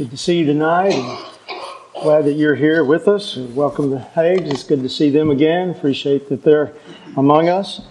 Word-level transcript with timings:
Good 0.00 0.12
to 0.12 0.16
see 0.16 0.38
you 0.38 0.46
tonight. 0.46 0.94
Glad 2.00 2.24
that 2.24 2.32
you're 2.32 2.54
here 2.54 2.84
with 2.84 3.06
us. 3.06 3.36
Welcome 3.36 3.90
to 3.90 3.98
Hagues. 3.98 4.50
It's 4.50 4.62
good 4.62 4.82
to 4.82 4.88
see 4.88 5.10
them 5.10 5.30
again. 5.30 5.68
Appreciate 5.68 6.30
that 6.30 6.42
they're 6.42 6.72
among 7.18 7.50
us. 7.50 7.82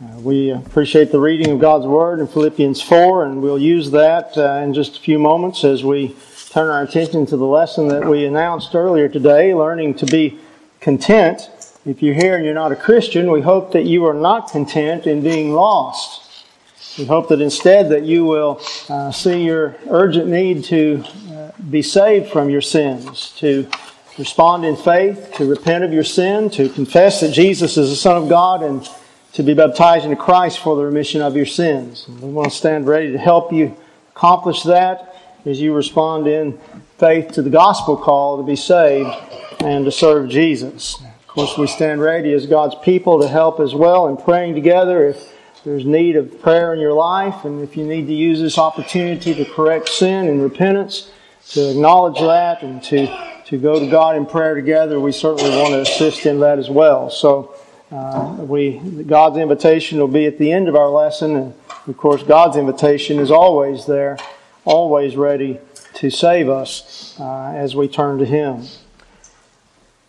Uh, 0.00 0.20
we 0.20 0.50
appreciate 0.50 1.10
the 1.10 1.18
reading 1.18 1.50
of 1.50 1.58
God's 1.58 1.84
Word 1.84 2.20
in 2.20 2.28
Philippians 2.28 2.80
4, 2.82 3.24
and 3.24 3.42
we'll 3.42 3.58
use 3.58 3.90
that 3.90 4.38
uh, 4.38 4.62
in 4.62 4.74
just 4.74 4.98
a 4.98 5.00
few 5.00 5.18
moments 5.18 5.64
as 5.64 5.82
we 5.82 6.14
turn 6.50 6.70
our 6.70 6.84
attention 6.84 7.26
to 7.26 7.36
the 7.36 7.44
lesson 7.44 7.88
that 7.88 8.04
we 8.04 8.26
announced 8.26 8.72
earlier 8.76 9.08
today, 9.08 9.52
learning 9.52 9.94
to 9.94 10.06
be 10.06 10.38
content. 10.78 11.50
If 11.84 12.00
you're 12.00 12.14
here 12.14 12.36
and 12.36 12.44
you're 12.44 12.54
not 12.54 12.70
a 12.70 12.76
Christian, 12.76 13.28
we 13.32 13.40
hope 13.40 13.72
that 13.72 13.86
you 13.86 14.04
are 14.04 14.14
not 14.14 14.52
content 14.52 15.08
in 15.08 15.20
being 15.20 15.52
lost. 15.52 16.26
We 16.96 17.04
hope 17.04 17.28
that 17.28 17.42
instead 17.42 17.90
that 17.90 18.04
you 18.04 18.24
will 18.24 18.60
uh, 18.88 19.12
see 19.12 19.42
your 19.42 19.76
urgent 19.90 20.28
need 20.28 20.64
to 20.64 21.04
uh, 21.30 21.35
be 21.70 21.82
saved 21.82 22.30
from 22.30 22.50
your 22.50 22.60
sins, 22.60 23.32
to 23.38 23.68
respond 24.18 24.64
in 24.64 24.76
faith, 24.76 25.32
to 25.34 25.48
repent 25.48 25.84
of 25.84 25.92
your 25.92 26.04
sin, 26.04 26.50
to 26.50 26.68
confess 26.68 27.20
that 27.20 27.32
Jesus 27.32 27.76
is 27.76 27.90
the 27.90 27.96
Son 27.96 28.16
of 28.22 28.28
God, 28.28 28.62
and 28.62 28.88
to 29.32 29.42
be 29.42 29.54
baptized 29.54 30.04
into 30.04 30.16
Christ 30.16 30.58
for 30.58 30.76
the 30.76 30.84
remission 30.84 31.20
of 31.20 31.36
your 31.36 31.46
sins. 31.46 32.08
We 32.08 32.30
want 32.30 32.50
to 32.50 32.56
stand 32.56 32.86
ready 32.86 33.12
to 33.12 33.18
help 33.18 33.52
you 33.52 33.76
accomplish 34.14 34.62
that 34.62 35.14
as 35.44 35.60
you 35.60 35.74
respond 35.74 36.26
in 36.26 36.58
faith 36.98 37.32
to 37.32 37.42
the 37.42 37.50
gospel 37.50 37.96
call 37.96 38.38
to 38.38 38.42
be 38.42 38.56
saved 38.56 39.10
and 39.60 39.84
to 39.84 39.92
serve 39.92 40.30
Jesus. 40.30 40.98
Of 41.00 41.26
course, 41.26 41.58
we 41.58 41.66
stand 41.66 42.00
ready 42.00 42.32
as 42.32 42.46
God's 42.46 42.74
people 42.82 43.20
to 43.20 43.28
help 43.28 43.60
as 43.60 43.74
well 43.74 44.08
in 44.08 44.16
praying 44.16 44.54
together. 44.54 45.08
If 45.08 45.32
there's 45.64 45.84
need 45.84 46.16
of 46.16 46.40
prayer 46.40 46.72
in 46.72 46.80
your 46.80 46.94
life, 46.94 47.44
and 47.44 47.62
if 47.62 47.76
you 47.76 47.84
need 47.84 48.06
to 48.06 48.14
use 48.14 48.40
this 48.40 48.56
opportunity 48.56 49.34
to 49.34 49.44
correct 49.44 49.90
sin 49.90 50.28
and 50.28 50.42
repentance, 50.42 51.10
to 51.50 51.70
acknowledge 51.70 52.18
that 52.20 52.62
and 52.62 52.82
to, 52.84 53.06
to 53.46 53.58
go 53.58 53.78
to 53.78 53.86
God 53.88 54.16
in 54.16 54.26
prayer 54.26 54.54
together, 54.54 54.98
we 55.00 55.12
certainly 55.12 55.50
want 55.50 55.70
to 55.70 55.80
assist 55.80 56.26
in 56.26 56.40
that 56.40 56.58
as 56.58 56.68
well. 56.68 57.10
So, 57.10 57.54
uh, 57.90 58.36
we 58.40 58.78
God's 59.06 59.36
invitation 59.36 59.98
will 59.98 60.08
be 60.08 60.26
at 60.26 60.38
the 60.38 60.50
end 60.50 60.68
of 60.68 60.74
our 60.74 60.88
lesson, 60.88 61.36
and 61.36 61.54
of 61.86 61.96
course, 61.96 62.22
God's 62.24 62.56
invitation 62.56 63.20
is 63.20 63.30
always 63.30 63.86
there, 63.86 64.18
always 64.64 65.16
ready 65.16 65.60
to 65.94 66.10
save 66.10 66.48
us 66.48 67.14
uh, 67.20 67.52
as 67.54 67.76
we 67.76 67.86
turn 67.86 68.18
to 68.18 68.24
Him. 68.24 68.64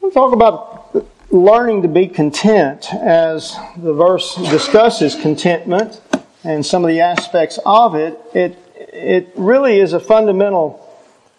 We'll 0.01 0.11
talk 0.11 0.33
about 0.33 1.07
learning 1.31 1.83
to 1.83 1.87
be 1.87 2.07
content 2.07 2.91
as 2.93 3.55
the 3.77 3.93
verse 3.93 4.35
discusses 4.35 5.13
contentment 5.13 6.01
and 6.43 6.65
some 6.65 6.83
of 6.83 6.87
the 6.87 7.01
aspects 7.01 7.59
of 7.65 7.95
it, 7.95 8.17
it, 8.33 8.57
it 8.75 9.29
really 9.35 9.79
is 9.79 9.93
a 9.93 9.99
fundamental 9.99 10.86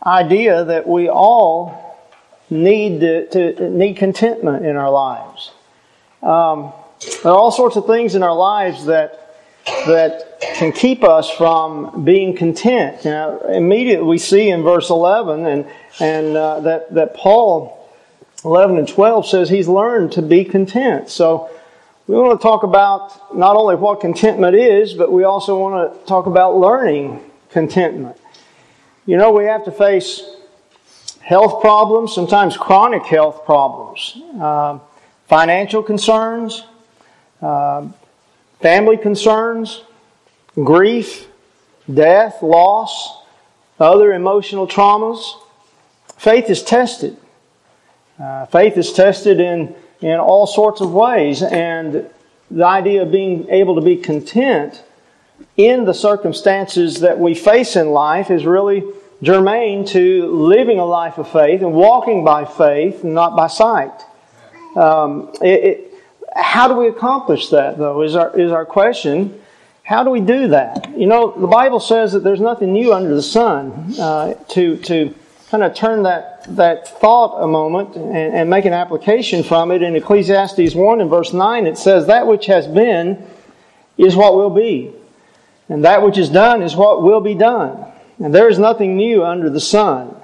idea 0.08 0.64
that 0.64 0.86
we 0.86 1.08
all 1.08 1.84
need 2.50 3.00
to, 3.00 3.28
to 3.54 3.70
need 3.70 3.96
contentment 3.96 4.64
in 4.64 4.76
our 4.76 4.90
lives. 4.90 5.52
Um, 6.22 6.72
there 7.22 7.32
are 7.32 7.38
all 7.38 7.52
sorts 7.52 7.76
of 7.76 7.86
things 7.86 8.14
in 8.14 8.22
our 8.22 8.34
lives 8.34 8.86
that 8.86 9.28
that 9.86 10.40
can 10.40 10.72
keep 10.72 11.04
us 11.04 11.30
from 11.30 12.04
being 12.04 12.34
content. 12.34 13.04
Now, 13.04 13.38
immediately 13.40 14.06
we 14.06 14.18
see 14.18 14.48
in 14.48 14.62
verse 14.62 14.90
11 14.90 15.46
and, 15.46 15.66
and 16.00 16.36
uh, 16.36 16.60
that, 16.60 16.94
that 16.94 17.14
Paul 17.14 17.74
11 18.44 18.78
and 18.78 18.88
12 18.88 19.26
says 19.26 19.50
he's 19.50 19.68
learned 19.68 20.12
to 20.12 20.22
be 20.22 20.44
content. 20.44 21.10
So 21.10 21.50
we 22.06 22.16
want 22.16 22.38
to 22.38 22.42
talk 22.42 22.62
about 22.62 23.36
not 23.36 23.56
only 23.56 23.74
what 23.74 24.00
contentment 24.00 24.54
is, 24.54 24.94
but 24.94 25.12
we 25.12 25.24
also 25.24 25.58
want 25.58 25.92
to 25.92 26.06
talk 26.06 26.26
about 26.26 26.56
learning 26.56 27.20
contentment. 27.50 28.16
You 29.08 29.16
know, 29.16 29.32
we 29.32 29.44
have 29.44 29.64
to 29.64 29.72
face 29.72 30.22
health 31.20 31.62
problems, 31.62 32.12
sometimes 32.14 32.58
chronic 32.58 33.06
health 33.06 33.46
problems, 33.46 34.20
uh, 34.38 34.80
financial 35.28 35.82
concerns, 35.82 36.62
uh, 37.40 37.88
family 38.60 38.98
concerns, 38.98 39.82
grief, 40.62 41.26
death, 41.90 42.42
loss, 42.42 43.22
other 43.80 44.12
emotional 44.12 44.68
traumas. 44.68 45.24
Faith 46.18 46.50
is 46.50 46.62
tested. 46.62 47.16
Uh, 48.22 48.44
faith 48.44 48.76
is 48.76 48.92
tested 48.92 49.40
in, 49.40 49.74
in 50.02 50.18
all 50.20 50.46
sorts 50.46 50.82
of 50.82 50.92
ways, 50.92 51.42
and 51.42 52.10
the 52.50 52.66
idea 52.66 53.00
of 53.04 53.10
being 53.10 53.48
able 53.48 53.74
to 53.74 53.80
be 53.80 53.96
content 53.96 54.84
in 55.56 55.84
the 55.84 55.94
circumstances 55.94 57.00
that 57.00 57.18
we 57.18 57.34
face 57.34 57.76
in 57.76 57.90
life 57.90 58.30
is 58.30 58.46
really 58.46 58.84
germane 59.22 59.84
to 59.84 60.26
living 60.26 60.78
a 60.78 60.84
life 60.84 61.18
of 61.18 61.30
faith 61.30 61.62
and 61.62 61.72
walking 61.72 62.24
by 62.24 62.44
faith 62.44 63.02
and 63.02 63.14
not 63.14 63.36
by 63.36 63.48
sight. 63.48 63.92
Um, 64.76 65.32
it, 65.42 65.64
it, 65.64 65.94
how 66.36 66.68
do 66.68 66.74
we 66.74 66.86
accomplish 66.86 67.48
that, 67.48 67.78
though, 67.78 68.02
is 68.02 68.14
our, 68.14 68.38
is 68.38 68.52
our 68.52 68.64
question. 68.64 69.40
How 69.82 70.04
do 70.04 70.10
we 70.10 70.20
do 70.20 70.48
that? 70.48 70.96
You 70.96 71.06
know, 71.06 71.32
the 71.32 71.46
Bible 71.46 71.80
says 71.80 72.12
that 72.12 72.20
there's 72.20 72.40
nothing 72.40 72.72
new 72.72 72.92
under 72.92 73.14
the 73.14 73.22
sun. 73.22 73.94
Uh, 73.98 74.34
to, 74.50 74.76
to 74.76 75.14
kind 75.50 75.62
of 75.62 75.74
turn 75.74 76.02
that, 76.02 76.44
that 76.56 76.86
thought 76.86 77.42
a 77.42 77.46
moment 77.46 77.96
and, 77.96 78.34
and 78.34 78.50
make 78.50 78.66
an 78.66 78.74
application 78.74 79.42
from 79.42 79.70
it. 79.70 79.82
In 79.82 79.96
Ecclesiastes 79.96 80.74
1 80.74 81.00
and 81.00 81.10
verse 81.10 81.32
9, 81.32 81.66
it 81.66 81.78
says, 81.78 82.06
That 82.06 82.26
which 82.26 82.46
has 82.46 82.66
been 82.66 83.26
is 83.96 84.14
what 84.14 84.34
will 84.34 84.50
be, 84.50 84.92
and 85.68 85.84
that 85.84 86.02
which 86.02 86.18
is 86.18 86.28
done 86.28 86.62
is 86.62 86.74
what 86.74 87.02
will 87.02 87.20
be 87.20 87.34
done. 87.34 87.84
And 88.18 88.34
there 88.34 88.48
is 88.48 88.58
nothing 88.58 88.96
new 88.96 89.24
under 89.24 89.50
the 89.50 89.60
sun. 89.60 90.14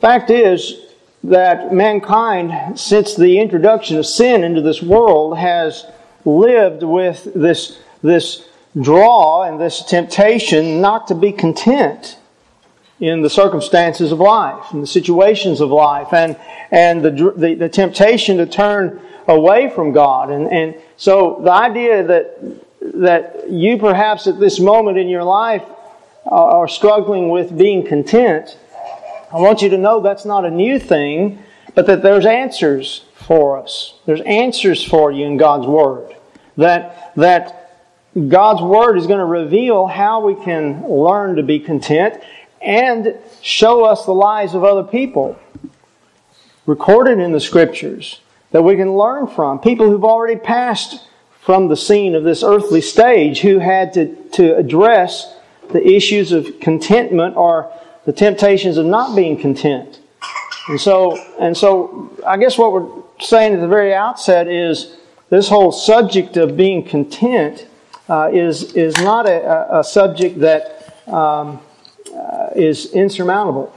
Fact 0.00 0.30
is 0.30 0.76
that 1.24 1.72
mankind, 1.72 2.78
since 2.78 3.14
the 3.14 3.38
introduction 3.38 3.98
of 3.98 4.06
sin 4.06 4.44
into 4.44 4.62
this 4.62 4.82
world, 4.82 5.36
has 5.38 5.86
lived 6.24 6.82
with 6.82 7.32
this, 7.34 7.78
this 8.02 8.48
draw 8.80 9.42
and 9.42 9.60
this 9.60 9.82
temptation 9.84 10.80
not 10.80 11.08
to 11.08 11.14
be 11.14 11.32
content 11.32 12.18
in 13.00 13.22
the 13.22 13.30
circumstances 13.30 14.12
of 14.12 14.20
life, 14.20 14.72
in 14.72 14.80
the 14.82 14.86
situations 14.86 15.60
of 15.60 15.70
life, 15.70 16.12
and, 16.12 16.36
and 16.70 17.02
the, 17.02 17.32
the, 17.36 17.54
the 17.54 17.68
temptation 17.68 18.36
to 18.36 18.46
turn 18.46 19.00
away 19.26 19.70
from 19.70 19.92
God. 19.92 20.30
And, 20.30 20.52
and 20.52 20.74
so 20.96 21.40
the 21.42 21.52
idea 21.52 22.02
that, 22.02 22.60
that 22.80 23.50
you 23.50 23.78
perhaps 23.78 24.26
at 24.26 24.40
this 24.40 24.58
moment 24.58 24.98
in 24.98 25.08
your 25.08 25.24
life 25.24 25.64
are 26.26 26.68
struggling 26.68 27.28
with 27.28 27.56
being 27.56 27.86
content, 27.86 28.58
I 29.32 29.40
want 29.40 29.62
you 29.62 29.68
to 29.70 29.78
know 29.78 30.00
that's 30.00 30.24
not 30.24 30.44
a 30.44 30.50
new 30.50 30.78
thing, 30.78 31.42
but 31.74 31.86
that 31.86 32.02
there's 32.02 32.26
answers 32.26 33.04
for 33.14 33.58
us. 33.58 33.94
There's 34.06 34.20
answers 34.22 34.82
for 34.84 35.12
you 35.12 35.24
in 35.26 35.36
God's 35.36 35.66
Word. 35.66 36.16
That, 36.56 37.12
that 37.16 37.76
God's 38.28 38.60
Word 38.60 38.96
is 38.96 39.06
going 39.06 39.20
to 39.20 39.24
reveal 39.24 39.86
how 39.86 40.26
we 40.26 40.34
can 40.42 40.88
learn 40.88 41.36
to 41.36 41.42
be 41.42 41.60
content 41.60 42.20
and 42.60 43.14
show 43.40 43.84
us 43.84 44.04
the 44.04 44.12
lives 44.12 44.54
of 44.54 44.64
other 44.64 44.82
people 44.82 45.38
recorded 46.66 47.18
in 47.18 47.32
the 47.32 47.40
scriptures 47.40 48.20
that 48.50 48.62
we 48.62 48.76
can 48.76 48.94
learn 48.94 49.26
from. 49.26 49.60
People 49.60 49.88
who've 49.88 50.04
already 50.04 50.38
passed 50.38 51.06
from 51.40 51.68
the 51.68 51.76
scene 51.76 52.14
of 52.14 52.24
this 52.24 52.42
earthly 52.42 52.80
stage 52.80 53.40
who 53.40 53.58
had 53.58 53.92
to, 53.94 54.14
to 54.32 54.56
address 54.56 55.34
the 55.70 55.86
issues 55.86 56.32
of 56.32 56.60
contentment 56.60 57.36
or 57.36 57.72
the 58.04 58.12
temptations 58.12 58.76
of 58.76 58.86
not 58.86 59.16
being 59.16 59.38
content. 59.38 60.00
And 60.68 60.80
so, 60.80 61.16
and 61.38 61.56
so 61.56 62.16
I 62.26 62.36
guess 62.36 62.58
what 62.58 62.72
we're 62.72 63.02
saying 63.20 63.54
at 63.54 63.60
the 63.60 63.68
very 63.68 63.94
outset 63.94 64.48
is 64.48 64.96
this 65.30 65.48
whole 65.48 65.72
subject 65.72 66.36
of 66.36 66.56
being 66.56 66.84
content 66.84 67.66
uh, 68.08 68.30
is, 68.32 68.72
is 68.74 68.96
not 68.98 69.28
a, 69.28 69.78
a 69.78 69.84
subject 69.84 70.40
that 70.40 70.94
um, 71.06 71.60
uh, 72.14 72.48
is 72.54 72.92
insurmountable. 72.92 73.74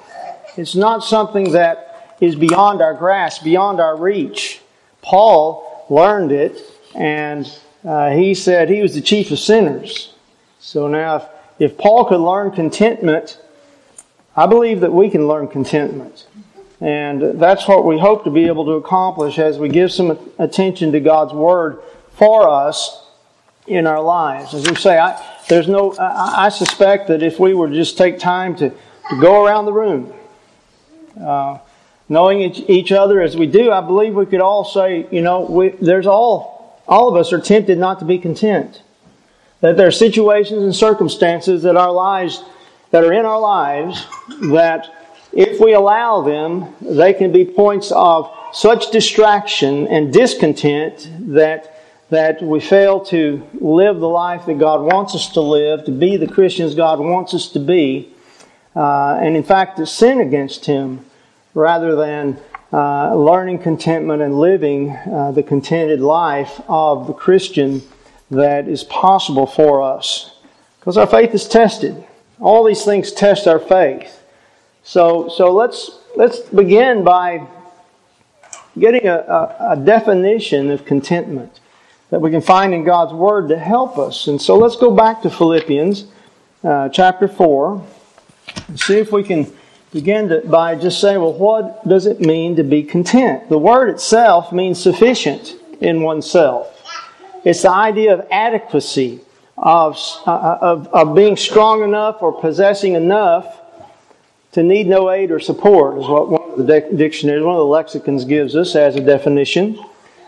It's 0.57 0.75
not 0.75 1.03
something 1.03 1.51
that 1.51 2.15
is 2.19 2.35
beyond 2.35 2.81
our 2.81 2.93
grasp, 2.93 3.43
beyond 3.43 3.79
our 3.79 3.95
reach. 3.95 4.61
Paul 5.01 5.85
learned 5.89 6.31
it, 6.31 6.57
and 6.95 7.59
uh, 7.83 8.11
he 8.11 8.33
said 8.33 8.69
he 8.69 8.81
was 8.81 8.95
the 8.95 9.01
chief 9.01 9.31
of 9.31 9.39
sinners. 9.39 10.13
So 10.59 10.87
now, 10.87 11.17
if, 11.17 11.25
if 11.59 11.77
Paul 11.77 12.05
could 12.05 12.19
learn 12.19 12.51
contentment, 12.51 13.39
I 14.35 14.47
believe 14.47 14.81
that 14.81 14.91
we 14.91 15.09
can 15.09 15.27
learn 15.27 15.47
contentment. 15.47 16.27
And 16.79 17.39
that's 17.39 17.67
what 17.67 17.85
we 17.85 17.97
hope 17.97 18.23
to 18.25 18.29
be 18.29 18.47
able 18.47 18.65
to 18.65 18.71
accomplish 18.71 19.39
as 19.39 19.57
we 19.57 19.69
give 19.69 19.91
some 19.91 20.17
attention 20.37 20.91
to 20.91 20.99
God's 20.99 21.33
Word 21.33 21.79
for 22.13 22.47
us 22.47 23.07
in 23.67 23.87
our 23.87 24.01
lives. 24.01 24.53
As 24.53 24.67
we 24.67 24.75
say, 24.75 24.97
I, 24.97 25.21
there's 25.47 25.67
no, 25.67 25.93
I, 25.95 26.45
I, 26.45 26.49
suspect 26.49 27.07
that 27.07 27.23
if 27.23 27.39
we 27.39 27.53
were 27.53 27.69
to 27.69 27.73
just 27.73 27.97
take 27.97 28.19
time 28.19 28.55
to, 28.57 28.69
to 28.69 29.21
go 29.21 29.45
around 29.45 29.65
the 29.65 29.73
room, 29.73 30.13
uh, 31.19 31.59
knowing 32.09 32.41
each, 32.41 32.91
other 32.91 33.21
as 33.21 33.37
we 33.37 33.47
do, 33.47 33.71
I 33.71 33.81
believe 33.81 34.15
we 34.15 34.25
could 34.25 34.41
all 34.41 34.65
say, 34.65 35.07
you 35.11 35.21
know, 35.21 35.41
we, 35.41 35.69
there's 35.69 36.07
all, 36.07 36.62
all 36.87 37.09
of 37.09 37.15
us 37.15 37.31
are 37.33 37.39
tempted 37.39 37.77
not 37.77 37.99
to 37.99 38.05
be 38.05 38.17
content. 38.17 38.81
That 39.61 39.77
there 39.77 39.87
are 39.87 39.91
situations 39.91 40.63
and 40.63 40.75
circumstances 40.75 41.63
that 41.63 41.77
our 41.77 41.91
lives, 41.91 42.43
that 42.91 43.03
are 43.03 43.13
in 43.13 43.25
our 43.25 43.39
lives, 43.39 44.05
that 44.51 44.89
if 45.31 45.59
we 45.59 45.73
allow 45.73 46.21
them, 46.21 46.75
they 46.81 47.13
can 47.13 47.31
be 47.31 47.45
points 47.45 47.91
of 47.91 48.31
such 48.51 48.91
distraction 48.91 49.87
and 49.87 50.13
discontent 50.13 51.09
that, 51.33 51.81
that 52.09 52.41
we 52.41 52.59
fail 52.59 52.99
to 53.05 53.41
live 53.53 53.99
the 53.99 54.07
life 54.07 54.45
that 54.45 54.59
God 54.59 54.81
wants 54.81 55.15
us 55.15 55.29
to 55.33 55.41
live, 55.41 55.85
to 55.85 55.91
be 55.91 56.17
the 56.17 56.27
Christians 56.27 56.75
God 56.75 56.99
wants 56.99 57.33
us 57.33 57.47
to 57.49 57.59
be, 57.59 58.13
uh, 58.75 59.17
and 59.21 59.35
in 59.35 59.43
fact 59.43 59.77
to 59.77 59.87
sin 59.87 60.19
against 60.19 60.65
Him 60.65 61.03
rather 61.55 61.95
than 61.95 62.39
uh, 62.73 63.13
learning 63.13 63.59
contentment 63.59 64.23
and 64.23 64.39
living 64.39 64.89
uh, 64.89 65.31
the 65.31 65.43
contented 65.43 66.01
life 66.01 66.59
of 66.67 67.05
the 67.05 67.13
Christian 67.13 67.83
that 68.31 68.67
is 68.67 68.83
possible 68.83 69.45
for 69.45 69.83
us. 69.83 70.37
Because 70.79 70.97
our 70.97 71.05
faith 71.05 71.35
is 71.35 71.47
tested. 71.47 72.03
All 72.39 72.63
these 72.63 72.83
things 72.83 73.11
test 73.11 73.47
our 73.47 73.59
faith. 73.59 74.23
So, 74.81 75.29
so 75.29 75.53
let's, 75.53 75.99
let's 76.15 76.39
begin 76.39 77.03
by 77.03 77.45
getting 78.79 79.07
a, 79.07 79.19
a, 79.19 79.73
a 79.73 79.77
definition 79.77 80.71
of 80.71 80.83
contentment 80.83 81.59
that 82.09 82.21
we 82.21 82.31
can 82.31 82.41
find 82.41 82.73
in 82.73 82.83
God's 82.83 83.13
Word 83.13 83.49
to 83.49 83.57
help 83.59 83.99
us. 83.99 84.25
And 84.27 84.41
so 84.41 84.57
let's 84.57 84.77
go 84.77 84.89
back 84.89 85.21
to 85.21 85.29
Philippians 85.29 86.05
uh, 86.63 86.89
chapter 86.89 87.27
4 87.27 87.85
and 88.67 88.79
see 88.79 88.97
if 88.97 89.11
we 89.11 89.23
can 89.23 89.45
begin 89.93 90.27
to, 90.29 90.41
by 90.41 90.75
just 90.75 90.99
saying, 90.99 91.21
well, 91.21 91.33
what 91.33 91.87
does 91.87 92.07
it 92.07 92.19
mean 92.19 92.55
to 92.55 92.63
be 92.63 92.83
content? 92.83 93.47
The 93.47 93.59
word 93.59 93.89
itself 93.89 94.51
means 94.51 94.81
sufficient 94.81 95.55
in 95.79 96.01
oneself. 96.01 96.69
It's 97.45 97.61
the 97.61 97.71
idea 97.71 98.13
of 98.13 98.25
adequacy, 98.31 99.21
of, 99.57 99.97
uh, 100.25 100.57
of, 100.61 100.87
of 100.87 101.15
being 101.15 101.37
strong 101.37 101.83
enough 101.83 102.21
or 102.21 102.33
possessing 102.33 102.95
enough 102.95 103.59
to 104.53 104.63
need 104.63 104.87
no 104.87 105.11
aid 105.11 105.31
or 105.31 105.39
support, 105.39 105.99
is 105.99 106.07
what 106.07 106.29
one 106.29 106.51
of 106.51 106.57
the 106.57 106.89
dictionaries, 106.95 107.43
one 107.43 107.55
of 107.55 107.59
the 107.59 107.65
lexicons 107.65 108.25
gives 108.25 108.55
us 108.55 108.75
as 108.75 108.95
a 108.95 109.01
definition. 109.01 109.79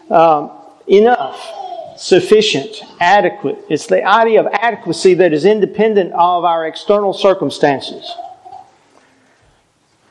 Um, 0.09 0.51
enough, 0.87 1.51
sufficient, 1.97 2.81
adequate. 2.99 3.57
It's 3.69 3.87
the 3.87 4.03
idea 4.03 4.41
of 4.41 4.47
adequacy 4.51 5.13
that 5.15 5.31
is 5.31 5.45
independent 5.45 6.11
of 6.13 6.43
our 6.43 6.67
external 6.67 7.13
circumstances. 7.13 8.11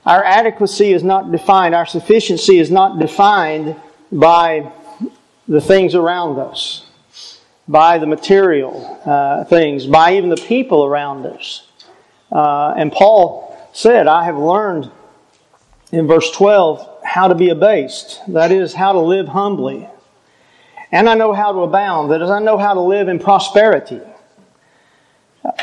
Our 0.06 0.23
adequacy 0.23 0.93
is 0.93 1.03
not 1.03 1.33
defined, 1.33 1.75
our 1.75 1.87
sufficiency 1.87 2.59
is 2.59 2.71
not 2.71 2.99
defined 2.99 3.75
by 4.12 4.71
the 5.49 5.62
things 5.62 5.95
around 5.95 6.39
us, 6.39 6.87
by 7.67 7.97
the 7.97 8.06
material 8.06 9.01
uh, 9.06 9.45
things, 9.45 9.87
by 9.87 10.17
even 10.17 10.29
the 10.29 10.37
people 10.37 10.85
around 10.85 11.25
us. 11.25 11.67
Uh, 12.31 12.75
and 12.77 12.93
Paul 12.93 13.59
said, 13.73 14.06
I 14.06 14.25
have 14.25 14.37
learned 14.37 14.91
in 15.91 16.07
verse 16.07 16.31
12 16.33 16.87
how 17.03 17.29
to 17.29 17.35
be 17.35 17.49
abased, 17.49 18.21
that 18.29 18.53
is, 18.53 18.75
how 18.75 18.93
to 18.93 19.00
live 19.00 19.29
humbly. 19.29 19.89
And 20.93 21.09
I 21.09 21.15
know 21.15 21.33
how 21.33 21.53
to 21.53 21.61
abound, 21.61 22.11
that 22.11 22.21
is, 22.21 22.29
I 22.29 22.41
know 22.41 22.59
how 22.59 22.75
to 22.75 22.81
live 22.81 23.09
in 23.09 23.19
prosperity. 23.19 24.00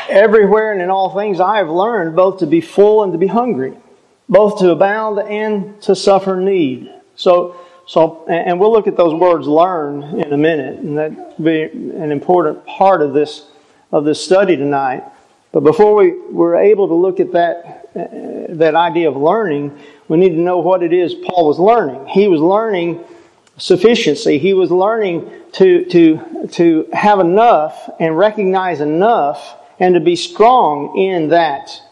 Everywhere 0.08 0.72
and 0.72 0.82
in 0.82 0.90
all 0.90 1.14
things, 1.14 1.38
I 1.38 1.58
have 1.58 1.68
learned 1.68 2.16
both 2.16 2.40
to 2.40 2.46
be 2.46 2.60
full 2.60 3.04
and 3.04 3.12
to 3.12 3.18
be 3.18 3.28
hungry 3.28 3.76
both 4.32 4.58
to 4.60 4.70
abound 4.70 5.18
and 5.18 5.80
to 5.82 5.94
suffer 5.94 6.36
need. 6.36 6.90
So, 7.16 7.54
so, 7.86 8.26
and 8.28 8.58
we'll 8.58 8.72
look 8.72 8.86
at 8.86 8.96
those 8.96 9.14
words 9.14 9.46
"learn" 9.46 10.02
in 10.18 10.32
a 10.32 10.38
minute, 10.38 10.78
and 10.78 10.96
that 10.96 11.42
be 11.42 11.62
an 11.64 12.10
important 12.10 12.64
part 12.64 13.02
of 13.02 13.12
this 13.12 13.46
of 13.92 14.04
this 14.06 14.24
study 14.24 14.56
tonight. 14.56 15.04
But 15.52 15.60
before 15.60 15.94
we 15.94 16.18
were 16.30 16.56
able 16.56 16.88
to 16.88 16.94
look 16.94 17.20
at 17.20 17.32
that 17.32 17.90
uh, 17.94 18.54
that 18.56 18.74
idea 18.74 19.10
of 19.10 19.16
learning, 19.16 19.78
we 20.08 20.16
need 20.16 20.30
to 20.30 20.40
know 20.40 20.58
what 20.58 20.82
it 20.82 20.94
is 20.94 21.12
Paul 21.12 21.48
was 21.48 21.58
learning. 21.58 22.06
He 22.06 22.26
was 22.26 22.40
learning 22.40 23.04
sufficiency. 23.58 24.38
He 24.38 24.54
was 24.54 24.70
learning 24.70 25.30
to 25.52 25.84
to 25.90 26.48
to 26.52 26.88
have 26.94 27.20
enough 27.20 27.90
and 28.00 28.16
recognize 28.16 28.80
enough, 28.80 29.56
and 29.78 29.94
to 29.94 30.00
be 30.00 30.16
strong 30.16 30.96
in 30.96 31.28
that, 31.28 31.82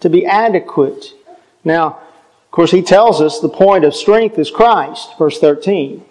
to 0.00 0.08
be 0.08 0.24
adequate 0.24 1.19
now, 1.64 1.86
of 1.86 2.50
course, 2.50 2.70
he 2.70 2.82
tells 2.82 3.20
us 3.20 3.40
the 3.40 3.48
point 3.48 3.84
of 3.84 3.94
strength 3.94 4.38
is 4.38 4.50
Christ, 4.50 5.16
verse 5.18 5.38
13. 5.38 6.04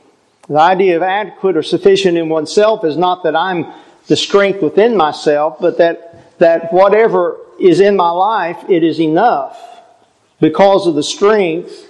The 0.47 0.59
idea 0.59 0.95
of 0.95 1.03
adequate 1.03 1.57
or 1.57 1.63
sufficient 1.63 2.17
in 2.17 2.29
oneself 2.29 2.83
is 2.83 2.97
not 2.97 3.23
that 3.23 3.35
I'm 3.35 3.67
the 4.07 4.15
strength 4.15 4.61
within 4.61 4.97
myself, 4.97 5.57
but 5.59 5.77
that, 5.77 6.37
that 6.39 6.73
whatever 6.73 7.37
is 7.59 7.79
in 7.79 7.95
my 7.95 8.09
life, 8.09 8.57
it 8.69 8.83
is 8.83 8.99
enough 8.99 9.57
because 10.39 10.87
of 10.87 10.95
the 10.95 11.03
strength 11.03 11.87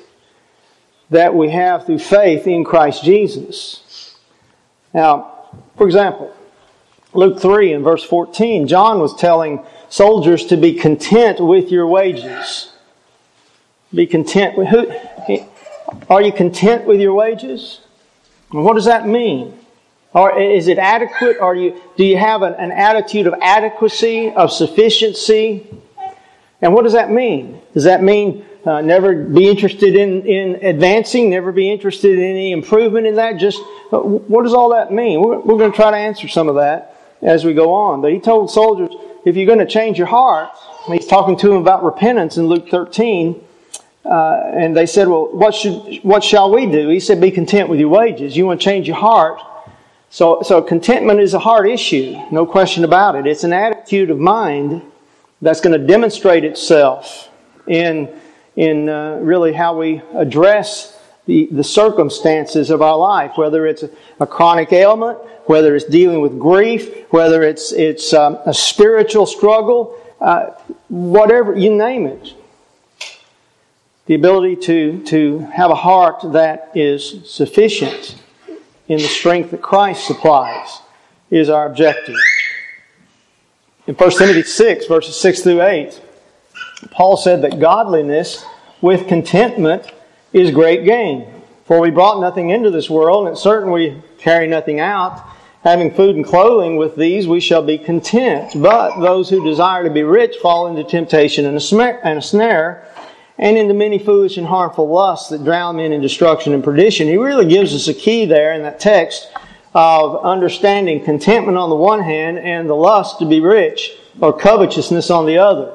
that 1.10 1.34
we 1.34 1.50
have 1.50 1.86
through 1.86 2.00
faith 2.00 2.48
in 2.48 2.64
Christ 2.64 3.04
Jesus. 3.04 4.16
Now, 4.94 5.50
for 5.78 5.86
example, 5.86 6.34
Luke 7.14 7.40
3 7.40 7.74
and 7.74 7.84
verse 7.84 8.04
14, 8.04 8.68
John 8.68 9.00
was 9.00 9.16
telling 9.16 9.64
soldiers 9.90 10.46
to 10.48 10.58
be 10.58 10.74
content 10.74 11.40
with 11.40 11.72
your 11.72 11.88
wages. 11.88 12.72
Be 13.94 14.06
content 14.06 14.58
with 14.58 14.68
who? 14.68 14.92
Are 16.10 16.22
you 16.22 16.32
content 16.32 16.86
with 16.86 17.00
your 17.00 17.14
wages? 17.14 17.82
what 18.52 18.74
does 18.74 18.86
that 18.86 19.08
mean? 19.08 19.58
Or 20.14 20.40
is 20.40 20.68
it 20.68 20.80
adequate? 20.80 21.38
Are 21.40 21.56
you, 21.56 21.80
do 21.98 22.04
you 22.04 22.18
have 22.18 22.42
an, 22.42 22.56
an 22.56 22.72
attitude 22.72 23.28
of 23.28 23.36
adequacy, 23.42 24.32
of 24.32 24.52
sufficiency? 24.52 25.68
And 26.62 26.74
what 26.74 26.84
does 26.84 26.94
that 26.94 27.12
mean? 27.12 27.62
Does 27.74 27.84
that 27.84 28.02
mean 28.02 28.46
uh, 28.66 28.82
never 28.82 29.24
be 29.24 29.48
interested 29.48 29.96
in, 29.96 30.26
in 30.26 30.66
advancing, 30.66 31.30
never 31.30 31.52
be 31.52 31.72
interested 31.72 32.18
in 32.18 32.24
any 32.24 32.52
improvement 32.52 33.06
in 33.06 33.16
that? 33.16 33.38
Just 33.38 33.62
uh, 33.92 34.00
what 34.00 34.44
does 34.44 34.54
all 34.54 34.70
that 34.70 34.92
mean? 34.92 35.22
We're, 35.22 35.40
we're 35.40 35.58
going 35.58 35.72
to 35.72 35.76
try 35.76 35.92
to 35.92 35.98
answer 35.98 36.28
some 36.28 36.50
of 36.50 36.56
that 36.56 36.96
as 37.22 37.46
we 37.46 37.54
go 37.54 37.72
on. 37.72 38.02
But 38.02 38.12
he 38.12 38.20
told 38.20 38.50
soldiers, 38.50 38.90
if 39.26 39.36
you're 39.36 39.46
going 39.46 39.60
to 39.60 39.68
change 39.68 39.98
your 39.98 40.08
heart, 40.08 40.50
he's 40.88 41.08
talking 41.08 41.38
to 41.38 41.48
them 41.50 41.58
about 41.58 41.84
repentance 41.84 42.38
in 42.38 42.48
Luke 42.48 42.70
13 42.70 43.46
uh, 44.06 44.52
and 44.54 44.76
they 44.76 44.86
said, 44.86 45.08
Well, 45.08 45.30
what, 45.32 45.54
should, 45.54 46.00
what 46.04 46.24
shall 46.24 46.52
we 46.52 46.66
do? 46.66 46.90
He 46.90 47.00
said, 47.00 47.20
Be 47.20 47.32
content 47.32 47.70
with 47.70 47.80
your 47.80 47.90
wages. 47.90 48.36
You 48.38 48.46
want 48.46 48.62
to 48.62 48.66
change 48.66 48.88
your 48.88 48.98
heart. 48.98 49.42
So, 50.10 50.42
so 50.42 50.62
contentment 50.62 51.20
is 51.20 51.34
a 51.36 51.40
heart 51.40 51.70
issue, 51.70 52.18
no 52.32 52.46
question 52.46 52.84
about 52.84 53.16
it. 53.16 53.28
It's 53.28 53.44
an 53.44 53.54
attitude 53.54 54.10
of 54.10 54.18
mind 54.18 54.82
that's 55.40 55.62
going 55.62 55.80
to 55.80 55.86
demonstrate 55.86 56.44
itself 56.44 57.30
in, 57.68 58.10
in 58.56 58.90
uh, 58.90 59.20
really 59.22 59.54
how 59.54 59.78
we 59.78 60.02
address 60.16 61.00
the, 61.28 61.48
the 61.52 61.64
circumstances 61.64 62.72
of 62.72 62.82
our 62.82 62.98
life, 62.98 63.34
whether 63.36 63.68
it's 63.68 63.84
a, 63.84 63.90
a 64.20 64.26
chronic 64.26 64.74
ailment, 64.74 65.20
whether 65.46 65.76
it's 65.76 65.86
dealing 65.86 66.22
with 66.22 66.40
grief, 66.40 67.06
whether 67.12 67.44
it's, 67.44 67.72
it's 67.72 68.12
um, 68.12 68.40
a 68.48 68.54
spiritual 68.54 69.28
struggle, 69.28 69.96
uh, 70.20 70.48
whatever, 70.88 71.56
you 71.56 71.76
name 71.76 72.08
it 72.08 72.34
the 74.10 74.16
ability 74.16 74.56
to, 74.56 75.04
to 75.04 75.38
have 75.54 75.70
a 75.70 75.76
heart 75.76 76.34
that 76.34 76.72
is 76.74 77.30
sufficient 77.30 78.16
in 78.88 78.98
the 78.98 79.08
strength 79.08 79.52
that 79.52 79.62
Christ 79.62 80.08
supplies 80.08 80.82
is 81.30 81.48
our 81.48 81.68
objective. 81.68 82.16
In 83.86 83.94
1 83.94 84.12
Timothy 84.18 84.42
6, 84.42 84.88
verses 84.88 85.16
6 85.16 85.42
through 85.42 85.62
8, 85.62 86.02
Paul 86.90 87.18
said 87.18 87.44
that 87.44 87.60
godliness 87.60 88.44
with 88.82 89.08
contentment 89.08 89.92
is 90.34 90.50
great 90.50 90.86
gain. 90.86 91.32
For 91.66 91.80
we 91.80 91.92
brought 91.92 92.20
nothing 92.20 92.50
into 92.50 92.72
this 92.72 92.90
world, 92.90 93.28
and 93.28 93.38
certain 93.38 93.70
we 93.70 94.02
carry 94.18 94.48
nothing 94.48 94.80
out. 94.80 95.24
Having 95.64 95.94
food 95.94 96.16
and 96.16 96.26
clothing 96.26 96.78
with 96.78 96.96
these, 96.96 97.28
we 97.28 97.40
shall 97.40 97.62
be 97.62 97.78
content. 97.78 98.54
But 98.56 99.02
those 99.02 99.30
who 99.30 99.46
desire 99.46 99.84
to 99.84 99.92
be 99.92 100.02
rich 100.02 100.38
fall 100.38 100.66
into 100.66 100.84
temptation 100.84 101.46
and 101.46 101.58
a 101.58 102.22
snare 102.24 102.88
and 103.40 103.58
in 103.58 103.70
the 103.70 103.74
many 103.74 103.98
foolish 103.98 104.38
and 104.38 104.46
harmful 104.46 104.88
lusts 104.88 105.30
that 105.30 105.46
drown 105.46 105.78
men 105.78 105.94
in 105.94 106.02
destruction 106.02 106.54
and 106.54 106.64
perdition. 106.64 107.08
He 107.08 107.16
really 107.16 107.48
gives 107.48 107.74
us 107.74 107.88
a 107.88 107.94
key 107.94 108.26
there 108.26 108.54
in 108.54 108.62
that 108.64 108.82
text 108.82 109.32
of 109.74 110.26
understanding 110.26 111.04
contentment 111.04 111.58
on 111.58 111.70
the 111.70 111.76
one 111.76 112.02
hand 112.02 112.38
and 112.38 112.70
the 112.70 112.76
lust 112.76 113.18
to 113.20 113.26
be 113.26 113.40
rich 113.40 113.92
or 114.20 114.38
covetousness 114.38 115.10
on 115.10 115.26
the 115.26 115.38
other. 115.38 115.74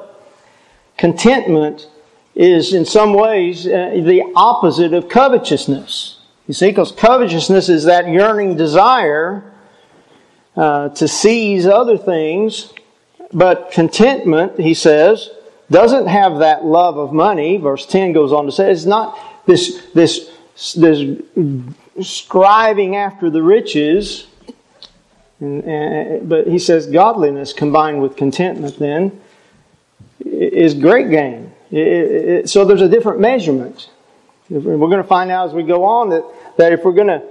Contentment 0.97 1.89
is 2.35 2.73
in 2.73 2.85
some 2.85 3.13
ways 3.13 3.65
uh, 3.65 3.91
the 3.95 4.31
opposite 4.35 4.93
of 4.93 5.09
covetousness. 5.09 6.19
You 6.47 6.53
see, 6.53 6.69
because 6.69 6.91
covetousness 6.91 7.69
is 7.69 7.85
that 7.85 8.07
yearning 8.07 8.55
desire 8.57 9.51
uh, 10.55 10.89
to 10.89 11.07
seize 11.07 11.65
other 11.65 11.97
things, 11.97 12.71
but 13.33 13.71
contentment, 13.71 14.59
he 14.59 14.75
says, 14.75 15.31
doesn't 15.69 16.07
have 16.07 16.39
that 16.39 16.63
love 16.63 16.97
of 16.97 17.11
money, 17.11 17.57
verse 17.57 17.85
10 17.85 18.13
goes 18.13 18.31
on 18.31 18.45
to 18.45 18.51
say, 18.51 18.71
it's 18.71 18.85
not 18.85 19.17
this, 19.45 19.81
this, 19.93 20.31
this 20.75 21.21
striving 22.01 22.95
after 22.95 23.29
the 23.29 23.41
riches, 23.41 24.27
and, 25.39 25.63
and, 25.63 26.29
but 26.29 26.47
he 26.47 26.59
says 26.59 26.87
godliness 26.87 27.51
combined 27.51 28.01
with 28.01 28.15
contentment 28.15 28.77
then 28.77 29.19
is 30.19 30.73
great 30.73 31.09
gain. 31.09 31.51
It, 31.71 31.77
it, 31.77 32.49
so 32.49 32.63
there's 32.63 32.81
a 32.81 32.89
different 32.89 33.19
measurement. 33.19 33.89
We're 34.49 34.77
going 34.77 34.97
to 34.97 35.03
find 35.03 35.31
out 35.31 35.49
as 35.49 35.53
we 35.53 35.63
go 35.63 35.83
on 35.83 36.09
that, 36.09 36.23
that 36.57 36.71
if 36.71 36.83
we're 36.85 36.93
going 36.93 37.07
to 37.07 37.23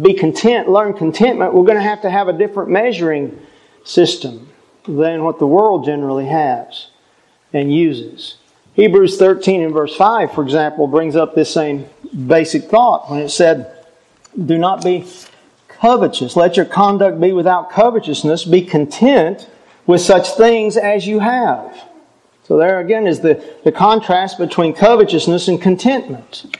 be 0.00 0.14
content, 0.14 0.68
learn 0.68 0.94
contentment, 0.94 1.52
we're 1.52 1.66
going 1.66 1.76
to 1.76 1.82
have 1.82 2.00
to 2.02 2.10
have 2.10 2.28
a 2.28 2.32
different 2.32 2.70
measuring 2.70 3.38
system 3.84 4.48
than 4.88 5.22
what 5.22 5.38
the 5.38 5.46
world 5.46 5.84
generally 5.84 6.26
has 6.26 6.88
and 7.52 7.74
uses. 7.74 8.36
Hebrews 8.74 9.18
13 9.18 9.62
and 9.62 9.72
verse 9.72 9.94
5, 9.96 10.32
for 10.32 10.42
example, 10.42 10.86
brings 10.86 11.14
up 11.14 11.34
this 11.34 11.52
same 11.52 11.86
basic 12.26 12.64
thought 12.64 13.10
when 13.10 13.20
it 13.20 13.28
said, 13.28 13.84
Do 14.46 14.56
not 14.56 14.82
be 14.82 15.06
covetous. 15.68 16.36
Let 16.36 16.56
your 16.56 16.66
conduct 16.66 17.20
be 17.20 17.32
without 17.32 17.70
covetousness. 17.70 18.44
Be 18.44 18.62
content 18.62 19.48
with 19.86 20.00
such 20.00 20.30
things 20.36 20.76
as 20.76 21.06
you 21.06 21.18
have. 21.18 21.88
So 22.44 22.56
there 22.56 22.80
again 22.80 23.06
is 23.06 23.20
the, 23.20 23.44
the 23.64 23.72
contrast 23.72 24.38
between 24.38 24.74
covetousness 24.74 25.48
and 25.48 25.60
contentment. 25.60 26.56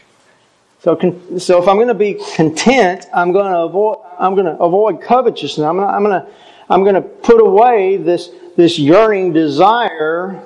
So, 0.81 0.99
so 1.39 1.63
if 1.63 1.69
I'm 1.69 1.77
going 1.77 1.89
to 1.89 1.95
be 1.95 2.21
content, 2.35 3.07
I'm 3.15 3.33
going 3.33 3.53
to 3.53 3.59
avoid, 3.61 3.99
I'm 4.19 4.35
going 4.35 4.47
to 4.47 4.57
avoid 4.61 5.01
covetousness. 5.01 5.65
I'm 5.65 5.77
going 5.77 6.11
to, 6.11 6.27
I'm 6.69 6.83
going 6.83 6.95
to, 6.97 7.01
put 7.01 7.41
away 7.41 7.99
this, 7.99 8.31
this 8.57 8.79
yearning 8.79 9.33
desire 9.33 10.45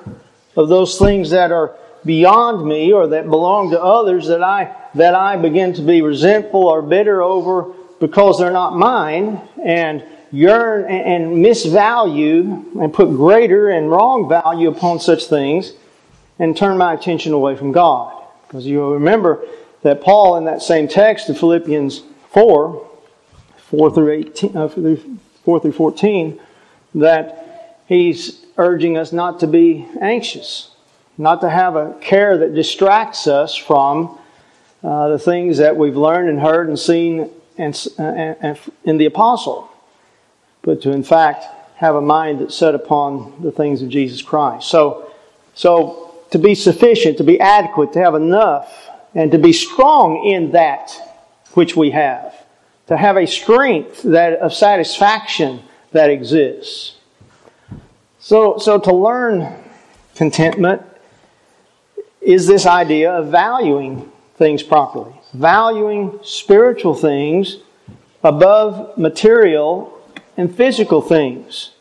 of 0.57 0.67
those 0.67 0.97
things 0.97 1.29
that 1.29 1.51
are 1.51 1.75
beyond 2.03 2.67
me 2.67 2.91
or 2.91 3.07
that 3.07 3.29
belong 3.29 3.71
to 3.71 3.81
others 3.81 4.27
that 4.27 4.43
I, 4.43 4.75
that 4.95 5.13
I 5.13 5.37
begin 5.37 5.73
to 5.75 5.81
be 5.81 6.01
resentful 6.01 6.67
or 6.67 6.81
bitter 6.81 7.21
over 7.21 7.73
because 7.99 8.39
they're 8.39 8.51
not 8.51 8.75
mine 8.75 9.39
and 9.63 10.03
yearn 10.31 10.85
and 10.91 11.37
misvalue 11.37 12.81
and 12.81 12.93
put 12.93 13.09
greater 13.09 13.69
and 13.69 13.89
wrong 13.89 14.27
value 14.27 14.69
upon 14.69 14.99
such 14.99 15.25
things 15.25 15.73
and 16.39 16.57
turn 16.57 16.77
my 16.77 16.93
attention 16.93 17.33
away 17.33 17.55
from 17.55 17.71
God. 17.71 18.13
Because 18.47 18.65
you 18.65 18.93
remember 18.93 19.45
that 19.83 20.01
Paul 20.01 20.37
in 20.37 20.45
that 20.45 20.61
same 20.61 20.87
text 20.87 21.29
in 21.29 21.35
Philippians 21.35 22.01
4, 22.31 22.89
4 23.57 23.91
through 23.91 24.11
18, 24.11 24.57
uh, 24.57 24.67
4 24.67 25.59
through 25.59 25.71
14, 25.71 26.39
that 26.95 27.79
he's 27.87 28.46
urging 28.57 28.97
us 28.97 29.11
not 29.11 29.39
to 29.39 29.47
be 29.47 29.87
anxious, 30.01 30.71
not 31.17 31.41
to 31.41 31.49
have 31.49 31.75
a 31.75 31.93
care 32.01 32.37
that 32.37 32.53
distracts 32.53 33.27
us 33.27 33.55
from 33.55 34.17
uh, 34.83 35.09
the 35.09 35.19
things 35.19 35.57
that 35.57 35.75
we've 35.75 35.97
learned 35.97 36.29
and 36.29 36.39
heard 36.39 36.67
and 36.67 36.77
seen 36.77 37.29
and, 37.57 37.87
uh, 37.97 38.03
and, 38.03 38.59
in 38.83 38.97
the 38.97 39.05
apostle, 39.05 39.69
but 40.61 40.81
to 40.81 40.91
in 40.91 41.03
fact 41.03 41.45
have 41.77 41.95
a 41.95 42.01
mind 42.01 42.41
that's 42.41 42.55
set 42.55 42.75
upon 42.75 43.33
the 43.41 43.51
things 43.51 43.81
of 43.81 43.89
Jesus 43.89 44.21
Christ. 44.21 44.67
So, 44.67 45.11
so 45.53 46.15
to 46.31 46.39
be 46.39 46.55
sufficient, 46.55 47.17
to 47.17 47.23
be 47.23 47.39
adequate, 47.39 47.93
to 47.93 47.99
have 47.99 48.15
enough, 48.15 48.89
and 49.13 49.31
to 49.31 49.37
be 49.37 49.53
strong 49.53 50.25
in 50.25 50.51
that 50.51 50.91
which 51.53 51.75
we 51.75 51.91
have, 51.91 52.33
to 52.87 52.97
have 52.97 53.17
a 53.17 53.25
strength 53.25 54.03
that 54.03 54.33
of 54.39 54.53
satisfaction 54.53 55.61
that 55.91 56.09
exists. 56.09 56.96
So, 58.27 58.57
so 58.57 58.77
to 58.77 58.93
learn 58.93 59.55
contentment 60.15 60.81
is 62.19 62.45
this 62.45 62.65
idea 62.65 63.13
of 63.13 63.29
valuing 63.29 64.11
things 64.35 64.63
properly, 64.63 65.13
valuing 65.33 66.19
spiritual 66.23 66.93
things 66.93 67.55
above 68.25 68.97
material 68.97 69.97
and 70.35 70.53
physical 70.53 71.01
things. 71.01 71.71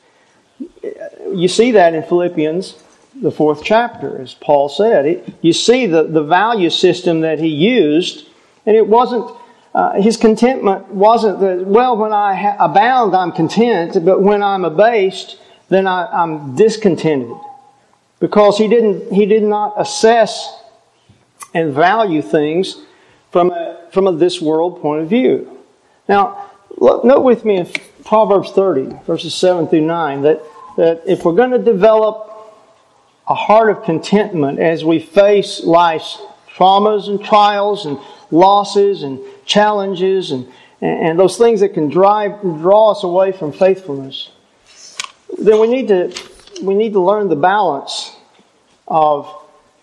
You 1.35 1.49
see 1.49 1.73
that 1.73 1.95
in 1.95 2.05
Philippians, 2.05 2.81
the 3.21 3.33
fourth 3.33 3.65
chapter, 3.65 4.23
as 4.23 4.35
Paul 4.35 4.69
said. 4.69 5.35
You 5.43 5.53
see 5.53 5.87
the, 5.87 6.05
the 6.05 6.23
value 6.23 6.71
system 6.71 7.23
that 7.23 7.41
he 7.41 7.49
used, 7.49 8.25
and 8.65 8.77
it 8.77 8.87
wasn't, 8.87 9.37
uh, 9.75 10.01
his 10.01 10.17
contentment 10.17 10.87
wasn't 10.91 11.41
that, 11.41 11.67
well, 11.67 11.97
when 11.97 12.13
I 12.13 12.55
abound, 12.61 13.17
I'm 13.17 13.33
content, 13.33 14.05
but 14.05 14.23
when 14.23 14.45
I'm 14.45 14.65
abased, 14.65 15.41
then 15.69 15.87
I, 15.87 16.07
I'm 16.07 16.55
discontented. 16.55 17.37
Because 18.19 18.57
he 18.57 18.69
didn't, 18.69 19.13
he 19.13 19.27
did 19.27 19.43
not 19.43 19.75
assess 19.77 20.63
and 21.53 21.73
value 21.73 22.23
things 22.23 22.83
from 23.31 23.51
a, 23.51 23.87
from 23.91 24.07
a 24.07 24.13
this 24.13 24.41
world 24.41 24.81
point 24.81 25.03
of 25.03 25.09
view. 25.09 25.59
Now, 26.09 26.51
look, 26.77 27.05
note 27.05 27.23
with 27.23 27.45
me 27.45 27.57
in 27.57 27.71
Proverbs 28.05 28.53
30, 28.53 29.01
verses 29.07 29.35
7 29.35 29.69
through 29.69 29.83
9, 29.83 30.23
that, 30.23 30.43
that 30.77 31.03
if 31.07 31.25
we're 31.25 31.35
going 31.35 31.51
to 31.51 31.59
develop 31.59 32.27
a 33.29 33.35
heart 33.35 33.71
of 33.71 33.83
contentment 33.85 34.59
as 34.61 34.85
we 34.85 35.01
face 35.01 35.65
life's 35.65 36.23
traumas 36.55 37.09
and 37.09 37.23
trials 37.23 37.87
and 37.87 37.99
losses 38.31 39.03
and 39.03 39.21
challenges 39.45 40.31
and, 40.31 40.47
and 40.81 41.19
those 41.19 41.37
things 41.37 41.61
that 41.61 41.75
can 41.75 41.89
drive, 41.89 42.41
draw 42.41 42.93
us 42.93 43.03
away 43.03 43.33
from 43.33 43.53
faithfulness, 43.53 44.31
then 45.39 45.61
we 45.61 45.67
need 45.67 45.89
to, 45.89 46.15
we 46.63 46.75
need 46.75 46.93
to 46.93 47.01
learn 47.01 47.29
the 47.29 47.37
balance 47.37 48.17
of 48.89 49.33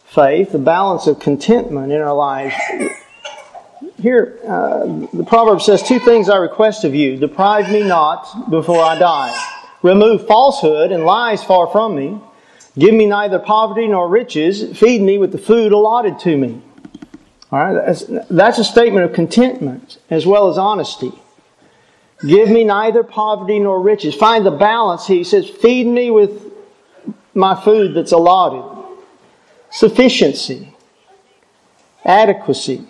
faith, 0.05 0.51
the 0.51 0.59
balance 0.59 1.07
of 1.07 1.19
contentment 1.19 1.91
in 1.91 2.01
our 2.01 2.13
lives. 2.13 2.55
Here, 3.99 4.39
uh, 4.47 4.85
the 5.13 5.25
proverb 5.25 5.61
says, 5.61 5.83
Two 5.83 5.99
things 5.99 6.29
I 6.29 6.37
request 6.37 6.83
of 6.83 6.95
you 6.95 7.17
deprive 7.17 7.71
me 7.71 7.83
not 7.83 8.49
before 8.49 8.81
I 8.81 8.97
die. 8.97 9.37
Remove 9.81 10.27
falsehood 10.27 10.91
and 10.91 11.05
lies 11.05 11.43
far 11.43 11.67
from 11.67 11.95
me. 11.95 12.19
Give 12.77 12.93
me 12.93 13.05
neither 13.05 13.39
poverty 13.39 13.87
nor 13.87 14.07
riches. 14.07 14.77
Feed 14.77 15.01
me 15.01 15.17
with 15.17 15.31
the 15.31 15.37
food 15.37 15.71
allotted 15.71 16.19
to 16.19 16.37
me. 16.37 16.61
All 17.51 17.59
right, 17.59 17.85
that's, 17.85 18.05
that's 18.29 18.57
a 18.57 18.63
statement 18.63 19.05
of 19.05 19.13
contentment 19.13 19.99
as 20.09 20.25
well 20.25 20.49
as 20.49 20.57
honesty. 20.57 21.11
Give 22.25 22.49
me 22.49 22.63
neither 22.63 23.03
poverty 23.03 23.59
nor 23.59 23.81
riches. 23.81 24.15
Find 24.15 24.45
the 24.45 24.51
balance. 24.51 25.05
He 25.05 25.23
says, 25.23 25.49
feed 25.49 25.85
me 25.85 26.09
with 26.09 26.53
my 27.33 27.59
food 27.61 27.95
that's 27.95 28.13
allotted. 28.13 28.63
Sufficiency. 29.69 30.73
Adequacy. 32.05 32.87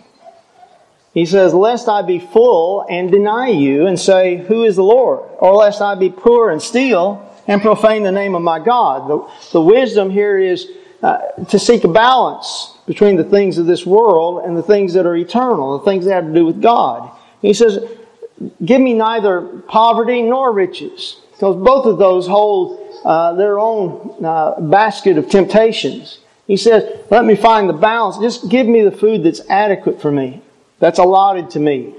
He 1.14 1.26
says, 1.26 1.54
lest 1.54 1.88
I 1.88 2.02
be 2.02 2.20
full 2.20 2.86
and 2.90 3.12
deny 3.12 3.50
you 3.50 3.86
and 3.86 4.00
say, 4.00 4.38
who 4.38 4.64
is 4.64 4.76
the 4.76 4.84
Lord? 4.84 5.30
Or 5.40 5.54
lest 5.54 5.82
I 5.82 5.96
be 5.96 6.10
poor 6.10 6.50
and 6.50 6.62
steal 6.62 7.32
and 7.48 7.62
profane 7.62 8.04
the 8.04 8.12
name 8.12 8.36
of 8.36 8.42
my 8.42 8.60
God. 8.60 9.10
The, 9.10 9.50
the 9.52 9.62
wisdom 9.62 10.10
here 10.10 10.40
is 10.40 10.70
uh, 11.04 11.20
to 11.50 11.60
seek 11.60 11.84
a 11.84 11.88
balance 11.88 12.78
between 12.88 13.16
the 13.16 13.24
things 13.24 13.58
of 13.58 13.66
this 13.66 13.86
world 13.86 14.44
and 14.44 14.58
the 14.58 14.64
things 14.64 14.94
that 14.94 15.06
are 15.06 15.16
eternal, 15.16 15.78
the 15.78 15.86
things 15.86 16.06
that 16.06 16.14
have 16.14 16.26
to 16.26 16.34
do 16.34 16.46
with 16.46 16.62
God. 16.62 17.12
He 17.42 17.54
says, 17.54 17.80
Give 18.64 18.82
me 18.82 18.94
neither 18.94 19.42
poverty 19.68 20.22
nor 20.22 20.52
riches, 20.52 21.18
because 21.32 21.56
both 21.56 21.86
of 21.86 21.98
those 21.98 22.28
hold 22.28 22.80
uh, 23.06 23.34
their 23.34 23.60
own 23.60 24.16
uh, 24.24 24.60
basket 24.60 25.18
of 25.18 25.30
temptations. 25.30 26.20
He 26.48 26.58
says, 26.58 27.06
Let 27.10 27.26
me 27.26 27.36
find 27.36 27.70
the 27.70 27.74
balance. 27.74 28.18
Just 28.18 28.50
give 28.50 28.68
me 28.68 28.82
the 28.82 28.92
food 28.92 29.24
that's 29.24 29.42
adequate 29.50 30.02
for 30.02 30.12
me, 30.12 30.42
that's 30.80 31.00
allotted 31.00 31.50
to 31.52 31.60
me. 31.60 31.94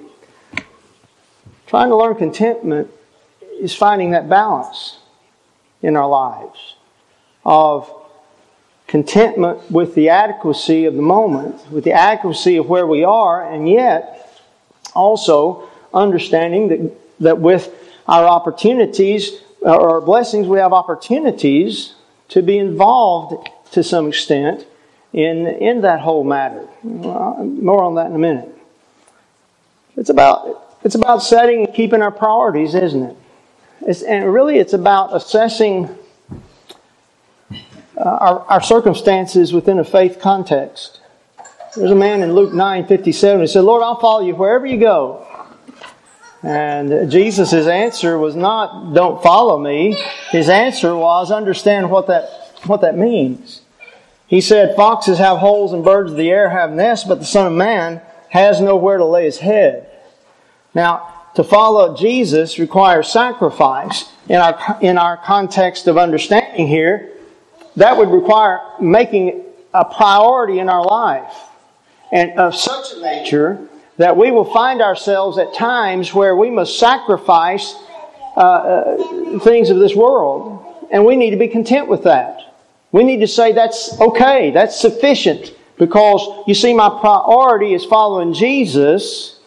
Trying 1.66 1.88
to 1.88 1.96
learn 1.96 2.14
contentment 2.14 2.90
is 3.58 3.74
finding 3.74 4.10
that 4.10 4.28
balance 4.28 4.98
in 5.82 5.96
our 5.96 6.08
lives 6.08 6.76
of 7.44 7.90
contentment 8.86 9.70
with 9.70 9.94
the 9.94 10.08
adequacy 10.08 10.84
of 10.84 10.94
the 10.94 11.02
moment, 11.02 11.70
with 11.70 11.84
the 11.84 11.92
adequacy 11.92 12.56
of 12.56 12.68
where 12.68 12.86
we 12.86 13.04
are, 13.04 13.50
and 13.50 13.68
yet 13.68 14.40
also 14.94 15.68
understanding 15.94 16.68
that, 16.68 16.98
that 17.20 17.38
with 17.40 17.72
our 18.06 18.26
opportunities 18.26 19.40
or 19.60 19.90
our 19.90 20.00
blessings, 20.00 20.46
we 20.46 20.58
have 20.58 20.72
opportunities 20.72 21.94
to 22.28 22.42
be 22.42 22.58
involved 22.58 23.48
to 23.72 23.82
some 23.82 24.08
extent 24.08 24.66
in, 25.12 25.46
in 25.46 25.80
that 25.82 26.00
whole 26.00 26.24
matter. 26.24 26.68
More 26.82 27.82
on 27.82 27.94
that 27.94 28.06
in 28.06 28.14
a 28.14 28.18
minute. 28.18 28.50
It's 29.96 30.10
about, 30.10 30.76
it's 30.82 30.96
about 30.96 31.22
setting 31.22 31.64
and 31.64 31.74
keeping 31.74 32.02
our 32.02 32.10
priorities, 32.10 32.74
isn't 32.74 33.02
it? 33.02 33.16
It's, 33.86 34.02
and 34.02 34.32
really, 34.32 34.58
it's 34.58 34.72
about 34.72 35.14
assessing 35.14 35.88
uh, 37.96 38.02
our, 38.02 38.40
our 38.46 38.62
circumstances 38.62 39.52
within 39.52 39.78
a 39.78 39.84
faith 39.84 40.18
context. 40.20 41.00
There's 41.76 41.90
a 41.90 41.96
man 41.96 42.22
in 42.22 42.34
Luke 42.34 42.52
9 42.52 42.86
57 42.86 43.40
who 43.40 43.46
said, 43.46 43.62
Lord, 43.62 43.82
I'll 43.82 44.00
follow 44.00 44.24
you 44.24 44.34
wherever 44.34 44.66
you 44.66 44.78
go. 44.78 45.26
And 46.44 47.10
Jesus' 47.10 47.52
answer 47.52 48.18
was 48.18 48.36
not, 48.36 48.92
don't 48.92 49.22
follow 49.22 49.58
me. 49.58 49.96
His 50.30 50.50
answer 50.50 50.94
was, 50.94 51.30
understand 51.30 51.90
what 51.90 52.06
that, 52.08 52.60
what 52.66 52.82
that 52.82 52.98
means. 52.98 53.62
He 54.26 54.40
said, 54.40 54.76
Foxes 54.76 55.18
have 55.18 55.38
holes 55.38 55.72
and 55.72 55.82
birds 55.82 56.10
of 56.10 56.16
the 56.16 56.30
air 56.30 56.50
have 56.50 56.72
nests, 56.72 57.08
but 57.08 57.18
the 57.18 57.24
Son 57.24 57.46
of 57.46 57.52
Man 57.52 58.02
has 58.28 58.60
nowhere 58.60 58.98
to 58.98 59.04
lay 59.04 59.24
his 59.24 59.38
head. 59.38 59.90
Now, 60.74 61.10
to 61.34 61.44
follow 61.44 61.96
Jesus 61.96 62.58
requires 62.58 63.08
sacrifice. 63.08 64.10
In 64.28 64.36
our, 64.36 64.78
in 64.80 64.98
our 64.98 65.16
context 65.18 65.86
of 65.86 65.98
understanding 65.98 66.66
here, 66.66 67.10
that 67.76 67.96
would 67.96 68.08
require 68.08 68.60
making 68.80 69.44
a 69.72 69.84
priority 69.84 70.58
in 70.58 70.68
our 70.68 70.84
life 70.84 71.34
and 72.12 72.38
of 72.38 72.54
such 72.54 72.94
a 72.96 73.00
nature 73.00 73.68
that 73.96 74.16
we 74.16 74.30
will 74.30 74.44
find 74.44 74.82
ourselves 74.82 75.38
at 75.38 75.54
times 75.54 76.12
where 76.12 76.34
we 76.34 76.50
must 76.50 76.78
sacrifice 76.78 77.76
uh, 78.36 78.40
uh, 78.40 79.38
things 79.40 79.70
of 79.70 79.78
this 79.78 79.94
world. 79.94 80.86
And 80.90 81.04
we 81.04 81.16
need 81.16 81.30
to 81.30 81.36
be 81.36 81.48
content 81.48 81.88
with 81.88 82.02
that. 82.04 82.40
We 82.92 83.04
need 83.04 83.20
to 83.20 83.26
say 83.26 83.52
that's 83.52 84.00
okay, 84.00 84.50
that's 84.50 84.80
sufficient, 84.80 85.54
because 85.78 86.44
you 86.46 86.54
see, 86.54 86.74
my 86.74 86.88
priority 86.88 87.74
is 87.74 87.84
following 87.84 88.32
Jesus. 88.32 89.40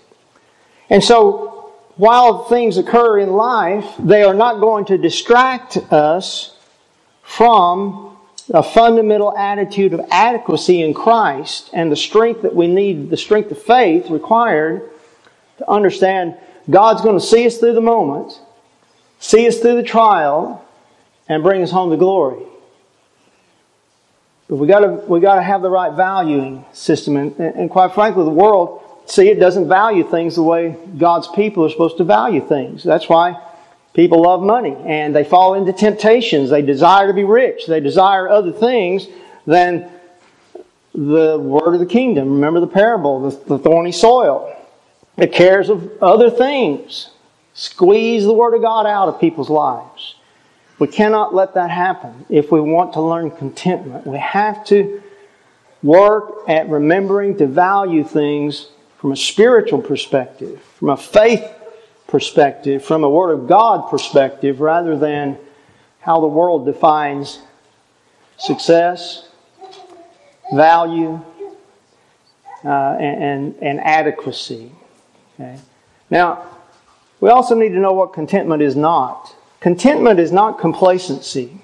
And 0.89 1.03
so, 1.03 1.73
while 1.95 2.43
things 2.43 2.77
occur 2.77 3.19
in 3.19 3.31
life, 3.31 3.85
they 3.99 4.23
are 4.23 4.33
not 4.33 4.59
going 4.59 4.85
to 4.85 4.97
distract 4.97 5.77
us 5.91 6.57
from 7.23 8.06
a 8.53 8.63
fundamental 8.63 9.35
attitude 9.35 9.93
of 9.93 10.01
adequacy 10.09 10.81
in 10.81 10.93
Christ 10.93 11.69
and 11.73 11.91
the 11.91 11.95
strength 11.95 12.43
that 12.43 12.55
we 12.55 12.67
need, 12.67 13.09
the 13.09 13.17
strength 13.17 13.51
of 13.51 13.61
faith 13.61 14.09
required 14.09 14.89
to 15.57 15.69
understand 15.69 16.37
God's 16.69 17.01
going 17.01 17.19
to 17.19 17.25
see 17.25 17.45
us 17.45 17.57
through 17.57 17.73
the 17.73 17.81
moment, 17.81 18.39
see 19.19 19.47
us 19.47 19.59
through 19.59 19.75
the 19.75 19.83
trial, 19.83 20.63
and 21.27 21.43
bring 21.43 21.61
us 21.61 21.71
home 21.71 21.89
to 21.91 21.97
glory. 21.97 22.43
But 24.49 24.57
we 24.57 24.67
got 24.67 24.79
to 24.79 24.87
we 25.07 25.19
got 25.19 25.35
to 25.35 25.41
have 25.41 25.61
the 25.61 25.69
right 25.69 25.91
valuing 25.93 26.63
system, 26.71 27.17
and, 27.17 27.37
and 27.37 27.69
quite 27.69 27.93
frankly, 27.93 28.23
the 28.23 28.29
world 28.29 28.81
see 29.05 29.29
it 29.29 29.39
doesn't 29.39 29.67
value 29.67 30.03
things 30.03 30.35
the 30.35 30.43
way 30.43 30.77
God's 30.97 31.27
people 31.29 31.65
are 31.65 31.69
supposed 31.69 31.97
to 31.97 32.03
value 32.05 32.45
things. 32.45 32.83
That's 32.83 33.09
why 33.09 33.41
people 33.97 34.21
love 34.21 34.43
money 34.43 34.77
and 34.85 35.13
they 35.13 35.23
fall 35.23 35.55
into 35.55 35.73
temptations. 35.73 36.51
They 36.51 36.61
desire 36.61 37.07
to 37.07 37.13
be 37.13 37.23
rich. 37.23 37.65
They 37.65 37.79
desire 37.79 38.29
other 38.29 38.51
things 38.51 39.07
than 39.47 39.89
the 40.93 41.39
word 41.39 41.73
of 41.73 41.79
the 41.79 41.87
kingdom. 41.87 42.35
Remember 42.35 42.59
the 42.59 42.67
parable, 42.67 43.31
the, 43.31 43.57
thorny 43.57 43.91
soil, 43.91 44.55
the 45.15 45.27
cares 45.27 45.69
of 45.69 45.91
other 46.01 46.29
things. 46.29 47.09
Squeeze 47.55 48.23
the 48.23 48.33
word 48.33 48.53
of 48.53 48.61
God 48.61 48.85
out 48.85 49.09
of 49.09 49.19
people's 49.19 49.49
lives. 49.49 50.15
We 50.77 50.87
cannot 50.87 51.33
let 51.33 51.55
that 51.55 51.71
happen 51.71 52.27
if 52.29 52.51
we 52.51 52.61
want 52.61 52.93
to 52.93 53.01
learn 53.01 53.31
contentment. 53.31 54.05
We 54.05 54.19
have 54.19 54.63
to 54.65 55.01
work 55.81 56.47
at 56.47 56.69
remembering 56.69 57.35
to 57.39 57.47
value 57.47 58.03
things 58.03 58.69
from 58.99 59.11
a 59.11 59.15
spiritual 59.15 59.81
perspective, 59.81 60.61
from 60.77 60.89
a 60.89 60.97
faith 60.97 61.51
perspective, 62.07 62.83
from 62.83 63.03
a 63.03 63.09
Word 63.09 63.33
of 63.33 63.47
God 63.47 63.89
perspective, 63.89 64.61
rather 64.61 64.97
than 64.97 65.37
how 65.99 66.21
the 66.21 66.27
world 66.27 66.65
defines 66.65 67.41
success, 68.37 69.27
value, 70.53 71.19
uh, 72.63 72.97
and, 72.99 73.55
and, 73.61 73.79
adequacy. 73.81 74.71
Okay? 75.35 75.59
Now, 76.09 76.43
we 77.19 77.29
also 77.29 77.55
need 77.55 77.69
to 77.69 77.79
know 77.79 77.93
what 77.93 78.13
contentment 78.13 78.61
is 78.61 78.75
not. 78.75 79.35
Contentment 79.59 80.19
is 80.19 80.31
not 80.31 80.59
complacency. 80.59 81.59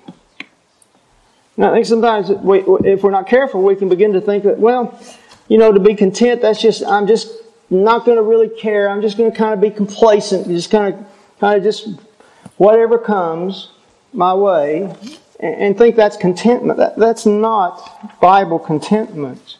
Now, 1.55 1.71
I 1.71 1.75
think 1.75 1.85
sometimes 1.85 2.29
we, 2.29 2.63
if 2.85 3.03
we're 3.03 3.11
not 3.11 3.27
careful, 3.27 3.61
we 3.61 3.75
can 3.75 3.89
begin 3.89 4.13
to 4.13 4.21
think 4.21 4.43
that, 4.43 4.59
well, 4.59 4.99
you 5.47 5.57
know, 5.57 5.71
to 5.71 5.79
be 5.79 5.95
content, 5.95 6.41
that's 6.41 6.61
just, 6.61 6.83
I'm 6.83 7.05
just 7.05 7.29
not 7.73 8.05
going 8.05 8.17
to 8.17 8.23
really 8.23 8.49
care. 8.49 8.89
I'm 8.89 9.01
just 9.01 9.17
going 9.17 9.31
to 9.31 9.37
kind 9.37 9.53
of 9.53 9.61
be 9.61 9.69
complacent, 9.69 10.47
just 10.47 10.71
kind 10.71 10.93
of, 10.93 11.05
kind 11.39 11.57
of 11.57 11.63
just 11.63 11.89
whatever 12.57 12.97
comes 12.97 13.71
my 14.13 14.33
way, 14.33 14.83
and, 15.39 15.55
and 15.55 15.77
think 15.77 15.95
that's 15.95 16.17
contentment. 16.17 16.77
That, 16.77 16.95
that's 16.97 17.25
not 17.25 18.19
Bible 18.21 18.59
contentment. 18.59 19.57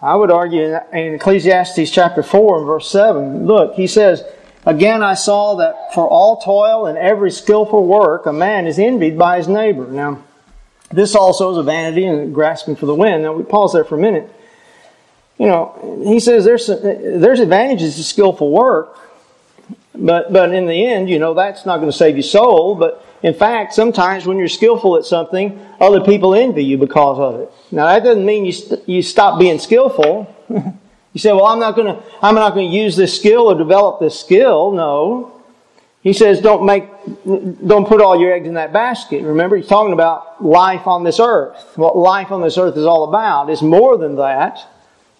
I 0.00 0.14
would 0.14 0.30
argue 0.30 0.78
in 0.92 1.14
Ecclesiastes 1.14 1.90
chapter 1.90 2.22
4 2.22 2.58
and 2.58 2.66
verse 2.66 2.90
7, 2.90 3.46
look, 3.46 3.74
he 3.74 3.86
says, 3.86 4.22
Again, 4.64 5.02
I 5.02 5.14
saw 5.14 5.54
that 5.56 5.94
for 5.94 6.06
all 6.06 6.36
toil 6.36 6.86
and 6.86 6.98
every 6.98 7.30
skillful 7.30 7.86
work, 7.86 8.26
a 8.26 8.32
man 8.32 8.66
is 8.66 8.78
envied 8.78 9.18
by 9.18 9.38
his 9.38 9.48
neighbor. 9.48 9.86
Now, 9.86 10.22
this 10.90 11.14
also 11.14 11.50
is 11.52 11.58
a 11.58 11.62
vanity 11.62 12.04
and 12.04 12.34
grasping 12.34 12.76
for 12.76 12.86
the 12.86 12.94
wind. 12.94 13.22
Now, 13.22 13.32
we 13.32 13.44
pause 13.44 13.72
there 13.72 13.84
for 13.84 13.94
a 13.94 14.00
minute. 14.00 14.30
You 15.38 15.46
know, 15.46 16.02
he 16.04 16.18
says 16.20 16.44
there's, 16.44 16.66
there's 16.66 17.40
advantages 17.40 17.96
to 17.96 18.02
skillful 18.02 18.50
work, 18.50 18.98
but, 19.94 20.32
but 20.32 20.52
in 20.52 20.66
the 20.66 20.86
end, 20.86 21.08
you 21.08 21.18
know, 21.18 21.34
that's 21.34 21.64
not 21.64 21.76
going 21.76 21.90
to 21.90 21.96
save 21.96 22.16
your 22.16 22.24
soul. 22.24 22.74
But 22.74 23.04
in 23.22 23.34
fact, 23.34 23.72
sometimes 23.72 24.26
when 24.26 24.36
you're 24.36 24.48
skillful 24.48 24.96
at 24.96 25.04
something, 25.04 25.60
other 25.80 26.00
people 26.00 26.34
envy 26.34 26.64
you 26.64 26.76
because 26.76 27.18
of 27.18 27.40
it. 27.40 27.52
Now, 27.70 27.86
that 27.86 28.02
doesn't 28.04 28.26
mean 28.26 28.44
you, 28.44 28.52
st- 28.52 28.88
you 28.88 29.02
stop 29.02 29.38
being 29.38 29.58
skillful. 29.58 30.34
You 31.14 31.20
say, 31.20 31.32
well, 31.32 31.46
I'm 31.46 31.58
not 31.58 31.74
going 31.74 31.96
to, 31.96 32.02
I'm 32.22 32.34
not 32.34 32.54
going 32.54 32.70
to 32.70 32.76
use 32.76 32.94
this 32.94 33.16
skill 33.16 33.50
or 33.50 33.56
develop 33.56 33.98
this 33.98 34.20
skill. 34.20 34.72
No. 34.72 35.42
He 36.00 36.12
says, 36.12 36.40
don't 36.40 36.64
make, 36.64 36.84
don't 37.24 37.88
put 37.88 38.00
all 38.00 38.20
your 38.20 38.32
eggs 38.32 38.46
in 38.46 38.54
that 38.54 38.72
basket. 38.72 39.24
Remember, 39.24 39.56
he's 39.56 39.66
talking 39.66 39.92
about 39.92 40.44
life 40.44 40.86
on 40.86 41.02
this 41.02 41.18
earth. 41.18 41.72
What 41.76 41.96
life 41.96 42.30
on 42.30 42.40
this 42.40 42.56
earth 42.56 42.76
is 42.76 42.84
all 42.84 43.04
about 43.04 43.50
is 43.50 43.62
more 43.62 43.98
than 43.98 44.16
that. 44.16 44.60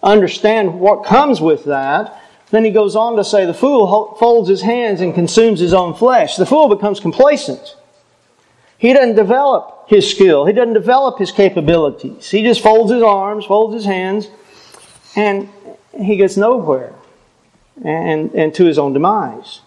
Understand 0.01 0.79
what 0.79 1.03
comes 1.03 1.41
with 1.41 1.65
that. 1.65 2.21
Then 2.51 2.65
he 2.65 2.71
goes 2.71 2.95
on 2.95 3.15
to 3.17 3.23
say, 3.23 3.45
the 3.45 3.53
fool 3.53 4.15
folds 4.19 4.49
his 4.49 4.61
hands 4.61 5.01
and 5.01 5.13
consumes 5.13 5.59
his 5.59 5.73
own 5.73 5.93
flesh. 5.93 6.35
The 6.35 6.45
fool 6.45 6.67
becomes 6.73 6.99
complacent. 6.99 7.75
He 8.77 8.93
doesn't 8.93 9.15
develop 9.15 9.85
his 9.87 10.09
skill. 10.09 10.45
He 10.45 10.53
doesn't 10.53 10.73
develop 10.73 11.19
his 11.19 11.31
capabilities. 11.31 12.29
He 12.31 12.43
just 12.43 12.61
folds 12.61 12.91
his 12.91 13.03
arms, 13.03 13.45
folds 13.45 13.73
his 13.75 13.85
hands, 13.85 14.29
and 15.15 15.49
he 15.99 16.15
gets 16.15 16.37
nowhere 16.37 16.93
and, 17.83 18.33
and 18.33 18.53
to 18.55 18.65
his 18.65 18.79
own 18.79 18.93
demise. 18.93 19.61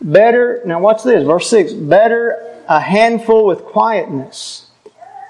Better, 0.00 0.62
now 0.64 0.80
watch 0.80 1.02
this, 1.02 1.24
verse 1.24 1.48
6 1.48 1.72
better 1.72 2.44
a 2.68 2.80
handful 2.80 3.46
with 3.46 3.64
quietness 3.64 4.66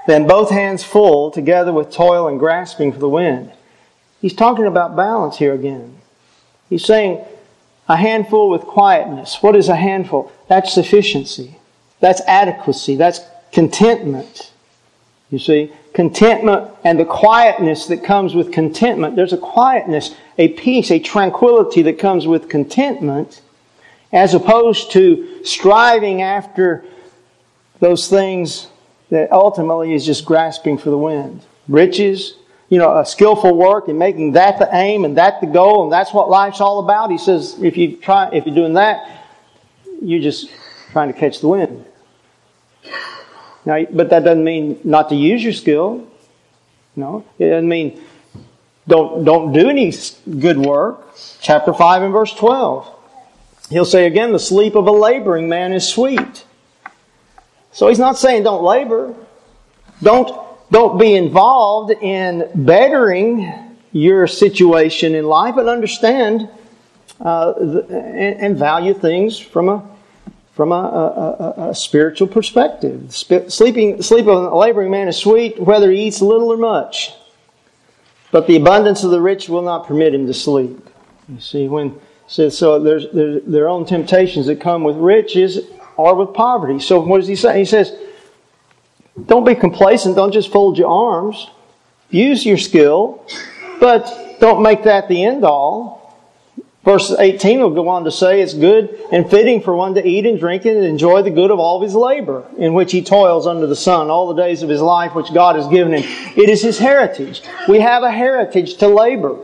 than 0.07 0.27
both 0.27 0.51
hands 0.51 0.83
full 0.83 1.31
together 1.31 1.73
with 1.73 1.93
toil 1.93 2.27
and 2.27 2.39
grasping 2.39 2.93
for 2.93 2.99
the 2.99 3.09
wind. 3.09 3.53
He's 4.21 4.35
talking 4.35 4.67
about 4.67 4.97
balance 4.97 5.39
here 5.39 5.55
again. 5.55 5.99
He's 6.69 6.85
saying 6.85 7.25
a 7.89 7.97
handful 7.97 8.51
with 8.51 8.63
quietness. 8.63 9.39
What 9.41 9.57
is 9.57 9.69
a 9.69 9.77
handful? 9.77 10.33
That's 10.49 10.73
sufficiency. 10.73 11.59
That's 12.01 12.21
adequacy. 12.23 12.97
That's 12.97 13.21
contentment. 13.53 14.53
You 15.31 15.39
see, 15.39 15.73
contentment 15.93 16.71
and 16.85 16.99
the 16.99 17.05
quietness 17.05 17.87
that 17.87 18.03
comes 18.03 18.35
with 18.35 18.53
contentment. 18.53 19.17
There's 19.17 19.33
a 19.33 19.39
quietness, 19.39 20.15
a 20.39 20.49
peace, 20.49 20.91
a 20.91 20.99
tranquility 20.99 21.83
that 21.83 21.99
comes 21.99 22.27
with 22.27 22.49
contentment, 22.49 23.41
as 24.13 24.33
opposed 24.35 24.93
to 24.93 25.45
striving 25.45 26.23
after 26.23 26.85
those 27.81 28.09
things 28.09 28.69
that 29.11 29.31
ultimately 29.33 29.95
is 29.95 30.05
just 30.05 30.25
grasping 30.25 30.79
for 30.79 30.91
the 30.91 30.99
wind. 30.99 31.43
Riches, 31.69 32.35
you 32.69 32.79
know, 32.79 32.99
a 32.99 33.07
skillful 33.07 33.57
work 33.57 33.89
and 33.89 33.99
making 33.99 34.33
that 34.33 34.59
the 34.59 34.69
aim 34.73 35.05
and 35.05 35.17
that 35.17 35.41
the 35.41 35.47
goal, 35.47 35.85
and 35.85 35.93
that's 35.93 36.13
what 36.13 36.29
life's 36.29 36.61
all 36.61 36.81
about. 36.81 37.11
He 37.11 37.19
says, 37.19 37.57
if 37.63 37.77
you 37.77 37.97
try, 37.97 38.29
if 38.33 38.45
you're 38.45 38.55
doing 38.55 38.75
that, 38.75 39.25
you're 40.03 40.21
just 40.21 40.51
trying 40.91 41.13
to 41.13 41.19
catch 41.19 41.41
the 41.41 41.49
wind. 41.49 41.85
Now, 43.65 43.85
but 43.91 44.11
that 44.11 44.25
doesn't 44.25 44.45
mean 44.45 44.81
not 44.85 45.09
to 45.11 45.15
use 45.15 45.43
your 45.43 45.53
skill. 45.53 46.07
No, 46.97 47.25
it 47.39 47.49
doesn't 47.49 47.69
mean 47.69 48.01
don't 48.87 49.25
don't 49.25 49.53
do 49.53 49.69
any 49.69 49.93
good 50.41 50.59
work. 50.59 51.15
Chapter 51.41 51.73
five 51.75 52.03
and 52.03 52.13
verse 52.13 52.33
twelve. 52.33 52.95
He'll 53.69 53.85
say 53.85 54.07
again, 54.07 54.33
the 54.33 54.39
sleep 54.39 54.75
of 54.75 54.87
a 54.87 54.93
laboring 54.93 55.49
man 55.49 55.75
is 55.75 55.87
sweet. 55.87 56.45
So 57.73 57.89
he's 57.89 57.99
not 57.99 58.17
saying 58.17 58.45
don't 58.45 58.65
labor. 58.65 59.15
Don't 60.03 60.48
don't 60.71 60.99
be 60.99 61.15
involved 61.15 61.91
in 61.91 62.51
bettering 62.55 63.77
your 63.93 64.27
situation 64.27 65.15
in 65.15 65.25
life, 65.25 65.55
but 65.55 65.69
understand 65.69 66.49
uh, 67.21 67.53
and, 67.53 68.41
and 68.41 68.59
value 68.59 68.95
things 68.95 69.39
from 69.39 69.69
a 69.69 69.89
from 70.55 70.73
a, 70.73 70.75
a, 70.75 71.69
a, 71.69 71.75
spiritual 71.75 72.27
perspective. 72.27 73.15
Sleeping, 73.15 74.03
sleep 74.03 74.27
of 74.27 74.53
a 74.53 74.57
laboring 74.57 74.91
man 74.91 75.07
is 75.07 75.17
sweet, 75.17 75.57
whether 75.63 75.89
he 75.89 76.09
eats 76.09 76.21
little 76.21 76.53
or 76.53 76.57
much. 76.57 77.13
But 78.33 78.49
the 78.49 78.57
abundance 78.57 79.05
of 79.05 79.13
the 79.13 79.21
rich 79.21 79.49
will 79.49 79.63
not 79.63 79.87
permit 79.87 80.13
him 80.13 80.27
to 80.27 80.35
sleep. 80.35 80.91
You 81.29 81.39
see, 81.39 81.69
when 81.69 82.01
so, 82.27 82.49
so 82.49 82.81
there's, 82.81 83.07
there's 83.13 83.45
their 83.45 83.69
own 83.69 83.87
temptations 83.87 84.47
that 84.47 84.61
come 84.61 84.83
with 84.83 84.97
riches 84.97 85.61
or 85.97 86.17
with 86.17 86.35
poverty. 86.35 86.81
So 86.81 87.01
what 87.01 87.19
does 87.19 87.29
he 87.29 87.37
say? 87.37 87.61
He 87.61 87.65
says, 87.65 87.97
don't 89.27 89.45
be 89.45 89.55
complacent. 89.55 90.17
Don't 90.17 90.33
just 90.33 90.51
fold 90.53 90.79
your 90.79 90.89
arms. 90.89 91.49
Use 92.11 92.45
your 92.45 92.57
skill, 92.57 93.27
but 93.81 94.39
don't 94.41 94.63
make 94.63 94.85
that 94.85 95.09
the 95.09 95.25
end 95.25 95.45
all. 95.45 95.99
Verse 96.85 97.11
18 97.11 97.61
will 97.61 97.75
go 97.75 97.89
on 97.89 98.05
to 98.05 98.11
say, 98.11 98.41
It's 98.41 98.55
good 98.55 98.99
and 99.13 99.29
fitting 99.29 99.61
for 99.61 99.77
one 99.77 99.95
to 99.97 100.07
eat 100.07 100.25
and 100.25 100.41
drink 100.41 100.65
and 100.65 100.83
enjoy 100.83 101.21
the 101.23 101.31
good 101.31 101.51
of 101.51 101.59
all 101.59 101.77
of 101.77 101.83
his 101.83 101.95
labor, 101.95 102.47
in 102.57 102.73
which 102.73 102.93
he 102.93 103.03
toils 103.03 103.47
under 103.47 103.67
the 103.67 103.77
sun 103.77 104.09
all 104.09 104.33
the 104.33 104.43
days 104.43 104.63
of 104.63 104.71
his 104.71 104.81
life 104.81 105.15
which 105.15 105.35
God 105.35 105.57
has 105.57 105.67
given 105.69 105.93
him. 105.93 106.03
It 106.35 106.49
is 106.49 106.63
his 106.63 106.79
heritage. 106.79 107.43
We 107.69 107.81
have 107.81 108.05
a 108.05 108.11
heritage 108.11 108.79
to 108.79 108.89
labor. 108.89 109.37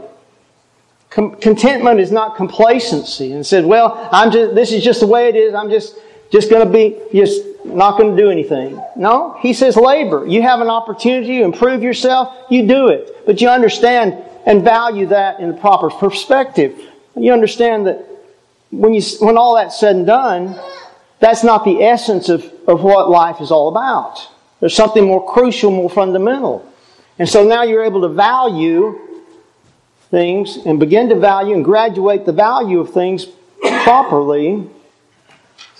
Contentment 1.11 2.01
is 2.01 2.11
not 2.11 2.35
complacency 2.35 3.33
and 3.33 3.45
said, 3.45 3.67
Well, 3.67 4.09
I'm 4.11 4.31
just, 4.33 4.55
this 4.55 4.73
is 4.73 4.83
just 4.83 5.01
the 5.01 5.07
way 5.07 5.29
it 5.29 5.37
is. 5.37 5.53
I'm 5.53 5.69
just, 5.69 5.99
just 6.35 6.51
going 6.51 6.66
to 6.66 6.73
be, 6.73 7.01
just 7.16 7.42
not 7.64 7.97
going 7.97 8.16
to 8.16 8.20
do 8.20 8.29
anything. 8.29 8.83
No, 8.97 9.38
he 9.40 9.53
says 9.53 9.77
labor. 9.77 10.27
You 10.27 10.42
have 10.42 10.61
an 10.61 10.68
opportunity 10.68 11.38
to 11.38 11.44
improve 11.44 11.81
yourself, 11.81 12.37
you 12.51 12.66
do 12.66 12.88
it. 12.88 13.25
But 13.25 13.40
you 13.40 13.49
understand 13.49 14.20
and 14.44 14.64
value 14.64 15.07
that 15.07 15.38
in 15.38 15.53
the 15.53 15.57
proper 15.57 15.90
perspective. 15.90 16.77
You 17.16 17.33
understand 17.33 17.87
that 17.87 18.05
when, 18.73 18.94
you, 18.94 19.03
when 19.20 19.38
all 19.38 19.55
that's 19.55 19.79
said 19.79 19.94
and 19.94 20.07
done, 20.07 20.59
that's 21.20 21.44
not 21.44 21.64
the 21.64 21.85
essence 21.85 22.29
of, 22.29 22.53
of 22.66 22.83
what 22.83 23.09
life 23.09 23.40
is 23.40 23.53
all 23.53 23.68
about. 23.68 24.29
There's 24.59 24.75
something 24.75 25.07
more 25.07 25.25
crucial, 25.33 25.70
more 25.70 25.88
fundamental. 25.88 26.68
And 27.16 27.29
so 27.29 27.47
now 27.47 27.62
you're 27.62 27.85
able 27.85 28.01
to 28.01 28.09
value 28.09 28.99
things 30.11 30.57
and 30.66 30.81
begin 30.81 31.11
to 31.11 31.14
value 31.14 31.55
and 31.55 31.64
graduate 31.64 32.27
the 32.27 32.33
value 32.33 32.81
of 32.81 32.92
things 32.92 33.27
properly 33.85 34.68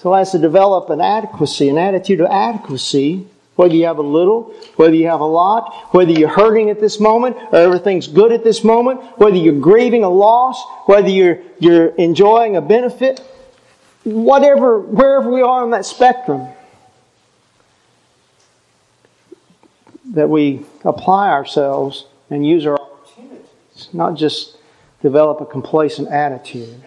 so 0.04 0.12
as 0.12 0.32
to 0.32 0.38
develop 0.38 0.90
an 0.90 1.00
adequacy, 1.00 1.70
an 1.70 1.78
attitude 1.78 2.20
of 2.20 2.26
adequacy, 2.26 3.26
whether 3.56 3.74
you 3.74 3.86
have 3.86 3.96
a 3.96 4.02
little, 4.02 4.52
whether 4.76 4.94
you 4.94 5.06
have 5.06 5.20
a 5.20 5.24
lot, 5.24 5.72
whether 5.94 6.12
you're 6.12 6.28
hurting 6.28 6.68
at 6.68 6.78
this 6.78 7.00
moment, 7.00 7.38
or 7.52 7.60
everything's 7.60 8.06
good 8.06 8.30
at 8.30 8.44
this 8.44 8.62
moment, 8.62 9.00
whether 9.16 9.36
you're 9.36 9.58
grieving 9.58 10.04
a 10.04 10.10
loss, 10.10 10.62
whether 10.84 11.08
you're, 11.08 11.38
you're 11.58 11.86
enjoying 11.94 12.54
a 12.54 12.60
benefit, 12.60 13.20
whatever, 14.02 14.78
wherever 14.78 15.30
we 15.30 15.40
are 15.40 15.62
on 15.62 15.70
that 15.70 15.86
spectrum, 15.86 16.48
that 20.12 20.28
we 20.28 20.66
apply 20.84 21.30
ourselves 21.30 22.04
and 22.28 22.46
use 22.46 22.66
our 22.66 22.78
opportunities, 22.78 23.88
not 23.94 24.16
just 24.16 24.58
develop 25.00 25.40
a 25.40 25.46
complacent 25.46 26.08
attitude. 26.08 26.84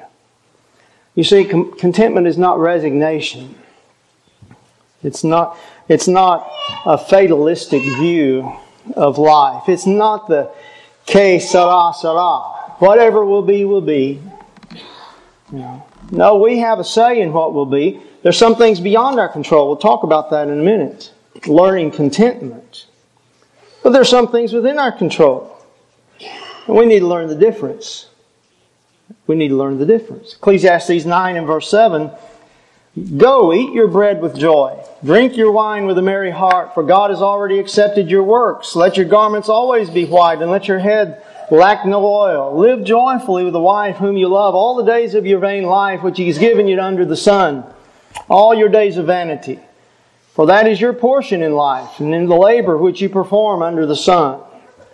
You 1.18 1.24
see, 1.24 1.46
com- 1.46 1.72
contentment 1.72 2.28
is 2.28 2.38
not 2.38 2.60
resignation. 2.60 3.56
It's 5.02 5.24
not, 5.24 5.58
it's 5.90 6.08
not 6.08 6.48
a 6.86 6.96
fatalistic 6.96 7.82
view 7.82 8.56
of 8.96 9.18
life. 9.18 9.68
It's 9.68 9.88
not 9.88 10.28
the 10.28 10.52
que 11.08 11.40
sera, 11.40 11.92
sera. 12.00 12.38
Whatever 12.78 13.26
will 13.26 13.42
be, 13.42 13.66
will 13.66 13.82
be. 13.82 14.22
You. 15.52 15.82
No, 16.12 16.38
we 16.38 16.60
have 16.60 16.78
a 16.78 16.84
say 16.84 17.20
in 17.20 17.34
what 17.34 17.52
will 17.52 17.66
be. 17.66 18.00
There's 18.22 18.38
some 18.38 18.56
things 18.56 18.80
beyond 18.80 19.20
our 19.20 19.28
control. 19.28 19.70
We'll 19.70 19.78
talk 19.78 20.04
about 20.04 20.30
that 20.30 20.48
in 20.48 20.60
a 20.60 20.64
minute. 20.64 21.12
Learning 21.48 21.90
contentment. 21.90 22.86
But 23.82 23.90
there's 23.90 24.10
some 24.10 24.32
things 24.32 24.54
within 24.54 24.78
our 24.78 24.92
control. 24.92 25.58
And 26.68 26.76
we 26.76 26.86
need 26.86 27.00
to 27.00 27.08
learn 27.08 27.28
the 27.28 27.36
difference. 27.36 28.06
We 29.26 29.36
need 29.36 29.50
to 29.50 29.58
learn 29.58 29.78
the 29.78 29.86
difference. 29.86 30.34
Ecclesiastes 30.34 31.06
9 31.06 31.36
and 31.36 31.48
verse 31.48 31.70
7 31.70 32.12
Go, 33.18 33.54
eat 33.54 33.74
your 33.74 33.88
bread 33.88 34.22
with 34.22 34.36
joy. 34.36 34.84
Drink 35.04 35.38
your 35.38 35.52
wine 35.52 35.86
with 35.86 36.00
a 36.00 36.02
merry 36.02 36.32
heart, 36.32 36.74
for 36.74 36.82
God 36.82 37.12
has 37.12 37.22
already 37.22 37.60
accepted 37.60 38.10
your 38.10 38.24
works. 38.24 38.76
Let 38.76 38.98
your 38.98 39.06
garments 39.06 39.50
always 39.50 39.90
be 39.92 40.06
white, 40.06 40.42
and 40.42 40.50
let 40.50 40.68
your 40.68 40.80
head 40.80 41.22
lack 41.52 41.86
no 41.86 42.04
oil. 42.04 42.58
Live 42.58 42.84
joyfully 42.84 43.44
with 43.44 43.54
the 43.54 43.60
wife 43.60 43.98
whom 43.98 44.18
you 44.18 44.28
love 44.28 44.56
all 44.56 44.76
the 44.76 44.84
days 44.84 45.14
of 45.14 45.28
your 45.28 45.40
vain 45.40 45.64
life, 45.64 46.02
which 46.02 46.18
He 46.18 46.26
has 46.26 46.40
given 46.40 46.68
you 46.68 46.80
under 46.82 47.06
the 47.06 47.16
sun, 47.16 47.66
all 48.30 48.56
your 48.56 48.70
days 48.70 48.98
of 48.98 49.06
vanity. 49.06 49.60
For 50.34 50.48
that 50.48 50.68
is 50.68 50.82
your 50.82 50.94
portion 50.94 51.44
in 51.44 51.54
life, 51.54 52.00
and 52.00 52.16
in 52.16 52.26
the 52.26 52.36
labor 52.36 52.78
which 52.78 53.00
you 53.00 53.10
perform 53.10 53.62
under 53.62 53.86
the 53.86 53.96
sun. 53.96 54.40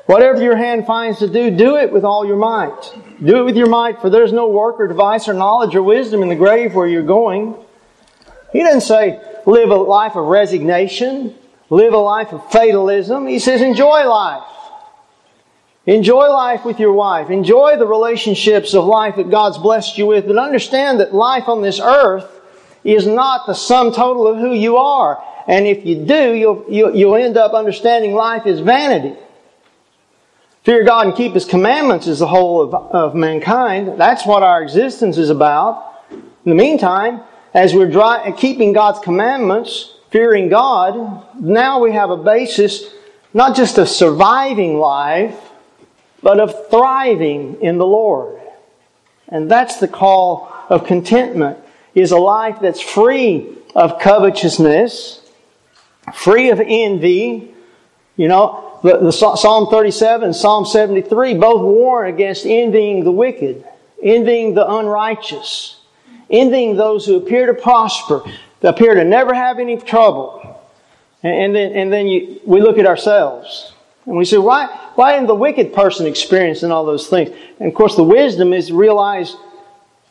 Whatever 0.08 0.44
your 0.44 0.58
hand 0.58 0.86
finds 0.86 1.20
to 1.20 1.30
do, 1.30 1.50
do 1.56 1.78
it 1.78 1.94
with 1.94 2.04
all 2.04 2.26
your 2.26 2.36
might. 2.36 2.94
Do 3.24 3.38
it 3.38 3.44
with 3.44 3.56
your 3.56 3.70
might, 3.70 4.02
for 4.02 4.10
there's 4.10 4.34
no 4.34 4.50
work 4.50 4.80
or 4.80 4.88
device 4.88 5.28
or 5.28 5.34
knowledge 5.34 5.76
or 5.76 5.84
wisdom 5.84 6.24
in 6.24 6.30
the 6.30 6.36
grave 6.36 6.76
where 6.76 6.88
you're 6.88 7.04
going. 7.04 7.56
He 8.52 8.60
doesn't 8.60 8.82
say 8.82 9.22
live 9.46 9.70
a 9.70 9.76
life 9.76 10.16
of 10.16 10.26
resignation, 10.26 11.34
live 11.70 11.94
a 11.94 11.98
life 11.98 12.34
of 12.34 12.52
fatalism. 12.52 13.28
He 13.28 13.40
says 13.40 13.62
enjoy 13.62 14.08
life. 14.08 14.44
Enjoy 15.86 16.30
life 16.30 16.64
with 16.64 16.80
your 16.80 16.94
wife. 16.94 17.30
Enjoy 17.30 17.78
the 17.78 17.88
relationships 17.88 18.74
of 18.74 18.86
life 18.86 19.18
that 19.18 19.30
God's 19.30 19.58
blessed 19.58 19.98
you 19.98 20.06
with, 20.06 20.28
but 20.28 20.38
understand 20.38 21.00
that 21.00 21.14
life 21.14 21.50
on 21.50 21.62
this 21.62 21.80
earth 21.80 22.42
is 22.84 23.06
not 23.06 23.48
the 23.48 23.54
sum 23.54 23.92
total 23.92 24.28
of 24.28 24.38
who 24.38 24.54
you 24.54 24.78
are. 24.78 25.22
And 25.48 25.68
if 25.68 25.86
you 25.86 26.06
do, 26.06 26.34
you'll, 26.34 26.66
you'll, 26.70 27.16
end 27.16 27.36
up 27.36 27.54
understanding 27.54 28.14
life 28.14 28.46
is 28.46 28.62
vanity. 28.62 29.18
Fear 30.64 30.86
God 30.86 31.08
and 31.08 31.16
keep 31.16 31.34
His 31.34 31.44
commandments 31.44 32.08
is 32.08 32.20
the 32.20 32.28
whole 32.28 32.62
of, 32.62 32.74
of 32.74 33.16
mankind. 33.16 34.00
That's 34.00 34.26
what 34.26 34.44
our 34.44 34.64
existence 34.64 35.18
is 35.18 35.30
about. 35.30 35.94
In 36.10 36.24
the 36.46 36.56
meantime, 36.56 37.22
as 37.54 37.74
we're 37.74 37.92
dry, 37.92 38.32
keeping 38.32 38.72
God's 38.72 39.00
commandments, 39.00 39.98
fearing 40.10 40.48
God, 40.48 41.36
now 41.38 41.80
we 41.80 41.92
have 41.92 42.12
a 42.12 42.18
basis 42.18 42.94
not 43.34 43.58
just 43.58 43.78
of 43.78 43.90
surviving 43.90 44.78
life, 44.78 45.38
but 46.22 46.40
of 46.40 46.70
thriving 46.70 47.60
in 47.62 47.78
the 47.78 47.86
Lord. 47.86 48.40
And 49.28 49.52
that's 49.52 49.82
the 49.82 49.88
call 49.88 50.54
of 50.70 50.86
contentment, 50.86 51.58
is 51.94 52.12
a 52.12 52.18
life 52.18 52.60
that's 52.62 52.80
free 52.80 53.58
of 53.76 54.00
covetousness, 54.00 55.22
free 56.14 56.52
of 56.52 56.62
envy. 56.62 57.54
You 58.16 58.28
know, 58.28 58.63
the, 58.84 58.98
the 58.98 59.12
Psalm 59.12 59.70
37 59.70 60.26
and 60.26 60.36
Psalm 60.36 60.66
73 60.66 61.36
both 61.36 61.62
warn 61.62 62.10
against 62.10 62.46
envying 62.46 63.04
the 63.04 63.12
wicked, 63.12 63.66
envying 64.02 64.54
the 64.54 64.70
unrighteous, 64.70 65.80
envying 66.30 66.76
those 66.76 67.06
who 67.06 67.16
appear 67.16 67.46
to 67.46 67.54
prosper, 67.54 68.22
appear 68.62 68.94
to 68.96 69.04
never 69.06 69.34
have 69.34 69.60
any 69.60 69.78
trouble. 69.78 70.62
And, 71.24 71.34
and 71.34 71.56
then, 71.56 71.72
and 71.72 71.94
then 71.94 72.08
you, 72.08 72.42
we 72.46 72.62
look 72.62 72.78
at 72.78 72.86
ourselves 72.86 73.72
and 74.06 74.18
we 74.18 74.26
say, 74.26 74.38
why, 74.38 74.66
why 74.96 75.16
isn't 75.16 75.28
the 75.28 75.36
wicked 75.36 75.74
person 75.74 76.06
experiencing 76.06 76.72
all 76.72 76.86
those 76.86 77.08
things? 77.08 77.30
And 77.60 77.70
of 77.70 77.76
course, 77.76 77.96
the 77.96 78.04
wisdom 78.04 78.52
is 78.52 78.68
to 78.68 78.76
realize 78.76 79.36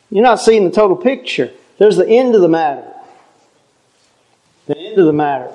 you're 0.09 0.23
not 0.23 0.39
seeing 0.39 0.65
the 0.65 0.71
total 0.71 0.97
picture. 0.97 1.51
There's 1.77 1.97
the 1.97 2.07
end 2.07 2.33
of 2.33 2.41
the 2.41 2.49
matter. 2.49 2.91
The 4.65 4.77
end 4.77 4.97
of 4.97 5.05
the 5.05 5.13
matter. 5.13 5.51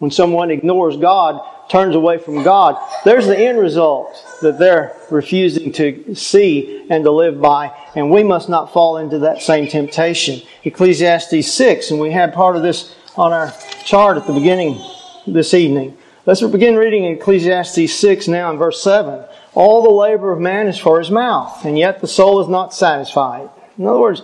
When 0.00 0.10
someone 0.10 0.50
ignores 0.50 0.96
God, 0.96 1.40
turns 1.68 1.94
away 1.94 2.18
from 2.18 2.42
God, 2.42 2.76
there's 3.04 3.26
the 3.26 3.38
end 3.38 3.58
result 3.58 4.24
that 4.42 4.58
they're 4.58 4.96
refusing 5.10 5.72
to 5.72 6.14
see 6.14 6.86
and 6.90 7.04
to 7.04 7.10
live 7.10 7.40
by, 7.40 7.72
and 7.94 8.10
we 8.10 8.22
must 8.22 8.48
not 8.48 8.72
fall 8.72 8.98
into 8.98 9.18
that 9.20 9.42
same 9.42 9.68
temptation. 9.68 10.46
Ecclesiastes 10.64 11.52
6, 11.52 11.90
and 11.90 12.00
we 12.00 12.10
had 12.10 12.32
part 12.32 12.56
of 12.56 12.62
this 12.62 12.94
on 13.16 13.32
our 13.32 13.52
chart 13.84 14.16
at 14.16 14.26
the 14.26 14.32
beginning 14.32 14.80
this 15.26 15.54
evening. 15.54 15.96
Let's 16.26 16.42
begin 16.42 16.76
reading 16.76 17.04
Ecclesiastes 17.04 17.94
6 17.94 18.28
now 18.28 18.50
in 18.50 18.58
verse 18.58 18.82
7. 18.82 19.24
All 19.54 19.82
the 19.82 19.90
labor 19.90 20.30
of 20.30 20.40
man 20.40 20.68
is 20.68 20.78
for 20.78 20.98
his 20.98 21.10
mouth, 21.10 21.64
and 21.64 21.78
yet 21.78 22.00
the 22.00 22.06
soul 22.06 22.40
is 22.40 22.48
not 22.48 22.74
satisfied. 22.74 23.48
In 23.78 23.86
other 23.86 23.98
words, 23.98 24.22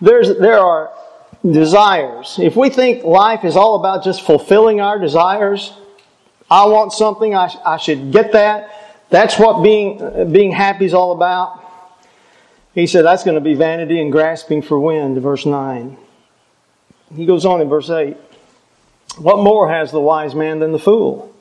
there's, 0.00 0.38
there 0.38 0.58
are 0.58 0.92
desires. 1.48 2.38
If 2.38 2.56
we 2.56 2.70
think 2.70 3.04
life 3.04 3.44
is 3.44 3.56
all 3.56 3.76
about 3.76 4.04
just 4.04 4.22
fulfilling 4.22 4.80
our 4.80 4.98
desires, 4.98 5.72
I 6.50 6.66
want 6.66 6.92
something, 6.92 7.34
I, 7.34 7.54
I 7.64 7.76
should 7.76 8.12
get 8.12 8.32
that. 8.32 8.70
That's 9.10 9.38
what 9.38 9.62
being, 9.62 10.32
being 10.32 10.52
happy 10.52 10.84
is 10.84 10.94
all 10.94 11.12
about. 11.12 11.64
He 12.74 12.86
said 12.86 13.04
that's 13.04 13.24
going 13.24 13.34
to 13.34 13.40
be 13.40 13.54
vanity 13.54 14.00
and 14.00 14.12
grasping 14.12 14.62
for 14.62 14.78
wind, 14.78 15.20
verse 15.20 15.44
9. 15.44 15.96
He 17.14 17.26
goes 17.26 17.44
on 17.44 17.60
in 17.60 17.68
verse 17.68 17.90
8. 17.90 18.16
What 19.18 19.38
more 19.38 19.70
has 19.70 19.90
the 19.90 20.00
wise 20.00 20.34
man 20.34 20.60
than 20.60 20.72
the 20.72 20.78
fool? 20.78 21.34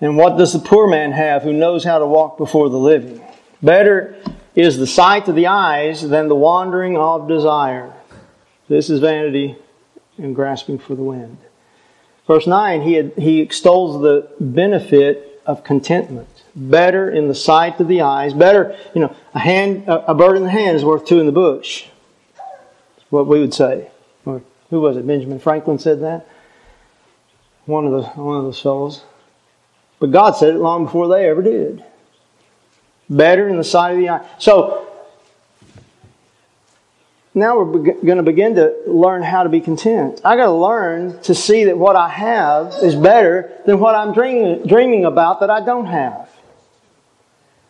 And 0.00 0.16
what 0.16 0.36
does 0.36 0.52
the 0.52 0.58
poor 0.58 0.86
man 0.86 1.12
have 1.12 1.42
who 1.42 1.52
knows 1.52 1.84
how 1.84 1.98
to 1.98 2.06
walk 2.06 2.36
before 2.36 2.68
the 2.68 2.78
living? 2.78 3.24
Better 3.62 4.16
is 4.54 4.76
the 4.76 4.86
sight 4.86 5.28
of 5.28 5.34
the 5.34 5.46
eyes 5.46 6.06
than 6.06 6.28
the 6.28 6.34
wandering 6.34 6.96
of 6.96 7.28
desire. 7.28 7.92
This 8.68 8.90
is 8.90 9.00
vanity 9.00 9.56
and 10.18 10.34
grasping 10.34 10.78
for 10.78 10.94
the 10.94 11.02
wind. 11.02 11.38
Verse 12.26 12.46
9, 12.46 12.82
he, 12.82 12.94
had, 12.94 13.12
he 13.16 13.40
extols 13.40 14.02
the 14.02 14.28
benefit 14.40 15.42
of 15.46 15.62
contentment. 15.62 16.28
Better 16.56 17.08
in 17.08 17.28
the 17.28 17.34
sight 17.34 17.78
of 17.80 17.86
the 17.86 18.00
eyes. 18.00 18.34
Better, 18.34 18.76
you 18.94 19.00
know, 19.00 19.14
a, 19.34 19.38
hand, 19.38 19.84
a, 19.86 20.14
bird 20.14 20.36
in 20.36 20.42
the 20.42 20.50
hand 20.50 20.76
is 20.76 20.84
worth 20.84 21.06
two 21.06 21.20
in 21.20 21.26
the 21.26 21.32
bush. 21.32 21.86
That's 22.36 23.10
what 23.10 23.26
we 23.26 23.40
would 23.40 23.54
say. 23.54 23.90
Or 24.24 24.42
who 24.70 24.80
was 24.80 24.96
it? 24.96 25.06
Benjamin 25.06 25.38
Franklin 25.38 25.78
said 25.78 26.00
that? 26.00 26.26
One 27.66 27.86
of, 27.86 27.92
the, 27.92 28.02
one 28.20 28.38
of 28.38 28.44
those 28.44 28.60
fellows. 28.60 29.04
But 30.00 30.10
God 30.10 30.32
said 30.32 30.54
it 30.54 30.58
long 30.58 30.86
before 30.86 31.08
they 31.08 31.28
ever 31.28 31.42
did. 31.42 31.84
Better 33.08 33.48
in 33.48 33.56
the 33.56 33.64
sight 33.64 33.92
of 33.92 33.98
the 33.98 34.08
eye. 34.08 34.28
So, 34.38 34.85
now 37.36 37.58
we're 37.58 37.78
be- 37.78 38.06
going 38.06 38.16
to 38.16 38.22
begin 38.22 38.54
to 38.54 38.74
learn 38.86 39.22
how 39.22 39.42
to 39.42 39.50
be 39.50 39.60
content. 39.60 40.22
I 40.24 40.36
got 40.36 40.46
to 40.46 40.52
learn 40.52 41.20
to 41.24 41.34
see 41.34 41.64
that 41.64 41.76
what 41.76 41.94
I 41.94 42.08
have 42.08 42.74
is 42.82 42.94
better 42.94 43.52
than 43.66 43.78
what 43.78 43.94
I'm 43.94 44.14
dreaming, 44.14 44.66
dreaming 44.66 45.04
about 45.04 45.40
that 45.40 45.50
I 45.50 45.60
don't 45.60 45.84
have. 45.84 46.30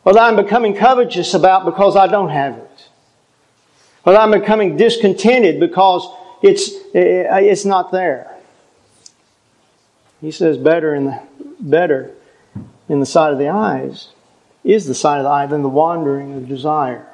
Or 0.04 0.12
that 0.12 0.22
I'm 0.22 0.36
becoming 0.36 0.76
covetous 0.76 1.34
about 1.34 1.64
because 1.64 1.96
I 1.96 2.06
don't 2.06 2.28
have 2.28 2.56
it. 2.56 2.88
Or 4.04 4.12
that 4.12 4.20
I'm 4.20 4.30
becoming 4.30 4.76
discontented 4.76 5.58
because 5.58 6.08
it's, 6.42 6.70
eh, 6.94 7.40
it's 7.40 7.64
not 7.64 7.90
there. 7.90 8.32
He 10.20 10.30
says 10.30 10.58
better 10.58 10.94
in 10.94 11.06
the, 11.06 11.22
better 11.58 12.14
in 12.88 13.00
the 13.00 13.06
sight 13.06 13.32
of 13.32 13.38
the 13.40 13.48
eyes 13.48 14.10
is 14.62 14.86
the 14.86 14.94
sight 14.94 15.18
of 15.18 15.24
the 15.24 15.30
eye 15.30 15.46
than 15.46 15.62
the 15.62 15.68
wandering 15.68 16.34
of 16.34 16.48
desire. 16.48 17.08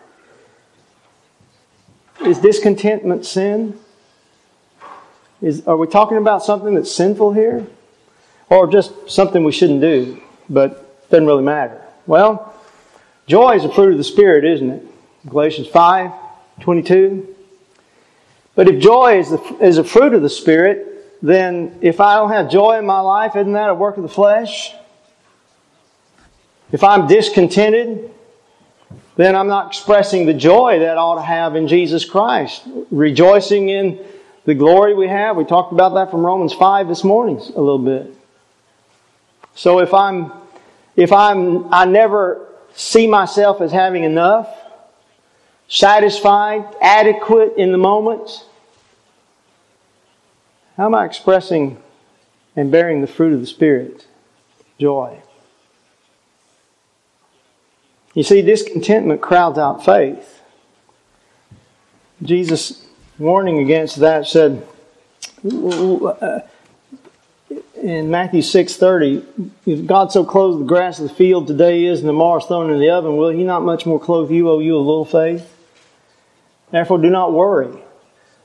Is 2.25 2.39
discontentment 2.39 3.27
sin? 3.27 3.79
Is, 5.41 5.67
are 5.67 5.77
we 5.77 5.89
talking 5.89 6.19
about 6.19 6.45
something 6.45 6.75
that's 6.75 6.93
sinful 6.93 7.33
here? 7.33 7.67
Or 8.49 8.69
just 8.69 9.11
something 9.11 9.43
we 9.43 9.51
shouldn't 9.51 9.81
do, 9.81 10.23
but 10.49 11.11
doesn't 11.11 11.27
really 11.27 11.43
matter? 11.43 11.83
Well, 12.07 12.55
joy 13.27 13.57
is 13.57 13.65
a 13.65 13.73
fruit 13.73 13.93
of 13.93 13.99
the 13.99 14.05
Spirit, 14.05 14.45
isn't 14.45 14.71
it? 14.71 14.87
Galatians 15.29 15.69
5 15.69 16.13
22. 16.61 17.35
But 18.55 18.69
if 18.69 18.81
joy 18.81 19.19
is, 19.19 19.31
the, 19.31 19.57
is 19.61 19.79
a 19.79 19.85
fruit 19.85 20.15
of 20.15 20.23
the 20.23 20.31
Spirit, 20.31 21.19
then 21.23 21.79
if 21.81 22.01
I 22.01 22.17
don't 22.17 22.31
have 22.31 22.51
joy 22.51 22.79
in 22.79 22.87
my 22.87 23.01
life, 23.01 23.35
isn't 23.35 23.53
that 23.53 23.71
a 23.71 23.75
work 23.75 23.97
of 23.97 24.03
the 24.03 24.09
flesh? 24.09 24.75
If 26.71 26.85
I'm 26.85 27.07
discontented, 27.07 28.11
then 29.17 29.37
I'm 29.37 29.49
not 29.49 29.69
expressing 29.69 30.27
the 30.27 30.35
joy 30.35 30.81
that 30.81 30.97
I 30.97 31.01
ought 31.01 31.17
to 31.17 31.23
have 31.23 31.55
in 31.55 31.69
Jesus 31.69 32.05
Christ. 32.05 32.63
Rejoicing 32.91 33.69
in 33.69 34.05
the 34.45 34.55
glory 34.55 34.95
we 34.95 35.09
have. 35.09 35.37
We 35.37 35.45
talked 35.45 35.73
about 35.73 35.95
that 35.95 36.11
from 36.11 36.25
Romans 36.25 36.53
5 36.55 36.89
this 36.89 37.05
morning 37.05 37.37
a 37.37 37.61
little 37.61 37.79
bit. 37.79 38.15
So 39.55 39.81
if 39.81 39.93
I'm, 39.93 40.33
if 40.97 41.13
I'm, 41.13 41.73
I 41.73 41.85
never 41.85 42.49
see 42.75 43.07
myself 43.07 43.61
as 43.61 43.71
having 43.71 44.05
enough, 44.05 44.49
satisfied, 45.69 46.65
adequate 46.81 47.55
in 47.57 47.73
the 47.73 47.79
moment, 47.79 48.47
how 50.77 50.87
am 50.87 50.95
I 50.95 51.05
expressing 51.05 51.83
and 52.57 52.73
bearing 52.73 53.03
the 53.03 53.07
fruit 53.07 53.35
of 53.35 53.41
the 53.41 53.47
Spirit? 53.47 54.07
Joy. 54.79 55.23
You 58.15 58.23
see, 58.23 58.43
discontentment 58.43 59.21
crowds 59.21 59.59
out 59.59 59.85
faith. 59.85 60.43
Jesus, 62.23 62.85
warning 63.19 63.59
against 63.59 63.97
that, 63.97 64.27
said 64.27 64.67
uh, 65.45 66.41
in 67.83 68.11
Matthew 68.11 68.43
six 68.43 68.77
thirty, 68.77 69.25
"If 69.67 69.87
God 69.87 70.13
so 70.13 70.25
clothes 70.25 70.59
the 70.59 70.65
grass 70.65 71.01
of 71.01 71.09
the 71.09 71.15
field 71.15 71.47
today 71.47 71.85
is, 71.85 72.01
and 72.01 72.09
tomorrow 72.09 72.39
is 72.39 72.45
thrown 72.45 72.71
in 72.71 72.79
the 72.79 72.91
oven, 72.91 73.17
will 73.17 73.31
He 73.31 73.45
not 73.45 73.63
much 73.63 73.87
more 73.87 73.99
clothe 73.99 74.31
you, 74.31 74.51
O 74.51 74.61
you 74.61 74.77
of 74.77 74.87
little 74.87 75.05
faith? 75.05 75.51
Therefore, 76.71 76.99
do 76.99 77.11
not 77.11 77.33
worry." 77.33 77.73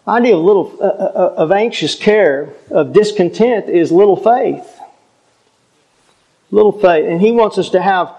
The 0.05 0.11
idea 0.11 0.37
of 0.37 0.43
little 0.43 0.75
uh, 0.79 0.85
uh 0.85 1.33
of 1.37 1.51
anxious 1.51 1.93
care, 1.93 2.53
of 2.71 2.93
discontent, 2.93 3.69
is 3.69 3.91
little 3.91 4.15
faith. 4.15 4.79
Little 6.49 6.71
faith, 6.71 7.05
and 7.05 7.21
He 7.21 7.31
wants 7.31 7.57
us 7.57 7.69
to 7.71 7.81
have 7.81 8.15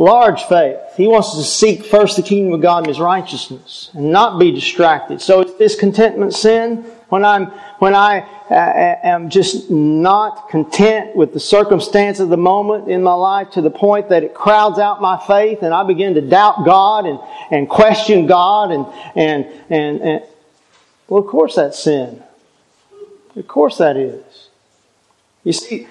large 0.00 0.42
faith. 0.44 0.78
He 0.96 1.06
wants 1.06 1.36
to 1.36 1.42
seek 1.42 1.84
first 1.84 2.16
the 2.16 2.22
kingdom 2.22 2.54
of 2.54 2.62
God 2.62 2.78
and 2.78 2.86
His 2.86 2.98
righteousness 2.98 3.90
and 3.92 4.10
not 4.10 4.38
be 4.38 4.50
distracted. 4.50 5.20
So 5.20 5.42
is 5.42 5.52
discontentment 5.54 6.34
sin? 6.34 6.84
When 7.10 7.24
I'm, 7.24 7.46
when 7.80 7.94
I 7.94 8.20
uh, 8.50 8.54
uh, 8.54 8.96
am 9.02 9.30
just 9.30 9.70
not 9.70 10.48
content 10.48 11.14
with 11.16 11.32
the 11.34 11.40
circumstance 11.40 12.20
of 12.20 12.28
the 12.28 12.36
moment 12.36 12.88
in 12.88 13.02
my 13.02 13.12
life 13.12 13.50
to 13.52 13.60
the 13.60 13.70
point 13.70 14.08
that 14.08 14.22
it 14.22 14.32
crowds 14.32 14.78
out 14.78 15.02
my 15.02 15.18
faith 15.26 15.62
and 15.62 15.74
I 15.74 15.82
begin 15.82 16.14
to 16.14 16.20
doubt 16.20 16.64
God 16.64 17.04
and, 17.04 17.18
and 17.50 17.68
question 17.68 18.26
God 18.26 18.70
and, 18.70 18.86
and, 19.16 19.44
and, 19.70 20.00
and 20.00 20.24
well, 21.08 21.22
of 21.22 21.26
course 21.26 21.56
that's 21.56 21.82
sin. 21.82 22.22
Of 23.36 23.48
course 23.48 23.78
that 23.78 23.96
is. 23.96 24.48
You 25.42 25.52
see, 25.52 25.88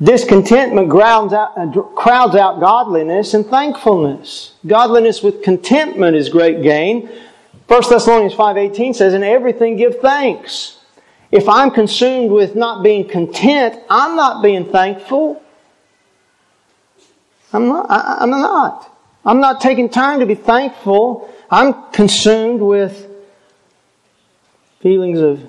Discontentment 0.00 0.88
grounds 0.88 1.32
out, 1.32 1.56
uh, 1.56 1.82
crowds 1.94 2.34
out 2.34 2.60
godliness 2.60 3.34
and 3.34 3.46
thankfulness. 3.46 4.54
Godliness 4.66 5.22
with 5.22 5.42
contentment 5.42 6.16
is 6.16 6.28
great 6.28 6.62
gain. 6.62 7.08
1 7.68 7.82
Thessalonians 7.88 8.34
5.18 8.34 8.94
says, 8.94 9.14
In 9.14 9.22
everything 9.22 9.76
give 9.76 10.00
thanks. 10.00 10.78
If 11.30 11.48
I'm 11.48 11.70
consumed 11.70 12.30
with 12.30 12.54
not 12.56 12.82
being 12.82 13.08
content, 13.08 13.80
I'm 13.88 14.16
not 14.16 14.42
being 14.42 14.70
thankful. 14.70 15.42
I'm 17.52 17.68
not. 17.68 17.90
I, 17.90 18.22
am 18.22 18.30
not. 18.30 18.98
I'm 19.24 19.40
not 19.40 19.60
taking 19.60 19.88
time 19.88 20.20
to 20.20 20.26
be 20.26 20.34
thankful. 20.34 21.32
I'm 21.50 21.90
consumed 21.92 22.60
with 22.60 23.08
feelings 24.80 25.20
of, 25.20 25.48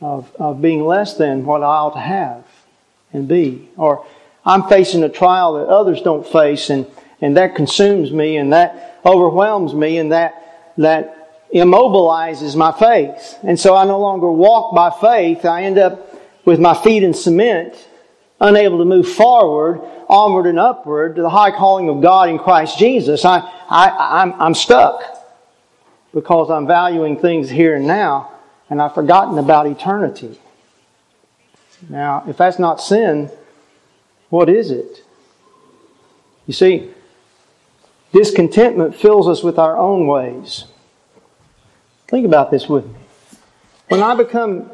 of, 0.00 0.34
of 0.36 0.60
being 0.60 0.84
less 0.84 1.16
than 1.16 1.44
what 1.46 1.62
I 1.62 1.66
ought 1.66 1.94
to 1.94 2.00
have 2.00 2.43
and 3.14 3.26
be. 3.26 3.70
Or 3.76 4.04
I'm 4.44 4.64
facing 4.64 5.02
a 5.02 5.08
trial 5.08 5.54
that 5.54 5.68
others 5.68 6.02
don't 6.02 6.26
face 6.26 6.68
and, 6.68 6.86
and 7.20 7.36
that 7.38 7.54
consumes 7.54 8.12
me 8.12 8.36
and 8.36 8.52
that 8.52 9.00
overwhelms 9.06 9.72
me 9.72 9.96
and 9.98 10.12
that, 10.12 10.74
that 10.76 11.48
immobilizes 11.54 12.56
my 12.56 12.72
faith. 12.72 13.38
And 13.42 13.58
so 13.58 13.74
I 13.74 13.84
no 13.84 13.98
longer 13.98 14.30
walk 14.30 14.74
by 14.74 14.90
faith. 14.90 15.44
I 15.44 15.62
end 15.62 15.78
up 15.78 16.20
with 16.44 16.60
my 16.60 16.74
feet 16.74 17.02
in 17.02 17.14
cement, 17.14 17.74
unable 18.40 18.78
to 18.78 18.84
move 18.84 19.08
forward, 19.08 19.80
onward 20.08 20.46
and 20.46 20.58
upward 20.58 21.16
to 21.16 21.22
the 21.22 21.30
high 21.30 21.50
calling 21.50 21.88
of 21.88 22.02
God 22.02 22.28
in 22.28 22.38
Christ 22.38 22.78
Jesus. 22.78 23.24
I, 23.24 23.38
I, 23.70 24.22
I'm, 24.22 24.32
I'm 24.40 24.54
stuck 24.54 25.02
because 26.12 26.50
I'm 26.50 26.66
valuing 26.66 27.18
things 27.18 27.48
here 27.48 27.76
and 27.76 27.86
now 27.86 28.32
and 28.70 28.80
I've 28.80 28.94
forgotten 28.94 29.38
about 29.38 29.66
eternity. 29.66 30.38
Now, 31.88 32.24
if 32.26 32.36
that's 32.36 32.58
not 32.58 32.80
sin, 32.80 33.30
what 34.30 34.48
is 34.48 34.70
it? 34.70 35.04
You 36.46 36.54
see, 36.54 36.90
discontentment 38.12 38.94
fills 38.94 39.28
us 39.28 39.42
with 39.42 39.58
our 39.58 39.76
own 39.76 40.06
ways. 40.06 40.64
Think 42.08 42.26
about 42.26 42.50
this 42.50 42.68
with 42.68 42.86
me. 42.86 42.94
When 43.88 44.02
I 44.02 44.14
become 44.14 44.70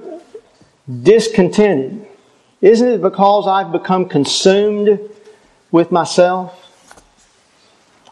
discontented, 1.03 2.07
isn't 2.61 2.89
it 2.89 3.03
because 3.03 3.47
I've 3.47 3.73
become 3.73 4.09
consumed 4.09 5.01
with 5.71 5.91
myself 5.91 6.57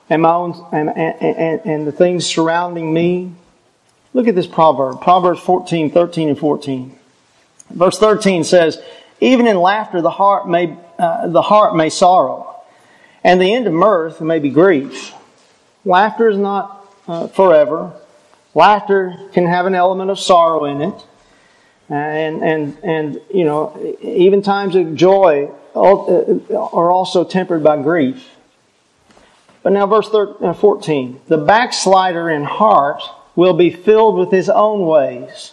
and 0.08 0.22
my 0.22 0.32
own 0.32 0.66
and, 0.72 0.88
and, 0.96 1.60
and, 1.64 1.86
the 1.86 1.92
things 1.92 2.24
surrounding 2.24 2.92
me? 2.92 3.32
Look 4.14 4.26
at 4.26 4.34
this 4.34 4.46
proverb, 4.46 5.00
Proverbs 5.00 5.40
14, 5.40 5.90
13 5.90 6.30
and 6.30 6.38
14. 6.38 6.97
Verse 7.70 7.98
13 7.98 8.44
says, 8.44 8.80
Even 9.20 9.46
in 9.46 9.56
laughter 9.56 10.00
the 10.00 10.10
heart 10.10 10.48
may, 10.48 10.76
uh, 10.98 11.28
the 11.28 11.42
heart 11.42 11.76
may 11.76 11.90
sorrow, 11.90 12.62
and 13.22 13.40
the 13.40 13.52
end 13.52 13.66
of 13.66 13.72
mirth 13.72 14.20
may 14.20 14.38
be 14.38 14.50
grief. 14.50 15.12
Laughter 15.84 16.28
is 16.28 16.38
not 16.38 16.86
uh, 17.06 17.28
forever. 17.28 17.92
Laughter 18.54 19.16
can 19.32 19.46
have 19.46 19.66
an 19.66 19.74
element 19.74 20.10
of 20.10 20.18
sorrow 20.18 20.64
in 20.64 20.82
it. 20.82 21.04
And, 21.90 22.42
and, 22.42 22.78
and, 22.82 23.20
you 23.32 23.44
know, 23.44 23.96
even 24.02 24.42
times 24.42 24.76
of 24.76 24.94
joy 24.94 25.50
uh, 25.74 26.38
are 26.54 26.90
also 26.90 27.24
tempered 27.24 27.64
by 27.64 27.80
grief. 27.80 28.28
But 29.62 29.72
now, 29.72 29.86
verse 29.86 30.08
13, 30.08 30.48
uh, 30.48 30.52
14 30.54 31.20
the 31.28 31.38
backslider 31.38 32.30
in 32.30 32.44
heart 32.44 33.02
will 33.36 33.54
be 33.54 33.70
filled 33.70 34.16
with 34.16 34.30
his 34.30 34.48
own 34.48 34.86
ways 34.86 35.52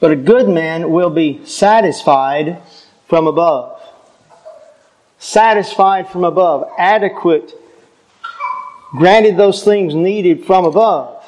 but 0.00 0.10
a 0.10 0.16
good 0.16 0.48
man 0.48 0.90
will 0.90 1.10
be 1.10 1.44
satisfied 1.44 2.60
from 3.08 3.26
above. 3.26 3.80
Satisfied 5.18 6.08
from 6.08 6.24
above. 6.24 6.68
Adequate. 6.78 7.52
Granted 8.92 9.36
those 9.36 9.64
things 9.64 9.94
needed 9.94 10.44
from 10.44 10.64
above. 10.64 11.24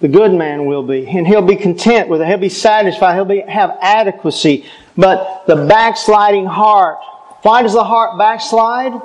The 0.00 0.08
good 0.08 0.32
man 0.32 0.66
will 0.66 0.82
be. 0.82 1.06
And 1.06 1.26
he'll 1.26 1.40
be 1.42 1.56
content 1.56 2.08
with 2.08 2.20
it. 2.20 2.26
He'll 2.26 2.36
be 2.38 2.48
satisfied. 2.48 3.14
He'll 3.14 3.24
be, 3.24 3.40
have 3.40 3.78
adequacy. 3.80 4.66
But 4.96 5.46
the 5.46 5.66
backsliding 5.66 6.46
heart. 6.46 6.98
Why 7.42 7.62
does 7.62 7.72
the 7.72 7.84
heart 7.84 8.18
backslide? 8.18 9.00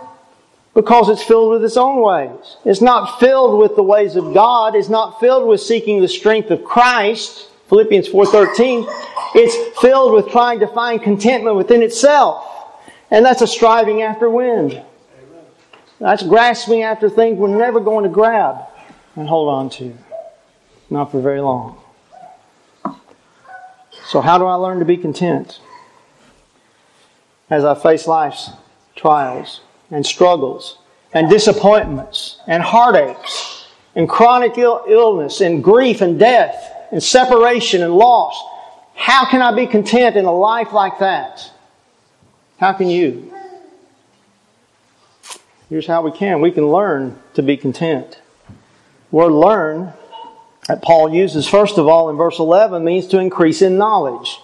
Because 0.74 1.10
it's 1.10 1.24
filled 1.24 1.52
with 1.52 1.64
its 1.64 1.78
own 1.78 2.02
ways. 2.02 2.58
It's 2.66 2.82
not 2.82 3.20
filled 3.20 3.60
with 3.60 3.76
the 3.76 3.84
ways 3.84 4.16
of 4.16 4.34
God. 4.34 4.76
It's 4.76 4.90
not 4.90 5.20
filled 5.20 5.48
with 5.48 5.62
seeking 5.62 6.02
the 6.02 6.08
strength 6.08 6.50
of 6.50 6.64
Christ. 6.64 7.48
Philippians 7.72 8.10
4.13, 8.10 8.86
it's 9.34 9.80
filled 9.80 10.14
with 10.14 10.28
trying 10.28 10.60
to 10.60 10.68
find 10.68 11.02
contentment 11.02 11.56
within 11.56 11.82
itself. 11.82 12.46
And 13.10 13.26
that's 13.26 13.42
a 13.42 13.48
striving 13.48 14.02
after 14.02 14.30
wind. 14.30 14.84
That's 15.98 16.22
grasping 16.22 16.84
after 16.84 17.10
things 17.10 17.38
we're 17.38 17.48
never 17.48 17.80
going 17.80 18.04
to 18.04 18.10
grab 18.10 18.58
and 19.16 19.26
hold 19.26 19.48
on 19.48 19.70
to. 19.70 19.98
Not 20.90 21.12
for 21.12 21.22
very 21.22 21.40
long. 21.40 21.82
So, 24.04 24.20
how 24.20 24.38
do 24.38 24.44
I 24.48 24.56
learn 24.56 24.80
to 24.80 24.86
be 24.86 24.98
content? 24.98 25.62
As 27.50 27.64
I 27.64 27.74
face 27.74 28.06
life's 28.06 28.50
trials 28.98 29.62
and 29.90 30.06
struggles 30.06 30.78
and 31.14 31.30
disappointments 31.30 32.42
and 32.48 32.62
heartaches 32.62 33.66
and 33.96 34.10
chronic 34.10 34.58
Ill- 34.58 34.84
illness 34.90 35.40
and 35.40 35.64
grief 35.64 36.02
and 36.02 36.20
death 36.20 36.80
and 36.91 37.01
separation 37.01 37.82
and 37.82 37.93
loss. 37.93 38.41
How 38.95 39.25
can 39.25 39.41
I 39.41 39.56
be 39.56 39.65
content 39.65 40.15
in 40.15 40.25
a 40.25 40.32
life 40.32 40.73
like 40.73 40.99
that? 40.99 41.51
How 42.60 42.73
can 42.73 42.89
you? 42.89 43.34
Here's 45.69 45.88
how 45.88 46.01
we 46.01 46.12
can. 46.12 46.41
We 46.41 46.51
can 46.51 46.69
learn 46.69 47.17
to 47.34 47.41
be 47.41 47.58
content. 47.58 48.19
Word 49.10 49.32
learn 49.32 49.93
that 50.67 50.82
Paul 50.82 51.13
uses, 51.13 51.47
first 51.47 51.77
of 51.77 51.88
all, 51.88 52.10
in 52.10 52.17
verse 52.17 52.38
11, 52.39 52.84
means 52.84 53.08
to 53.08 53.19
increase 53.19 53.62
in 53.62 53.77
knowledge, 53.77 54.39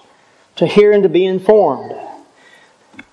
to 0.55 0.65
hear 0.65 0.91
and 0.91 1.03
to 1.03 1.09
be 1.09 1.25
informed. 1.25 1.93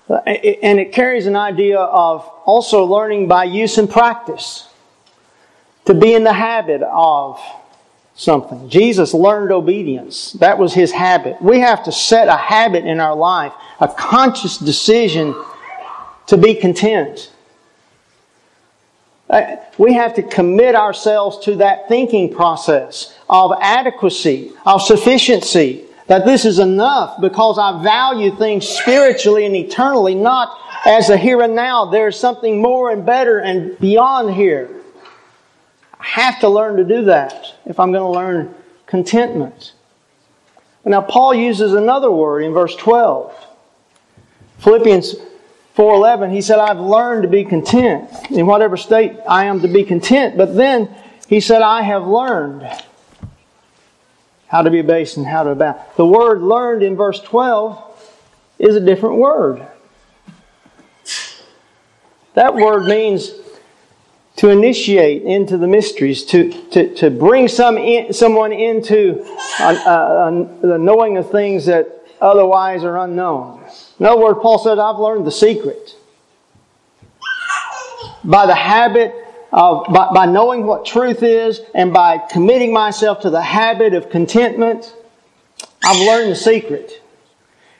And 0.07 0.79
it 0.79 0.91
carries 0.91 1.27
an 1.27 1.35
idea 1.35 1.79
of 1.79 2.21
also 2.45 2.85
learning 2.85 3.27
by 3.27 3.43
use 3.43 3.77
and 3.77 3.89
practice, 3.89 4.67
to 5.85 5.93
be 5.93 6.13
in 6.13 6.23
the 6.23 6.33
habit 6.33 6.81
of 6.81 7.39
something. 8.15 8.69
Jesus 8.69 9.13
learned 9.13 9.51
obedience. 9.51 10.33
That 10.33 10.57
was 10.57 10.73
his 10.73 10.91
habit. 10.91 11.41
We 11.41 11.59
have 11.59 11.83
to 11.83 11.91
set 11.91 12.27
a 12.27 12.37
habit 12.37 12.85
in 12.85 12.99
our 12.99 13.15
life, 13.15 13.53
a 13.79 13.87
conscious 13.87 14.57
decision 14.57 15.35
to 16.27 16.37
be 16.37 16.55
content. 16.55 17.31
Uh, 19.29 19.57
we 19.77 19.93
have 19.93 20.13
to 20.15 20.23
commit 20.23 20.75
ourselves 20.75 21.39
to 21.45 21.55
that 21.55 21.87
thinking 21.89 22.33
process 22.33 23.17
of 23.29 23.51
adequacy, 23.59 24.51
of 24.65 24.81
sufficiency, 24.81 25.83
that 26.07 26.25
this 26.25 26.45
is 26.45 26.59
enough 26.59 27.19
because 27.19 27.57
I 27.57 27.83
value 27.83 28.35
things 28.35 28.67
spiritually 28.67 29.45
and 29.45 29.55
eternally, 29.55 30.13
not 30.13 30.55
as 30.85 31.09
a 31.09 31.17
here 31.17 31.41
and 31.41 31.55
now. 31.55 31.85
There's 31.85 32.19
something 32.19 32.61
more 32.61 32.91
and 32.91 33.05
better 33.05 33.39
and 33.39 33.77
beyond 33.79 34.35
here. 34.35 34.74
Have 36.05 36.39
to 36.41 36.49
learn 36.49 36.77
to 36.77 36.83
do 36.83 37.05
that 37.05 37.55
if 37.65 37.79
I'm 37.79 37.91
going 37.91 38.03
to 38.03 38.09
learn 38.09 38.53
contentment. 38.85 39.73
Now, 40.85 41.01
Paul 41.01 41.33
uses 41.33 41.73
another 41.73 42.11
word 42.11 42.43
in 42.43 42.53
verse 42.53 42.75
12. 42.75 43.33
Philippians 44.59 45.15
4.11, 45.75 46.31
he 46.31 46.41
said, 46.41 46.59
I've 46.59 46.79
learned 46.79 47.23
to 47.23 47.27
be 47.27 47.43
content. 47.43 48.07
In 48.29 48.45
whatever 48.45 48.77
state 48.77 49.17
I 49.27 49.45
am 49.45 49.61
to 49.61 49.67
be 49.67 49.83
content. 49.83 50.37
But 50.37 50.55
then 50.55 50.95
he 51.27 51.39
said, 51.39 51.63
I 51.63 51.81
have 51.81 52.05
learned 52.05 52.69
how 54.47 54.61
to 54.61 54.69
be 54.69 54.83
base 54.83 55.17
and 55.17 55.25
how 55.25 55.43
to 55.43 55.49
abound. 55.49 55.79
The 55.97 56.05
word 56.05 56.43
learned 56.43 56.83
in 56.83 56.95
verse 56.95 57.19
12 57.19 58.13
is 58.59 58.75
a 58.75 58.79
different 58.79 59.17
word. 59.17 59.67
That 62.35 62.53
word 62.53 62.85
means 62.85 63.31
to 64.37 64.49
initiate 64.49 65.23
into 65.23 65.57
the 65.57 65.67
mysteries, 65.67 66.25
to, 66.25 66.51
to, 66.71 66.93
to 66.95 67.09
bring 67.09 67.47
some 67.47 67.77
in, 67.77 68.11
someone 68.11 68.51
into 68.51 69.23
uh, 69.59 69.63
uh, 69.63 70.29
the 70.61 70.77
knowing 70.77 71.17
of 71.17 71.31
things 71.31 71.65
that 71.67 72.05
otherwise 72.19 72.83
are 72.83 72.97
unknown. 72.97 73.63
In 73.99 74.05
other 74.05 74.21
words, 74.21 74.39
Paul 74.41 74.59
said, 74.59 74.77
I've 74.77 74.99
learned 74.99 75.25
the 75.25 75.31
secret. 75.31 75.95
By 78.25 78.45
the 78.45 78.55
habit 78.55 79.13
of, 79.53 79.85
by, 79.93 80.11
by 80.13 80.25
knowing 80.25 80.65
what 80.65 80.85
truth 80.85 81.23
is 81.23 81.61
and 81.73 81.93
by 81.93 82.17
committing 82.17 82.73
myself 82.73 83.21
to 83.21 83.29
the 83.29 83.41
habit 83.41 83.93
of 83.93 84.09
contentment, 84.09 84.93
I've 85.83 86.05
learned 86.05 86.31
the 86.31 86.35
secret. 86.35 87.01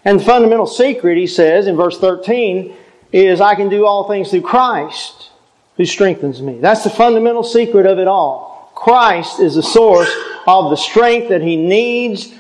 And 0.06 0.20
the 0.20 0.24
fundamental 0.24 0.68
secret, 0.68 1.18
he 1.18 1.28
says 1.28 1.68
in 1.68 1.76
verse 1.76 2.00
13, 2.00 2.76
is 3.12 3.42
I 3.42 3.56
can 3.56 3.68
do 3.70 3.86
all 3.86 4.08
things 4.08 4.30
through 4.30 4.42
Christ 4.42 5.32
who 5.78 5.86
strengthens 5.86 6.42
me. 6.42 6.60
That's 6.60 6.84
the 6.84 6.90
fundamental 6.90 7.44
secret 7.44 7.86
of 7.86 8.00
it 8.00 8.08
all. 8.08 8.72
Christ 8.76 9.40
is 9.40 9.56
the 9.56 9.64
source 9.64 10.12
of 10.48 10.70
the 10.70 10.76
strength 10.76 11.30
that 11.30 11.42
he 11.42 11.56
needs 11.56 12.34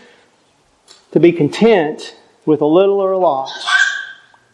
to 1.11 1.19
be 1.19 1.31
content 1.31 2.15
with 2.45 2.61
a 2.61 2.65
little 2.65 2.99
or 2.99 3.11
a 3.11 3.17
lot. 3.17 3.49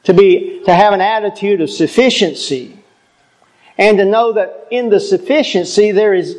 To 0.05 0.13
be, 0.13 0.61
to 0.65 0.73
have 0.73 0.93
an 0.93 1.01
attitude 1.01 1.61
of 1.61 1.69
sufficiency. 1.69 2.77
And 3.77 3.97
to 3.97 4.05
know 4.05 4.33
that 4.33 4.67
in 4.71 4.89
the 4.89 4.99
sufficiency 4.99 5.91
there 5.91 6.13
is 6.13 6.37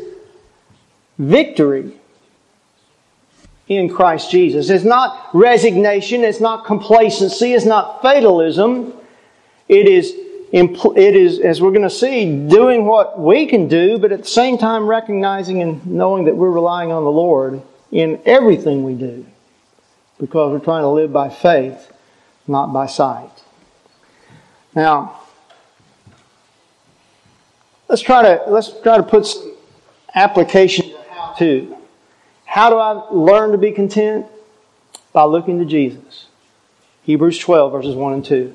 victory 1.18 1.92
in 3.68 3.88
Christ 3.88 4.30
Jesus. 4.30 4.70
It's 4.70 4.84
not 4.84 5.28
resignation, 5.32 6.24
it's 6.24 6.40
not 6.40 6.64
complacency, 6.66 7.54
it's 7.54 7.64
not 7.64 8.02
fatalism. 8.02 8.94
It 9.68 9.88
is, 9.88 10.14
it 10.52 11.16
is, 11.16 11.38
as 11.38 11.62
we're 11.62 11.70
going 11.70 11.82
to 11.82 11.90
see, 11.90 12.46
doing 12.46 12.84
what 12.84 13.18
we 13.18 13.46
can 13.46 13.68
do, 13.68 13.98
but 13.98 14.12
at 14.12 14.20
the 14.20 14.28
same 14.28 14.58
time 14.58 14.86
recognizing 14.86 15.62
and 15.62 15.84
knowing 15.86 16.24
that 16.24 16.36
we're 16.36 16.50
relying 16.50 16.92
on 16.92 17.04
the 17.04 17.10
Lord 17.10 17.62
in 17.90 18.20
everything 18.26 18.84
we 18.84 18.94
do 18.94 19.24
because 20.18 20.52
we're 20.52 20.64
trying 20.64 20.82
to 20.82 20.88
live 20.88 21.12
by 21.12 21.30
faith, 21.30 21.90
not 22.46 22.72
by 22.72 22.86
sight. 22.86 23.30
Now, 24.74 25.20
let's 27.88 28.02
try 28.02 28.22
to 28.22 28.44
let's 28.48 28.78
try 28.82 28.98
to 28.98 29.02
put 29.02 29.26
application 30.14 30.90
to 30.90 30.98
how 31.10 31.32
to. 31.38 31.76
How 32.44 32.70
do 32.70 32.76
I 32.76 32.92
learn 33.10 33.52
to 33.52 33.58
be 33.58 33.72
content? 33.72 34.26
By 35.12 35.24
looking 35.24 35.58
to 35.58 35.64
Jesus. 35.64 36.26
Hebrews 37.02 37.38
12, 37.38 37.72
verses 37.72 37.94
1 37.94 38.12
and 38.14 38.24
2. 38.24 38.54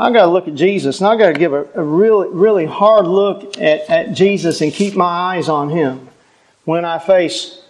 I've 0.00 0.14
got 0.14 0.24
to 0.24 0.30
look 0.30 0.48
at 0.48 0.54
Jesus, 0.54 0.98
and 1.00 1.08
I've 1.08 1.18
got 1.18 1.34
to 1.34 1.38
give 1.38 1.52
a, 1.52 1.66
a 1.74 1.84
really, 1.84 2.28
really 2.28 2.64
hard 2.64 3.06
look 3.06 3.58
at, 3.58 3.90
at 3.90 4.14
Jesus 4.14 4.62
and 4.62 4.72
keep 4.72 4.96
my 4.96 5.04
eyes 5.04 5.50
on 5.50 5.68
Him 5.68 6.08
when 6.64 6.86
I 6.86 6.98
face 6.98 7.62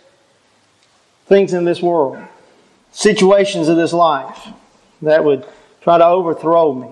things 1.26 1.52
in 1.52 1.64
this 1.64 1.82
world 1.82 2.22
situations 2.92 3.68
of 3.68 3.76
this 3.76 3.92
life 3.92 4.48
that 5.02 5.24
would 5.24 5.44
try 5.80 5.98
to 5.98 6.06
overthrow 6.06 6.72
me. 6.72 6.88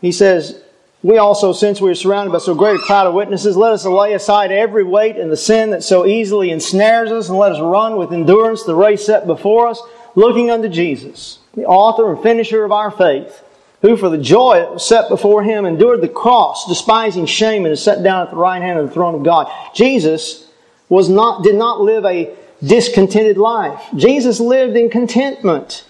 He 0.00 0.10
says, 0.10 0.60
We 1.04 1.18
also, 1.18 1.52
since 1.52 1.80
we 1.80 1.90
are 1.90 1.94
surrounded 1.94 2.32
by 2.32 2.38
so 2.38 2.56
great 2.56 2.74
a 2.74 2.82
cloud 2.86 3.06
of 3.06 3.14
witnesses, 3.14 3.56
let 3.56 3.72
us 3.72 3.84
lay 3.84 4.14
aside 4.14 4.50
every 4.50 4.82
weight 4.82 5.16
and 5.16 5.30
the 5.30 5.36
sin 5.36 5.70
that 5.70 5.84
so 5.84 6.06
easily 6.06 6.50
ensnares 6.50 7.12
us, 7.12 7.28
and 7.28 7.38
let 7.38 7.52
us 7.52 7.60
run 7.60 7.96
with 7.96 8.12
endurance 8.12 8.64
the 8.64 8.74
race 8.74 9.06
set 9.06 9.28
before 9.28 9.68
us, 9.68 9.80
looking 10.14 10.50
unto 10.50 10.68
Jesus, 10.68 11.38
the 11.54 11.64
author 11.64 12.12
and 12.12 12.22
finisher 12.22 12.64
of 12.64 12.72
our 12.72 12.90
faith, 12.90 13.42
who 13.82 13.96
for 13.96 14.08
the 14.08 14.18
joy 14.18 14.60
that 14.60 14.72
was 14.72 14.86
set 14.86 15.08
before 15.08 15.42
him 15.42 15.64
endured 15.64 16.00
the 16.00 16.08
cross, 16.08 16.68
despising 16.68 17.26
shame, 17.26 17.64
and 17.64 17.72
is 17.72 17.82
set 17.82 18.02
down 18.02 18.22
at 18.22 18.30
the 18.30 18.36
right 18.36 18.62
hand 18.62 18.78
of 18.78 18.86
the 18.86 18.92
throne 18.92 19.14
of 19.14 19.24
God. 19.24 19.50
Jesus 19.74 20.48
was 20.88 21.08
not, 21.08 21.42
did 21.42 21.56
not 21.56 21.80
live 21.80 22.04
a 22.04 22.34
discontented 22.62 23.38
life. 23.38 23.82
Jesus 23.96 24.38
lived 24.38 24.76
in 24.76 24.88
contentment. 24.88 25.84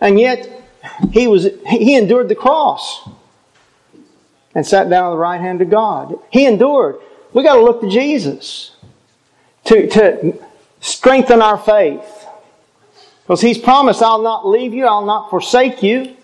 And 0.00 0.18
yet, 0.18 0.62
he, 1.12 1.26
was, 1.26 1.48
he 1.66 1.96
endured 1.96 2.28
the 2.28 2.34
cross 2.34 3.08
and 4.54 4.66
sat 4.66 4.88
down 4.90 5.06
at 5.06 5.10
the 5.10 5.18
right 5.18 5.40
hand 5.40 5.62
of 5.62 5.70
God. 5.70 6.18
He 6.30 6.46
endured. 6.46 6.96
We 7.32 7.42
got 7.42 7.56
to 7.56 7.62
look 7.62 7.80
to 7.80 7.88
Jesus 7.88 8.76
to, 9.64 9.88
to 9.88 10.38
strengthen 10.80 11.40
our 11.42 11.58
faith. 11.58 12.23
Because 13.24 13.40
He's 13.40 13.58
promised, 13.58 14.02
I'll 14.02 14.22
not 14.22 14.46
leave 14.46 14.74
you, 14.74 14.86
I'll 14.86 15.06
not 15.06 15.30
forsake 15.30 15.82
you. 15.82 16.16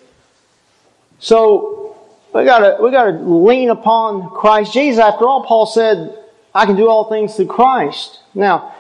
So, 1.18 1.98
we 2.34 2.44
gotta, 2.44 2.82
we 2.82 2.90
gotta 2.90 3.12
lean 3.12 3.70
upon 3.70 4.30
Christ 4.30 4.72
Jesus. 4.72 5.00
After 5.00 5.28
all, 5.28 5.44
Paul 5.44 5.66
said, 5.66 6.16
I 6.54 6.66
can 6.66 6.76
do 6.76 6.88
all 6.88 7.08
things 7.08 7.36
through 7.36 7.46
Christ. 7.46 8.20
Now, 8.34 8.74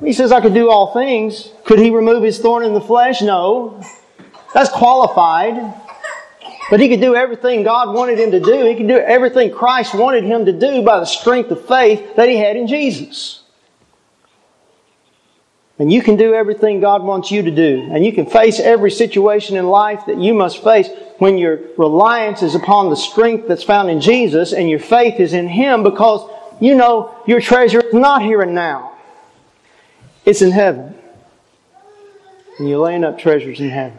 he 0.00 0.12
says, 0.12 0.32
I 0.32 0.40
could 0.40 0.54
do 0.54 0.70
all 0.70 0.92
things. 0.92 1.50
Could 1.64 1.78
he 1.78 1.90
remove 1.90 2.22
his 2.22 2.38
thorn 2.38 2.64
in 2.64 2.74
the 2.74 2.80
flesh? 2.80 3.22
No. 3.22 3.82
That's 4.52 4.70
qualified. 4.70 5.74
But 6.70 6.80
he 6.80 6.88
could 6.88 7.00
do 7.00 7.14
everything 7.14 7.62
God 7.62 7.94
wanted 7.94 8.18
him 8.18 8.30
to 8.30 8.40
do. 8.40 8.64
He 8.64 8.74
could 8.74 8.88
do 8.88 8.98
everything 8.98 9.52
Christ 9.52 9.94
wanted 9.94 10.24
him 10.24 10.46
to 10.46 10.52
do 10.52 10.82
by 10.82 10.98
the 10.98 11.04
strength 11.04 11.50
of 11.50 11.66
faith 11.66 12.16
that 12.16 12.28
he 12.28 12.36
had 12.36 12.56
in 12.56 12.66
Jesus. 12.66 13.41
And 15.82 15.92
you 15.92 16.00
can 16.00 16.14
do 16.14 16.32
everything 16.32 16.78
God 16.78 17.02
wants 17.02 17.32
you 17.32 17.42
to 17.42 17.50
do. 17.50 17.88
And 17.90 18.06
you 18.06 18.12
can 18.12 18.24
face 18.24 18.60
every 18.60 18.92
situation 18.92 19.56
in 19.56 19.66
life 19.66 20.06
that 20.06 20.16
you 20.16 20.32
must 20.32 20.62
face 20.62 20.88
when 21.18 21.38
your 21.38 21.58
reliance 21.76 22.40
is 22.44 22.54
upon 22.54 22.88
the 22.88 22.94
strength 22.94 23.48
that's 23.48 23.64
found 23.64 23.90
in 23.90 24.00
Jesus 24.00 24.52
and 24.52 24.70
your 24.70 24.78
faith 24.78 25.18
is 25.18 25.32
in 25.32 25.48
Him 25.48 25.82
because 25.82 26.30
you 26.60 26.76
know 26.76 27.12
your 27.26 27.40
treasure 27.40 27.80
is 27.80 27.92
not 27.92 28.22
here 28.22 28.42
and 28.42 28.54
now. 28.54 28.92
It's 30.24 30.40
in 30.40 30.52
heaven. 30.52 30.94
And 32.60 32.68
you're 32.68 32.78
laying 32.78 33.02
up 33.02 33.18
treasures 33.18 33.58
in 33.58 33.70
heaven. 33.70 33.98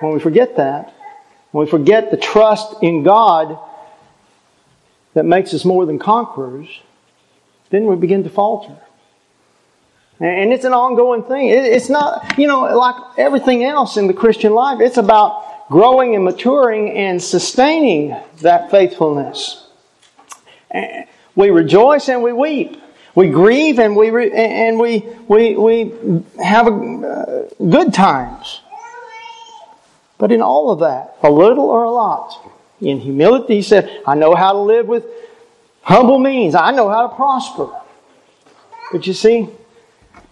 When 0.00 0.14
we 0.14 0.18
forget 0.18 0.56
that, 0.56 0.94
when 1.50 1.66
we 1.66 1.70
forget 1.70 2.10
the 2.10 2.16
trust 2.16 2.76
in 2.82 3.02
God 3.02 3.58
that 5.12 5.26
makes 5.26 5.52
us 5.52 5.66
more 5.66 5.84
than 5.84 5.98
conquerors, 5.98 6.80
then 7.68 7.84
we 7.84 7.96
begin 7.96 8.24
to 8.24 8.30
falter. 8.30 8.78
And 10.20 10.52
it's 10.52 10.64
an 10.64 10.72
ongoing 10.72 11.24
thing. 11.24 11.48
It's 11.48 11.88
not, 11.88 12.38
you 12.38 12.46
know, 12.46 12.62
like 12.76 12.94
everything 13.18 13.64
else 13.64 13.96
in 13.96 14.06
the 14.06 14.14
Christian 14.14 14.54
life, 14.54 14.80
it's 14.80 14.96
about 14.96 15.68
growing 15.68 16.14
and 16.14 16.24
maturing 16.24 16.90
and 16.90 17.20
sustaining 17.20 18.16
that 18.40 18.70
faithfulness. 18.70 19.66
We 21.34 21.50
rejoice 21.50 22.08
and 22.08 22.22
we 22.22 22.32
weep. 22.32 22.80
We 23.14 23.28
grieve 23.28 23.78
and 23.78 23.96
we, 23.96 24.10
re- 24.10 24.32
and 24.32 24.78
we, 24.78 25.06
we, 25.28 25.54
we 25.56 25.92
have 26.42 26.66
a, 26.66 26.70
uh, 26.70 27.64
good 27.68 27.92
times. 27.92 28.60
But 30.18 30.32
in 30.32 30.40
all 30.40 30.70
of 30.70 30.80
that, 30.80 31.16
a 31.22 31.30
little 31.30 31.64
or 31.64 31.84
a 31.84 31.90
lot, 31.90 32.50
in 32.80 33.00
humility, 33.00 33.56
he 33.56 33.62
said, 33.62 34.02
I 34.06 34.14
know 34.14 34.34
how 34.34 34.52
to 34.52 34.58
live 34.58 34.86
with 34.86 35.04
humble 35.82 36.18
means. 36.18 36.54
I 36.54 36.70
know 36.70 36.88
how 36.88 37.08
to 37.08 37.14
prosper. 37.14 37.68
But 38.92 39.06
you 39.06 39.12
see, 39.12 39.48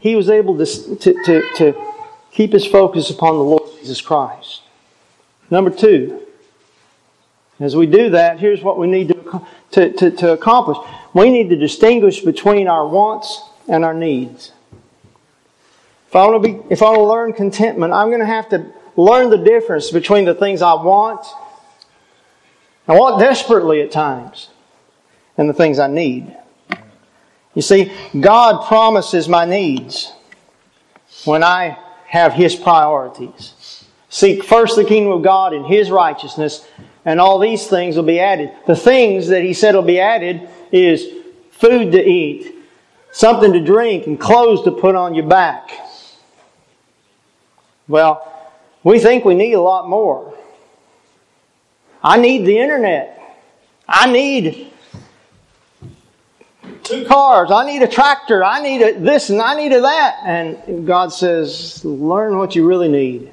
he 0.01 0.16
was 0.16 0.28
able 0.28 0.59
to, 0.59 0.96
to, 0.96 1.24
to, 1.24 1.42
to 1.57 1.92
keep 2.32 2.53
his 2.53 2.66
focus 2.66 3.11
upon 3.11 3.36
the 3.36 3.44
Lord 3.44 3.62
Jesus 3.78 4.01
Christ. 4.01 4.62
Number 5.51 5.70
two, 5.70 6.22
as 7.61 7.76
we 7.76 7.86
do 7.86 8.11
that, 8.11 8.40
here's 8.40 8.62
what 8.62 8.78
we 8.78 8.86
need 8.86 9.09
to, 9.09 9.46
to, 9.72 9.92
to, 9.92 10.11
to 10.11 10.32
accomplish. 10.32 10.78
We 11.12 11.30
need 11.30 11.51
to 11.51 11.57
distinguish 11.57 12.20
between 12.20 12.66
our 12.66 12.88
wants 12.88 13.42
and 13.68 13.84
our 13.84 13.94
needs. 13.94 14.53
If 16.09 16.16
I 16.16 16.26
want 16.26 16.42
to 16.42 16.48
be, 16.48 16.72
if 16.72 16.82
I 16.82 16.86
want 16.86 16.98
to 16.98 17.05
learn 17.05 17.32
contentment, 17.34 17.92
I'm 17.92 18.09
going 18.09 18.20
to 18.20 18.26
have 18.26 18.48
to 18.48 18.66
learn 18.96 19.30
the 19.30 19.38
difference 19.38 19.90
between 19.90 20.24
the 20.24 20.34
things 20.34 20.62
I 20.62 20.74
want, 20.74 21.24
I 22.88 22.94
want 22.94 23.20
desperately 23.20 23.82
at 23.82 23.92
times, 23.92 24.48
and 25.36 25.48
the 25.48 25.55
things 25.55 25.78
I 25.78 25.86
need. 25.86 26.36
You 27.55 27.62
see, 27.62 27.92
God 28.18 28.66
promises 28.66 29.28
my 29.28 29.44
needs 29.44 30.12
when 31.24 31.42
I 31.42 31.78
have 32.07 32.32
His 32.32 32.55
priorities. 32.55 33.84
Seek 34.09 34.44
first 34.44 34.76
the 34.76 34.84
kingdom 34.84 35.12
of 35.12 35.22
God 35.22 35.53
and 35.53 35.66
His 35.66 35.90
righteousness, 35.90 36.66
and 37.05 37.20
all 37.20 37.38
these 37.38 37.66
things 37.66 37.96
will 37.96 38.05
be 38.05 38.20
added. 38.20 38.53
The 38.66 38.76
things 38.76 39.28
that 39.28 39.42
He 39.42 39.53
said 39.53 39.74
will 39.74 39.82
be 39.82 40.01
added 40.01 40.48
is 40.72 41.07
food 41.51 41.92
to 41.92 42.03
eat, 42.03 42.55
something 43.12 43.53
to 43.53 43.61
drink, 43.61 44.07
and 44.07 44.18
clothes 44.18 44.62
to 44.64 44.70
put 44.70 44.94
on 44.94 45.14
your 45.14 45.26
back. 45.26 45.70
Well, 47.88 48.26
we 48.84 48.98
think 48.98 49.24
we 49.24 49.34
need 49.34 49.55
a 49.55 49.61
lot 49.61 49.88
more. 49.88 50.36
I 52.03 52.18
need 52.18 52.46
the 52.46 52.59
internet. 52.59 53.16
I 53.86 54.11
need 54.11 54.69
two 56.91 57.05
cars. 57.05 57.51
I 57.51 57.64
need 57.64 57.82
a 57.82 57.88
tractor. 57.88 58.45
I 58.45 58.61
need 58.61 58.82
a 58.82 58.99
this 58.99 59.30
and 59.30 59.41
I 59.41 59.55
need 59.55 59.72
a 59.72 59.80
that. 59.80 60.20
And 60.24 60.86
God 60.86 61.12
says, 61.12 61.84
learn 61.84 62.36
what 62.36 62.55
you 62.55 62.66
really 62.66 62.88
need 62.88 63.32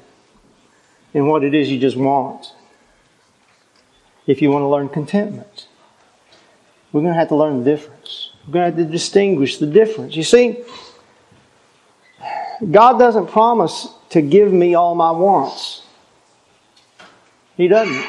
and 1.14 1.28
what 1.28 1.44
it 1.44 1.54
is 1.54 1.68
you 1.70 1.78
just 1.78 1.96
want. 1.96 2.52
If 4.26 4.42
you 4.42 4.50
want 4.50 4.62
to 4.62 4.68
learn 4.68 4.88
contentment, 4.88 5.66
we're 6.92 7.00
going 7.00 7.14
to 7.14 7.18
have 7.18 7.28
to 7.28 7.36
learn 7.36 7.64
the 7.64 7.70
difference. 7.70 8.30
We're 8.46 8.52
going 8.52 8.72
to 8.72 8.76
have 8.78 8.86
to 8.86 8.92
distinguish 8.92 9.58
the 9.58 9.66
difference. 9.66 10.16
You 10.16 10.22
see, 10.22 10.62
God 12.70 12.98
doesn't 12.98 13.28
promise 13.28 13.88
to 14.10 14.20
give 14.22 14.52
me 14.52 14.74
all 14.74 14.94
my 14.94 15.10
wants. 15.10 15.82
He 17.56 17.68
doesn't. 17.68 18.04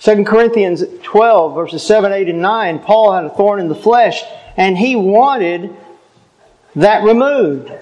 2 0.00 0.24
Corinthians 0.24 0.84
12, 1.02 1.54
verses 1.54 1.82
7, 1.82 2.12
8, 2.12 2.28
and 2.28 2.42
9, 2.42 2.78
Paul 2.80 3.14
had 3.14 3.24
a 3.24 3.30
thorn 3.30 3.58
in 3.58 3.68
the 3.68 3.74
flesh 3.74 4.22
and 4.56 4.76
he 4.76 4.96
wanted 4.96 5.74
that 6.76 7.02
removed. 7.02 7.72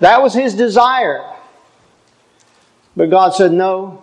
That 0.00 0.22
was 0.22 0.34
his 0.34 0.54
desire. 0.54 1.24
But 2.96 3.10
God 3.10 3.30
said, 3.30 3.52
No. 3.52 4.02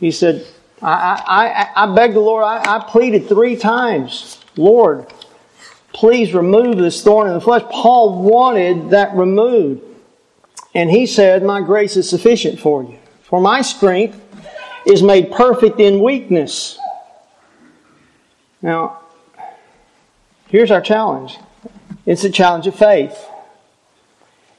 He 0.00 0.10
said, 0.10 0.46
I, 0.82 1.70
I, 1.74 1.84
I 1.84 1.94
begged 1.94 2.14
the 2.14 2.20
Lord, 2.20 2.44
I, 2.44 2.76
I 2.76 2.84
pleaded 2.86 3.28
three 3.28 3.56
times, 3.56 4.38
Lord, 4.56 5.10
please 5.92 6.34
remove 6.34 6.76
this 6.76 7.02
thorn 7.02 7.28
in 7.28 7.34
the 7.34 7.40
flesh. 7.40 7.62
Paul 7.70 8.22
wanted 8.22 8.90
that 8.90 9.14
removed. 9.16 9.82
And 10.74 10.90
he 10.90 11.06
said, 11.06 11.42
My 11.42 11.62
grace 11.62 11.96
is 11.96 12.08
sufficient 12.08 12.60
for 12.60 12.82
you. 12.82 12.98
For 13.22 13.40
my 13.40 13.62
strength 13.62 14.20
is 14.84 15.02
made 15.02 15.32
perfect 15.32 15.80
in 15.80 16.02
weakness. 16.02 16.78
Now, 18.60 19.00
Here's 20.48 20.70
our 20.70 20.80
challenge. 20.80 21.38
It's 22.04 22.22
a 22.22 22.30
challenge 22.30 22.66
of 22.68 22.76
faith. 22.76 23.28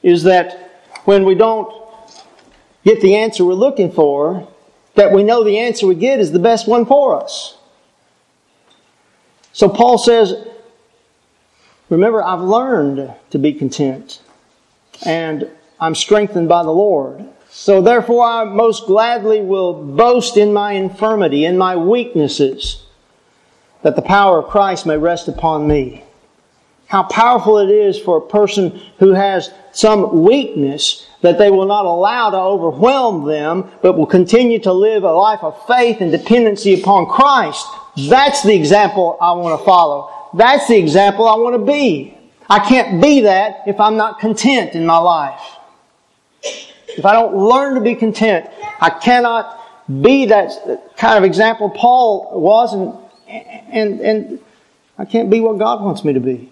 Is 0.03 0.23
that 0.23 0.81
when 1.05 1.23
we 1.23 1.33
don't 1.33 1.73
get 2.83 2.99
the 2.99 3.15
answer 3.15 3.45
we're 3.45 3.53
looking 3.53 3.91
for, 3.91 4.47
that 4.95 5.13
we 5.13 5.23
know 5.23 5.43
the 5.43 5.57
answer 5.57 5.87
we 5.87 5.95
get 5.95 6.19
is 6.19 6.31
the 6.31 6.39
best 6.39 6.67
one 6.67 6.85
for 6.85 7.21
us. 7.21 7.57
So 9.53 9.69
Paul 9.69 9.97
says, 9.97 10.35
remember, 11.89 12.21
I've 12.21 12.41
learned 12.41 13.13
to 13.29 13.39
be 13.39 13.53
content 13.53 14.21
and 15.05 15.49
I'm 15.79 15.95
strengthened 15.95 16.49
by 16.49 16.63
the 16.63 16.71
Lord. 16.71 17.25
So 17.49 17.81
therefore 17.81 18.25
I 18.25 18.43
most 18.43 18.87
gladly 18.87 19.39
will 19.41 19.73
boast 19.73 20.35
in 20.35 20.51
my 20.51 20.73
infirmity, 20.73 21.45
in 21.45 21.57
my 21.57 21.77
weaknesses 21.77 22.86
that 23.83 23.95
the 23.95 24.01
power 24.01 24.39
of 24.39 24.49
Christ 24.49 24.85
may 24.85 24.97
rest 24.97 25.27
upon 25.27 25.67
me. 25.67 26.03
How 26.87 27.03
powerful 27.03 27.57
it 27.57 27.69
is 27.69 27.99
for 27.99 28.17
a 28.17 28.27
person 28.27 28.79
who 28.99 29.13
has 29.13 29.51
some 29.73 30.23
weakness 30.23 31.05
that 31.21 31.37
they 31.37 31.51
will 31.51 31.65
not 31.65 31.85
allow 31.85 32.29
to 32.29 32.37
overwhelm 32.37 33.25
them, 33.25 33.69
but 33.81 33.97
will 33.97 34.05
continue 34.05 34.59
to 34.59 34.71
live 34.71 35.03
a 35.03 35.11
life 35.11 35.43
of 35.43 35.65
faith 35.67 35.99
and 35.99 36.11
dependency 36.11 36.79
upon 36.79 37.07
Christ. 37.07 37.65
That's 38.09 38.41
the 38.43 38.55
example 38.55 39.17
I 39.19 39.33
want 39.33 39.59
to 39.59 39.65
follow. 39.65 40.29
That's 40.33 40.67
the 40.67 40.77
example 40.77 41.27
I 41.27 41.35
want 41.35 41.55
to 41.55 41.65
be. 41.65 42.17
I 42.49 42.59
can't 42.59 43.01
be 43.01 43.21
that 43.21 43.63
if 43.67 43.79
I'm 43.79 43.97
not 43.97 44.19
content 44.19 44.73
in 44.73 44.85
my 44.85 44.97
life. 44.97 45.41
If 46.41 47.05
I 47.05 47.11
don't 47.13 47.35
learn 47.35 47.75
to 47.75 47.81
be 47.81 47.95
content, 47.95 48.49
I 48.79 48.89
cannot 48.89 49.59
be 50.01 50.25
that 50.27 50.51
kind 50.95 51.17
of 51.17 51.23
example 51.23 51.69
Paul 51.69 52.39
was 52.39 52.73
and 52.73 52.93
and, 53.27 53.99
and 53.99 54.39
I 54.97 55.05
can't 55.05 55.29
be 55.29 55.39
what 55.39 55.57
God 55.57 55.81
wants 55.81 56.03
me 56.03 56.13
to 56.13 56.19
be. 56.19 56.51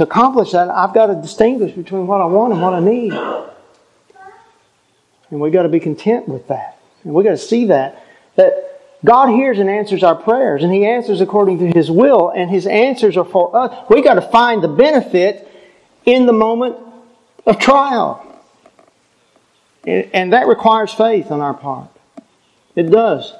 to 0.00 0.04
accomplish 0.04 0.52
that, 0.52 0.70
I've 0.70 0.94
got 0.94 1.06
to 1.06 1.14
distinguish 1.14 1.72
between 1.72 2.06
what 2.06 2.22
I 2.22 2.24
want 2.24 2.54
and 2.54 2.62
what 2.62 2.72
I 2.72 2.80
need. 2.80 3.12
And 5.30 5.40
we've 5.40 5.52
got 5.52 5.64
to 5.64 5.68
be 5.68 5.78
content 5.78 6.26
with 6.26 6.48
that. 6.48 6.78
And 7.04 7.12
we've 7.12 7.24
got 7.24 7.32
to 7.32 7.38
see 7.38 7.66
that. 7.66 8.02
That 8.36 8.80
God 9.04 9.28
hears 9.28 9.58
and 9.58 9.68
answers 9.68 10.02
our 10.02 10.14
prayers, 10.14 10.62
and 10.62 10.72
He 10.72 10.86
answers 10.86 11.20
according 11.20 11.58
to 11.58 11.66
His 11.66 11.90
will, 11.90 12.30
and 12.30 12.50
His 12.50 12.66
answers 12.66 13.16
are 13.16 13.24
for 13.24 13.54
us. 13.54 13.86
We've 13.90 14.02
got 14.02 14.14
to 14.14 14.22
find 14.22 14.62
the 14.62 14.68
benefit 14.68 15.46
in 16.06 16.26
the 16.26 16.32
moment 16.32 16.76
of 17.44 17.58
trial. 17.58 18.26
And 19.84 20.32
that 20.32 20.46
requires 20.46 20.94
faith 20.94 21.30
on 21.30 21.40
our 21.40 21.54
part. 21.54 21.88
It 22.74 22.84
does. 22.84 23.34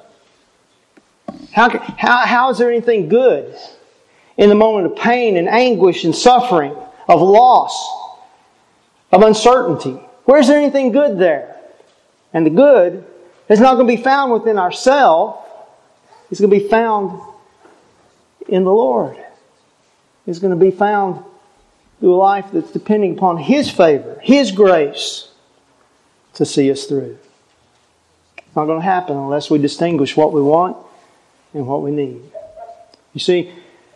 How, 1.53 1.68
how, 1.96 2.26
how 2.26 2.51
is 2.51 2.59
there 2.59 2.70
anything 2.70 3.09
good 3.09 3.55
in 4.36 4.48
the 4.48 4.55
moment 4.55 4.86
of 4.86 4.96
pain 4.96 5.36
and 5.36 5.48
anguish 5.48 6.05
and 6.05 6.14
suffering, 6.14 6.76
of 7.09 7.20
loss, 7.20 7.74
of 9.11 9.22
uncertainty? 9.22 10.01
Where's 10.24 10.46
there 10.46 10.59
anything 10.59 10.92
good 10.92 11.18
there? 11.18 11.57
And 12.32 12.46
the 12.46 12.51
good 12.51 13.05
is 13.48 13.59
not 13.59 13.74
going 13.74 13.88
to 13.88 13.96
be 13.96 14.03
found 14.03 14.32
within 14.32 14.59
ourselves. 14.59 15.44
It's 16.30 16.40
going 16.40 16.51
to 16.51 16.61
be 16.61 16.68
found 16.68 17.20
in 18.48 18.62
the 18.62 18.72
Lord. 18.72 19.16
It's 20.26 20.38
going 20.38 20.57
to 20.57 20.64
be 20.64 20.70
found 20.70 21.24
through 21.98 22.14
a 22.14 22.16
life 22.16 22.46
that's 22.53 22.70
depending 22.70 23.16
upon 23.16 23.38
His 23.38 23.68
favor, 23.68 24.20
His 24.22 24.53
grace 24.53 25.28
to 26.34 26.46
see 26.46 26.70
us 26.70 26.86
through. 26.86 27.18
It's 28.38 28.55
not 28.55 28.66
going 28.66 28.78
to 28.78 28.84
happen 28.84 29.16
unless 29.16 29.51
we 29.51 29.59
distinguish 29.59 30.16
what 30.16 30.32
we 30.32 30.40
want 30.40 30.76
and 31.55 31.66
what 31.66 31.82
we 31.82 31.90
need. 31.90 32.20
You 33.12 33.20
see, 33.20 33.53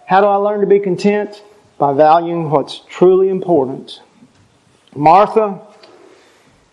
how 0.07 0.20
do 0.20 0.26
I 0.26 0.36
learn 0.36 0.61
to 0.61 0.66
be 0.66 0.80
content? 0.80 1.42
By 1.76 1.92
valuing 1.92 2.50
what's 2.50 2.80
truly 2.88 3.28
important. 3.28 4.00
Martha, 4.94 5.61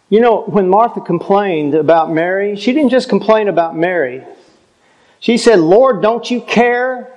you 0.10 0.20
know, 0.20 0.44
when 0.44 0.70
Martha 0.70 1.02
complained 1.02 1.74
about 1.74 2.12
Mary, 2.12 2.56
she 2.56 2.72
didn't 2.74 2.90
just 2.90 3.10
complain 3.10 3.48
about 3.48 3.76
Mary. 3.76 4.24
She 5.20 5.38
said, 5.38 5.60
Lord, 5.60 6.02
don't 6.02 6.30
you 6.30 6.42
care 6.42 7.12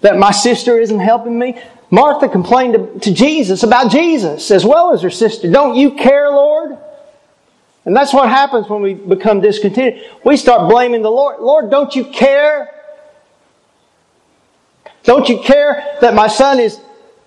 that 0.00 0.18
my 0.18 0.32
sister 0.32 0.78
isn't 0.78 0.98
helping 0.98 1.38
me? 1.38 1.60
Martha 1.90 2.28
complained 2.28 3.02
to, 3.02 3.14
Jesus 3.14 3.62
about 3.62 3.92
Jesus 3.92 4.50
as 4.50 4.64
well 4.64 4.92
as 4.92 5.02
her 5.02 5.10
sister. 5.10 5.48
Don't 5.50 5.76
you 5.76 5.92
care, 5.92 6.30
Lord? 6.30 6.76
And 7.84 7.94
that's 7.94 8.12
what 8.12 8.28
happens 8.28 8.68
when 8.68 8.82
we 8.82 8.94
become 8.94 9.40
discontented. 9.40 10.02
We 10.24 10.36
start 10.36 10.68
blaming 10.68 11.02
the 11.02 11.10
Lord. 11.10 11.40
Lord, 11.40 11.70
don't 11.70 11.94
you 11.94 12.04
care? 12.06 12.73
Don't 15.04 15.28
you 15.28 15.38
care 15.40 15.96
that 16.00 16.14
my 16.14 16.26
son 16.26 16.58
is 16.58 16.80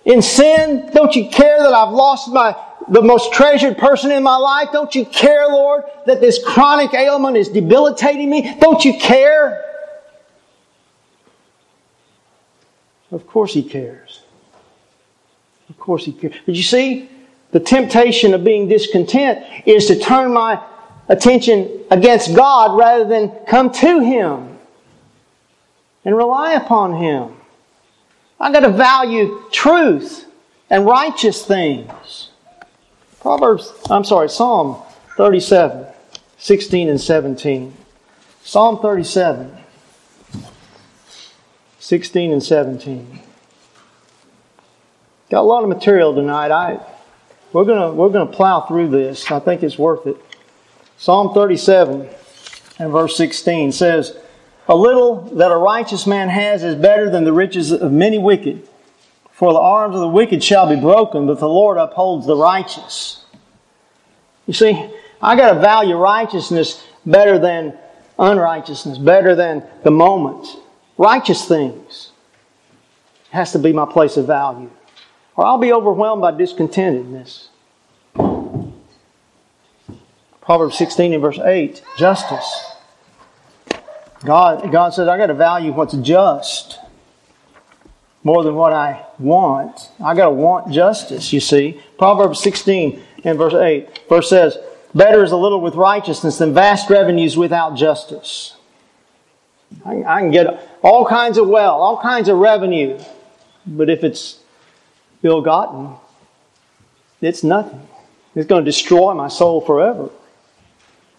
in 0.04 0.20
sin? 0.20 0.90
Don't 0.92 1.14
you 1.14 1.28
care 1.28 1.62
that 1.62 1.72
I've 1.72 1.92
lost 1.92 2.28
my 2.28 2.56
the 2.88 3.02
most 3.02 3.32
treasured 3.32 3.76
person 3.76 4.10
in 4.10 4.22
my 4.22 4.36
life? 4.36 4.68
Don't 4.72 4.94
you 4.94 5.04
care, 5.04 5.46
Lord, 5.48 5.84
that 6.06 6.20
this 6.20 6.42
chronic 6.42 6.94
ailment 6.94 7.36
is 7.36 7.48
debilitating 7.48 8.30
me? 8.30 8.56
Don't 8.60 8.84
you 8.84 8.98
care? 8.98 9.64
Of 13.10 13.26
course 13.26 13.54
he 13.54 13.62
cares. 13.62 14.22
Of 15.68 15.78
course 15.78 16.04
he 16.04 16.12
cares. 16.12 16.34
But 16.46 16.54
you 16.54 16.62
see, 16.62 17.10
the 17.50 17.60
temptation 17.60 18.34
of 18.34 18.44
being 18.44 18.68
discontent 18.68 19.44
is 19.66 19.86
to 19.86 19.98
turn 19.98 20.32
my 20.32 20.62
attention 21.08 21.84
against 21.90 22.34
God 22.34 22.76
rather 22.76 23.04
than 23.04 23.30
come 23.46 23.70
to 23.72 24.00
Him 24.00 24.58
and 26.04 26.16
rely 26.16 26.52
upon 26.52 26.94
Him. 26.94 27.37
I've 28.40 28.52
got 28.52 28.60
to 28.60 28.70
value 28.70 29.42
truth 29.50 30.26
and 30.70 30.86
righteous 30.86 31.44
things. 31.44 32.30
Proverbs, 33.20 33.72
I'm 33.90 34.04
sorry, 34.04 34.28
Psalm 34.28 34.80
37, 35.16 35.86
16 36.38 36.88
and 36.88 37.00
17. 37.00 37.74
Psalm 38.44 38.78
37, 38.80 39.56
16 41.80 42.32
and 42.32 42.42
17. 42.42 43.18
Got 45.30 45.40
a 45.40 45.42
lot 45.42 45.62
of 45.62 45.68
material 45.68 46.14
tonight. 46.14 46.50
I, 46.50 46.80
we're 47.52 47.64
gonna, 47.64 47.92
we're 47.92 48.08
gonna 48.08 48.30
plow 48.30 48.62
through 48.62 48.88
this. 48.88 49.30
I 49.30 49.40
think 49.40 49.62
it's 49.62 49.78
worth 49.78 50.06
it. 50.06 50.16
Psalm 50.96 51.34
37 51.34 52.08
and 52.78 52.92
verse 52.92 53.16
16 53.16 53.72
says, 53.72 54.16
A 54.68 54.76
little 54.76 55.22
that 55.36 55.50
a 55.50 55.56
righteous 55.56 56.06
man 56.06 56.28
has 56.28 56.62
is 56.62 56.74
better 56.74 57.08
than 57.08 57.24
the 57.24 57.32
riches 57.32 57.72
of 57.72 57.90
many 57.90 58.18
wicked. 58.18 58.68
For 59.32 59.52
the 59.52 59.58
arms 59.58 59.94
of 59.94 60.00
the 60.02 60.08
wicked 60.08 60.44
shall 60.44 60.68
be 60.68 60.80
broken, 60.80 61.26
but 61.26 61.40
the 61.40 61.48
Lord 61.48 61.78
upholds 61.78 62.26
the 62.26 62.36
righteous. 62.36 63.24
You 64.46 64.52
see, 64.52 64.90
I 65.22 65.36
got 65.36 65.54
to 65.54 65.60
value 65.60 65.96
righteousness 65.96 66.84
better 67.06 67.38
than 67.38 67.78
unrighteousness, 68.18 68.98
better 68.98 69.34
than 69.34 69.64
the 69.84 69.90
moment. 69.90 70.46
Righteous 70.98 71.46
things 71.46 72.10
has 73.30 73.52
to 73.52 73.58
be 73.58 73.72
my 73.72 73.86
place 73.86 74.16
of 74.16 74.26
value, 74.26 74.70
or 75.36 75.46
I'll 75.46 75.58
be 75.58 75.72
overwhelmed 75.72 76.20
by 76.20 76.32
discontentedness. 76.32 77.48
Proverbs 80.40 80.76
16 80.78 81.12
and 81.12 81.22
verse 81.22 81.38
8, 81.38 81.82
justice. 81.96 82.67
God, 84.24 84.70
God 84.72 84.94
says, 84.94 85.08
I 85.08 85.16
got 85.16 85.26
to 85.26 85.34
value 85.34 85.72
what's 85.72 85.94
just 85.94 86.78
more 88.24 88.42
than 88.42 88.54
what 88.54 88.72
I 88.72 89.06
want. 89.18 89.90
I 90.04 90.14
got 90.14 90.24
to 90.24 90.30
want 90.30 90.72
justice, 90.72 91.32
you 91.32 91.40
see. 91.40 91.80
Proverbs 91.98 92.40
16 92.40 93.02
and 93.24 93.38
verse 93.38 93.54
8. 93.54 94.08
Verse 94.08 94.28
says, 94.28 94.58
Better 94.94 95.22
is 95.22 95.32
a 95.32 95.36
little 95.36 95.60
with 95.60 95.74
righteousness 95.74 96.38
than 96.38 96.52
vast 96.52 96.90
revenues 96.90 97.36
without 97.36 97.76
justice. 97.76 98.56
I, 99.84 100.02
I 100.02 100.20
can 100.20 100.30
get 100.30 100.46
all 100.82 101.06
kinds 101.06 101.38
of 101.38 101.46
wealth, 101.46 101.80
all 101.80 102.00
kinds 102.00 102.28
of 102.28 102.38
revenue, 102.38 102.98
but 103.66 103.90
if 103.90 104.02
it's 104.02 104.40
ill 105.22 105.42
gotten, 105.42 105.94
it's 107.20 107.44
nothing. 107.44 107.86
It's 108.34 108.46
going 108.46 108.64
to 108.64 108.68
destroy 108.68 109.14
my 109.14 109.28
soul 109.28 109.60
forever. 109.60 110.10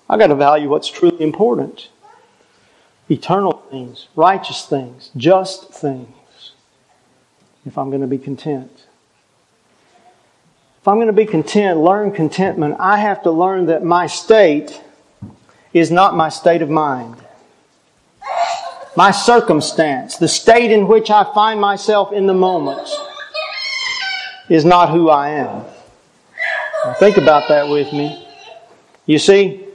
I 0.09 0.17
got 0.17 0.27
to 0.27 0.35
value 0.35 0.67
what's 0.67 0.89
truly 0.89 1.21
important 1.21 1.89
eternal 3.09 3.63
things, 3.71 4.07
righteous 4.15 4.65
things, 4.65 5.11
just 5.17 5.73
things, 5.73 6.53
if 7.65 7.77
I'm 7.77 7.89
going 7.89 8.01
to 8.01 8.07
be 8.07 8.17
content. 8.17 8.71
If 10.81 10.87
I'm 10.87 10.95
going 10.95 11.07
to 11.07 11.13
be 11.13 11.25
content, 11.25 11.79
learn 11.79 12.11
contentment, 12.11 12.77
I 12.79 12.97
have 12.97 13.23
to 13.23 13.31
learn 13.31 13.65
that 13.65 13.83
my 13.83 14.07
state 14.07 14.81
is 15.73 15.91
not 15.91 16.15
my 16.15 16.29
state 16.29 16.61
of 16.61 16.69
mind 16.69 17.15
my 18.99 19.11
circumstance, 19.11 20.17
the 20.17 20.27
state 20.27 20.71
in 20.71 20.85
which 20.85 21.09
I 21.09 21.23
find 21.33 21.57
myself 21.61 22.11
in 22.11 22.27
the 22.27 22.33
moment, 22.33 22.89
is 24.49 24.65
not 24.65 24.89
who 24.89 25.09
I 25.09 25.29
am. 25.29 25.63
Now 26.83 26.93
think 26.95 27.15
about 27.15 27.47
that 27.47 27.69
with 27.69 27.93
me. 27.93 28.27
You 29.05 29.17
see, 29.17 29.65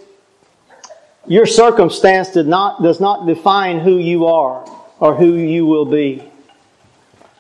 your 1.27 1.47
circumstance 1.47 2.31
did 2.31 2.47
not, 2.47 2.83
does 2.83 3.01
not 3.01 3.27
define 3.27 3.81
who 3.81 3.97
you 3.97 4.27
are 4.27 4.69
or 5.01 5.15
who 5.15 5.35
you 5.35 5.67
will 5.67 5.85
be. 5.85 6.23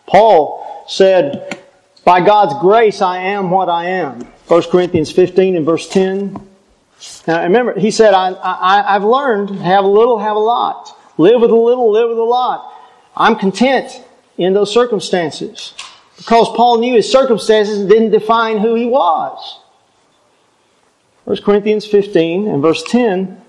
Paul 0.06 0.84
said, 0.88 1.62
By 2.04 2.24
God's 2.24 2.54
grace 2.60 3.00
I 3.02 3.18
am 3.18 3.50
what 3.50 3.68
I 3.68 3.86
am. 3.86 4.20
1 4.48 4.62
Corinthians 4.70 5.10
15 5.10 5.56
and 5.56 5.64
verse 5.64 5.88
10. 5.88 6.48
Now 7.26 7.42
remember, 7.42 7.78
he 7.78 7.90
said, 7.90 8.14
I, 8.14 8.30
I, 8.32 8.94
I've 8.94 9.04
learned, 9.04 9.50
have 9.60 9.84
a 9.84 9.88
little, 9.88 10.18
have 10.18 10.36
a 10.36 10.40
lot. 10.40 10.96
Live 11.18 11.40
with 11.40 11.50
a 11.50 11.56
little, 11.56 11.90
live 11.90 12.08
with 12.08 12.18
a 12.18 12.22
lot. 12.22 12.72
I'm 13.16 13.36
content 13.36 14.04
in 14.36 14.52
those 14.52 14.72
circumstances. 14.72 15.74
Because 16.16 16.48
Paul 16.50 16.78
knew 16.78 16.94
his 16.94 17.10
circumstances 17.10 17.86
didn't 17.88 18.10
define 18.10 18.58
who 18.58 18.74
he 18.74 18.86
was. 18.86 19.60
1 21.24 21.38
Corinthians 21.42 21.86
15 21.86 22.48
and 22.48 22.62
verse 22.62 22.82
10. 22.84 23.40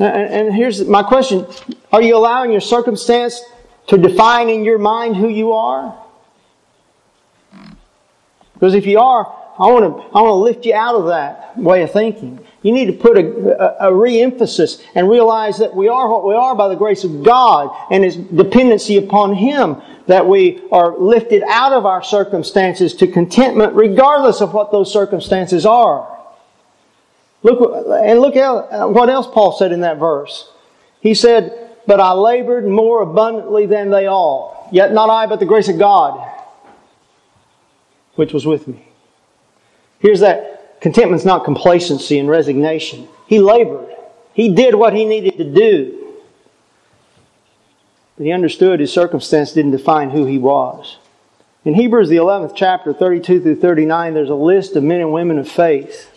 And 0.00 0.54
here's 0.54 0.84
my 0.86 1.02
question. 1.02 1.46
Are 1.92 2.00
you 2.00 2.16
allowing 2.16 2.52
your 2.52 2.62
circumstance 2.62 3.42
to 3.88 3.98
define 3.98 4.48
in 4.48 4.64
your 4.64 4.78
mind 4.78 5.16
who 5.16 5.28
you 5.28 5.52
are? 5.52 5.94
Because 8.54 8.74
if 8.74 8.86
you 8.86 8.98
are, 8.98 9.26
I 9.58 9.66
want 9.66 9.84
to, 9.84 10.16
I 10.16 10.22
want 10.22 10.30
to 10.30 10.34
lift 10.34 10.64
you 10.64 10.74
out 10.74 10.94
of 10.94 11.06
that 11.08 11.56
way 11.58 11.82
of 11.82 11.92
thinking. 11.92 12.44
You 12.62 12.72
need 12.72 12.86
to 12.86 12.92
put 12.92 13.18
a, 13.18 13.84
a, 13.84 13.90
a 13.90 13.94
re-emphasis 13.94 14.82
and 14.94 15.08
realize 15.08 15.58
that 15.58 15.74
we 15.74 15.88
are 15.88 16.08
what 16.08 16.26
we 16.26 16.34
are 16.34 16.54
by 16.54 16.68
the 16.68 16.76
grace 16.76 17.04
of 17.04 17.22
God 17.22 17.74
and 17.90 18.02
His 18.02 18.16
dependency 18.16 18.96
upon 18.96 19.34
Him 19.34 19.82
that 20.06 20.26
we 20.26 20.62
are 20.72 20.98
lifted 20.98 21.42
out 21.46 21.72
of 21.72 21.84
our 21.84 22.02
circumstances 22.02 22.94
to 22.94 23.06
contentment 23.06 23.74
regardless 23.74 24.40
of 24.40 24.54
what 24.54 24.72
those 24.72 24.90
circumstances 24.90 25.66
are. 25.66 26.09
Look, 27.42 27.86
and 28.04 28.20
look 28.20 28.36
at 28.36 28.48
uh, 28.48 28.88
what 28.88 29.08
else 29.08 29.26
Paul 29.26 29.52
said 29.52 29.72
in 29.72 29.80
that 29.80 29.98
verse. 29.98 30.50
He 31.00 31.14
said, 31.14 31.70
but 31.86 32.00
I 32.00 32.12
labored 32.12 32.66
more 32.66 33.02
abundantly 33.02 33.66
than 33.66 33.90
they 33.90 34.06
all. 34.06 34.68
Yet 34.70 34.92
not 34.92 35.10
I, 35.10 35.26
but 35.26 35.40
the 35.40 35.46
grace 35.46 35.68
of 35.68 35.78
God, 35.78 36.24
which 38.14 38.32
was 38.32 38.46
with 38.46 38.68
me. 38.68 38.86
Here's 39.98 40.20
that 40.20 40.80
Contentment's 40.80 41.24
not 41.24 41.44
complacency 41.44 42.18
and 42.18 42.28
resignation. 42.28 43.08
He 43.26 43.38
labored. 43.38 43.94
He 44.32 44.54
did 44.54 44.74
what 44.74 44.94
he 44.94 45.04
needed 45.04 45.36
to 45.36 45.44
do. 45.44 46.14
But 48.16 48.24
he 48.24 48.32
understood 48.32 48.80
his 48.80 48.92
circumstance 48.92 49.52
didn't 49.52 49.72
define 49.72 50.10
who 50.10 50.24
he 50.24 50.38
was. 50.38 50.98
In 51.64 51.74
Hebrews, 51.74 52.08
the 52.08 52.16
11th 52.16 52.54
chapter, 52.56 52.94
32 52.94 53.42
through 53.42 53.56
39, 53.56 54.14
there's 54.14 54.30
a 54.30 54.34
list 54.34 54.76
of 54.76 54.82
men 54.82 55.00
and 55.00 55.12
women 55.12 55.38
of 55.38 55.48
faith. 55.48 56.09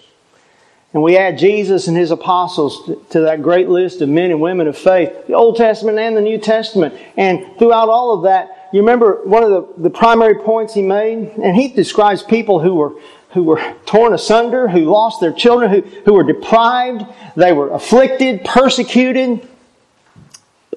And 0.94 1.02
we 1.02 1.18
add 1.18 1.40
Jesus 1.40 1.88
and 1.88 1.98
his 1.98 2.12
apostles 2.12 2.90
to 3.10 3.22
that 3.22 3.42
great 3.42 3.68
list 3.68 4.02
of 4.02 4.10
men 4.10 4.30
and 4.30 4.40
women 4.40 4.68
of 4.68 4.78
faith, 4.78 5.28
the 5.28 5.34
Old 5.34 5.58
Testament 5.58 5.98
and 5.98 6.16
the 6.16 6.22
New 6.22 6.38
Testament. 6.38 6.94
And 7.18 7.58
throughout 7.58 7.90
all 7.90 8.14
of 8.14 8.24
that, 8.24 8.70
you 8.72 8.80
remember 8.82 9.22
one 9.24 9.44
of 9.44 9.50
the, 9.50 9.84
the 9.84 9.90
primary 9.90 10.36
points 10.36 10.74
he 10.74 10.84
made? 10.84 11.30
And 11.38 11.56
he 11.56 11.70
describes 11.70 12.22
people 12.22 12.60
who 12.60 12.76
were 12.76 12.94
who 13.34 13.44
were 13.44 13.76
torn 13.88 14.14
asunder, 14.14 14.68
who 14.68 14.82
lost 14.82 15.20
their 15.20 15.34
children, 15.34 15.72
who, 15.72 15.82
who 16.06 16.14
were 16.14 16.24
deprived, 16.24 17.04
they 17.36 17.52
were 17.52 17.72
afflicted, 17.72 18.46
persecuted. 18.46 19.48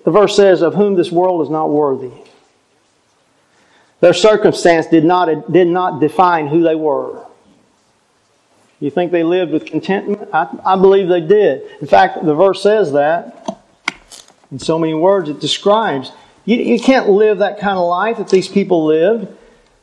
The 0.05 0.11
verse 0.11 0.35
says, 0.35 0.63
of 0.63 0.75
whom 0.75 0.95
this 0.95 1.13
world 1.13 1.43
is 1.43 1.51
not 1.51 1.69
worthy. 1.69 2.13
Their 4.01 4.15
circumstance 4.15 4.87
did 4.87 5.05
not, 5.05 5.53
did 5.53 5.69
not 5.69 6.01
define 6.01 6.47
who 6.47 6.63
they 6.63 6.75
were. 6.75 7.27
You 8.79 8.91
think 8.91 9.11
they 9.11 9.23
lived 9.23 9.53
with 9.53 9.65
contentment? 9.65 10.29
I, 10.33 10.49
I 10.65 10.77
believe 10.77 11.09
they 11.09 11.21
did. 11.21 11.63
In 11.81 11.87
fact, 11.87 12.25
the 12.25 12.35
verse 12.35 12.63
says 12.63 12.93
that 12.93 13.63
in 14.51 14.59
so 14.59 14.79
many 14.79 14.95
words 14.95 15.29
it 15.29 15.41
describes. 15.41 16.13
You, 16.45 16.59
you 16.59 16.79
can't 16.79 17.09
live 17.09 17.39
that 17.39 17.59
kind 17.59 17.79
of 17.79 17.89
life 17.89 18.19
that 18.19 18.29
these 18.29 18.49
people 18.49 18.85
lived 18.85 19.29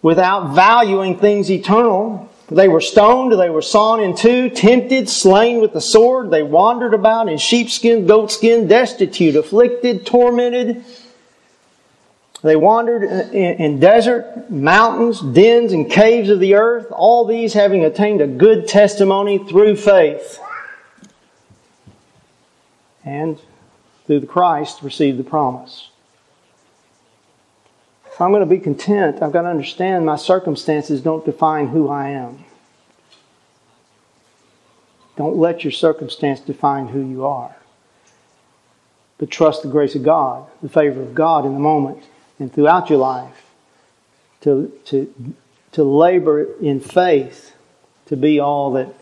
without 0.02 0.54
valuing 0.54 1.18
things 1.18 1.50
eternal. 1.50 2.30
They 2.52 2.68
were 2.68 2.82
stoned, 2.82 3.32
they 3.40 3.50
were 3.50 3.62
sawn 3.64 4.00
in 4.00 4.16
two, 4.16 4.50
tempted, 4.50 5.10
slain 5.10 5.60
with 5.60 5.74
the 5.74 5.82
sword. 5.82 6.30
They 6.30 6.44
wandered 6.44 6.94
about 6.94 7.30
in 7.30 7.38
sheepskin, 7.40 8.06
goatskin, 8.06 8.68
destitute, 8.68 9.36
afflicted, 9.36 10.06
tormented. 10.06 10.84
They 12.44 12.58
wandered 12.58 13.04
in, 13.34 13.80
desert, 13.80 14.52
mountains, 14.52 15.22
dens, 15.22 15.72
and 15.72 15.90
caves 15.90 16.30
of 16.30 16.42
the 16.42 16.56
earth, 16.56 16.88
all 16.92 17.24
these 17.24 17.54
having 17.54 17.86
attained 17.86 18.20
a 18.20 18.28
good 18.28 18.68
testimony 18.68 19.38
through 19.38 19.78
faith. 19.78 20.42
And 23.06 23.40
through 24.06 24.20
the 24.20 24.28
Christ 24.28 24.82
received 24.82 25.18
the 25.18 25.24
promise. 25.24 25.90
If 28.08 28.20
I'm 28.20 28.32
going 28.32 28.42
to 28.42 28.46
be 28.46 28.60
content, 28.60 29.22
I've 29.22 29.32
got 29.32 29.44
to 29.44 29.50
understand 29.50 30.06
my 30.06 30.18
circumstances 30.18 31.00
don't 31.00 31.24
define 31.24 31.70
who 31.70 31.88
I 31.88 32.10
am. 32.10 32.44
Don't 35.16 35.38
let 35.38 35.64
your 35.64 35.72
circumstance 35.72 36.42
define 36.42 36.88
who 36.88 37.00
you 37.00 37.26
are. 37.26 37.56
But 39.18 39.32
trust 39.32 39.62
the 39.62 39.70
grace 39.70 39.96
of 39.96 40.04
God, 40.04 40.46
the 40.62 40.68
favor 40.68 41.02
of 41.02 41.16
God 41.16 41.46
in 41.46 41.54
the 41.54 41.60
moment 41.60 42.04
and 42.40 42.54
throughout 42.54 42.90
your 42.90 43.00
life 43.00 43.46
to, 44.42 44.72
to, 44.86 45.36
to 45.72 45.84
labor 45.84 46.44
in 46.62 46.80
faith 46.80 47.56
to 48.08 48.18
be 48.18 48.40
all 48.40 48.74
that 48.74 48.94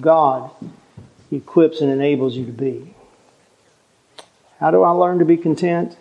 God 0.00 0.50
equips 1.30 1.80
and 1.80 1.90
enables 1.90 2.36
you 2.36 2.46
to 2.46 2.52
be. 2.52 2.94
How 4.60 4.70
do 4.70 4.82
I 4.82 4.90
learn 4.90 5.18
to 5.18 5.24
be 5.24 5.36
content? 5.36 5.96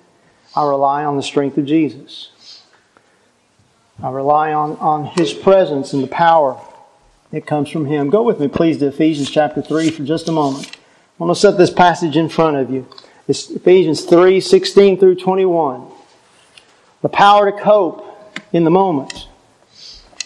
I 0.55 0.67
rely 0.67 1.03
on 1.03 1.17
the 1.17 1.23
strength 1.23 1.57
of 1.57 1.65
Jesus. 1.65 2.63
I 4.01 4.09
rely 4.09 4.53
on, 4.53 4.77
on 4.77 5.05
His 5.05 5.33
presence 5.33 5.93
and 5.93 6.03
the 6.03 6.07
power 6.07 6.59
that 7.31 7.45
comes 7.45 7.69
from 7.69 7.85
Him. 7.85 8.09
Go 8.09 8.23
with 8.23 8.39
me, 8.39 8.47
please, 8.47 8.77
to 8.79 8.87
Ephesians 8.87 9.29
chapter 9.29 9.61
3 9.61 9.89
for 9.91 10.03
just 10.03 10.29
a 10.29 10.31
moment. 10.31 10.67
I 10.75 11.23
want 11.23 11.35
to 11.35 11.39
set 11.39 11.57
this 11.57 11.71
passage 11.71 12.17
in 12.17 12.29
front 12.29 12.57
of 12.57 12.69
you. 12.69 12.87
It's 13.27 13.49
Ephesians 13.49 14.03
3 14.05 14.39
16 14.39 14.99
through 14.99 15.15
21. 15.15 15.87
The 17.03 17.09
power 17.09 17.51
to 17.51 17.57
cope 17.57 18.39
in 18.53 18.63
the 18.63 18.71
moment 18.71 19.27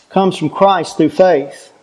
comes 0.09 0.37
from 0.37 0.49
Christ 0.49 0.95
through 0.95 1.09
faith 1.09 1.73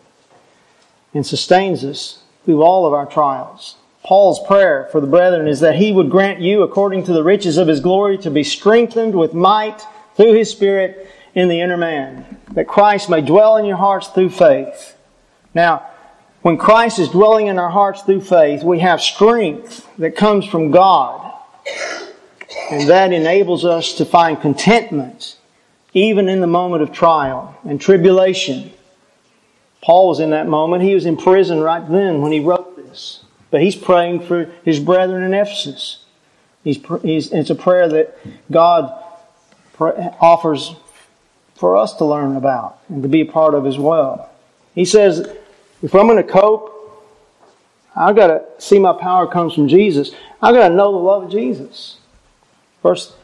and 1.12 1.26
sustains 1.26 1.84
us 1.84 2.22
through 2.45 2.62
all 2.62 2.86
of 2.86 2.92
our 2.92 3.05
trials. 3.05 3.76
Paul's 4.05 4.38
prayer 4.47 4.88
for 4.92 5.01
the 5.01 5.07
brethren 5.09 5.49
is 5.49 5.61
that 5.61 5.76
he 5.76 5.92
would 5.92 6.11
grant 6.11 6.40
you, 6.40 6.62
according 6.62 7.05
to 7.05 7.12
the 7.12 7.24
riches 7.24 7.59
of 7.59 7.66
his 7.66 7.80
glory, 7.80 8.18
to 8.18 8.30
be 8.30 8.45
strengthened 8.45 9.16
with 9.16 9.34
might 9.34 9.84
through 10.14 10.34
his 10.34 10.51
Spirit 10.51 11.11
in 11.34 11.49
the 11.49 11.61
inner 11.61 11.76
man, 11.76 12.38
that 12.53 12.68
Christ 12.68 13.11
may 13.11 13.20
dwell 13.20 13.57
in 13.57 13.64
your 13.64 13.76
hearts 13.76 14.09
through 14.09 14.30
faith. 14.30 14.97
Now, 15.55 15.88
when 16.42 16.57
Christ 16.57 17.01
is 17.01 17.09
dwelling 17.09 17.49
in 17.49 17.59
our 17.59 17.70
hearts 17.70 18.03
through 18.03 18.20
faith, 18.20 18.62
we 18.62 18.78
have 18.78 19.01
strength 19.01 19.88
that 19.99 20.14
comes 20.14 20.45
from 20.45 20.70
God. 20.70 21.32
And 22.71 22.89
that 22.89 23.13
enables 23.13 23.65
us 23.65 23.95
to 23.95 24.05
find 24.05 24.41
contentment 24.41 25.37
even 25.93 26.29
in 26.29 26.41
the 26.41 26.47
moment 26.47 26.83
of 26.83 26.93
trial 26.93 27.57
and 27.65 27.81
tribulation. 27.81 28.73
Paul 29.83 30.09
was 30.09 30.21
in 30.21 30.31
that 30.31 30.49
moment. 30.49 30.83
He 30.83 30.95
was 30.95 31.07
in 31.07 31.17
prison 31.17 31.61
right 31.61 31.87
then 31.89 32.21
when 32.21 32.33
he 32.33 32.41
wrote 32.41 32.77
this. 32.77 33.25
But 33.51 33.63
he's 33.63 33.77
praying 33.77 34.27
for 34.27 34.47
his 34.65 34.81
brethren 34.81 35.23
in 35.23 35.35
Ephesus. 35.35 36.05
He's, 36.65 36.81
he's, 37.03 37.31
it's 37.33 37.51
a 37.51 37.55
prayer 37.55 37.89
that 37.89 38.19
God 38.51 38.93
offers 39.79 40.75
for 41.55 41.77
us 41.77 41.95
to 41.95 42.05
learn 42.05 42.37
about 42.37 42.81
and 42.89 43.03
to 43.03 43.09
be 43.09 43.21
a 43.21 43.27
part 43.27 43.55
of 43.55 43.67
as 43.67 43.79
well. 43.79 44.31
He 44.75 44.85
says, 44.85 45.29
if 45.83 45.95
I'm 45.95 46.07
going 46.07 46.17
to 46.17 46.23
cope, 46.25 46.73
I've 47.95 48.17
got 48.17 48.27
to 48.29 48.45
see 48.59 48.79
my 48.79 48.93
power 48.93 49.27
comes 49.27 49.55
from 49.55 49.69
Jesus. 49.69 50.11
I've 50.43 50.55
got 50.55 50.69
to 50.69 50.75
know 50.75 50.91
the 50.91 50.99
love 50.99 51.25
of 51.25 51.31
Jesus. 51.31 51.99
Verse, 52.85 53.14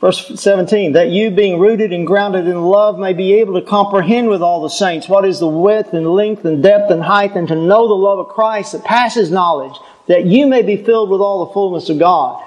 verse 0.00 0.40
17, 0.40 0.92
that 0.92 1.08
you 1.10 1.32
being 1.32 1.58
rooted 1.58 1.92
and 1.92 2.06
grounded 2.06 2.46
in 2.46 2.62
love 2.62 2.96
may 2.96 3.12
be 3.12 3.34
able 3.34 3.60
to 3.60 3.66
comprehend 3.66 4.28
with 4.28 4.40
all 4.40 4.62
the 4.62 4.70
saints 4.70 5.08
what 5.08 5.24
is 5.24 5.40
the 5.40 5.48
width 5.48 5.92
and 5.92 6.06
length 6.06 6.44
and 6.44 6.62
depth 6.62 6.92
and 6.92 7.02
height 7.02 7.34
and 7.34 7.48
to 7.48 7.56
know 7.56 7.88
the 7.88 7.94
love 7.94 8.20
of 8.20 8.28
Christ 8.28 8.70
that 8.70 8.84
passes 8.84 9.32
knowledge, 9.32 9.76
that 10.06 10.26
you 10.26 10.46
may 10.46 10.62
be 10.62 10.76
filled 10.76 11.10
with 11.10 11.20
all 11.20 11.44
the 11.44 11.52
fullness 11.52 11.88
of 11.90 11.98
God. 11.98 12.40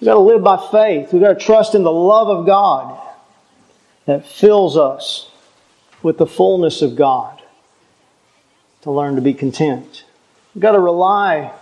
We've 0.00 0.06
got 0.06 0.14
to 0.14 0.20
live 0.20 0.42
by 0.42 0.68
faith. 0.72 1.12
We've 1.12 1.22
got 1.22 1.38
to 1.38 1.44
trust 1.44 1.76
in 1.76 1.84
the 1.84 1.92
love 1.92 2.26
of 2.26 2.44
God 2.44 3.00
that 4.06 4.26
fills 4.26 4.76
us 4.76 5.30
with 6.02 6.18
the 6.18 6.26
fullness 6.26 6.82
of 6.82 6.96
God 6.96 7.40
to 8.82 8.90
learn 8.90 9.14
to 9.14 9.20
be 9.20 9.34
content. 9.34 10.02
We've 10.52 10.62
got 10.62 10.72
to 10.72 10.80
rely 10.80 11.52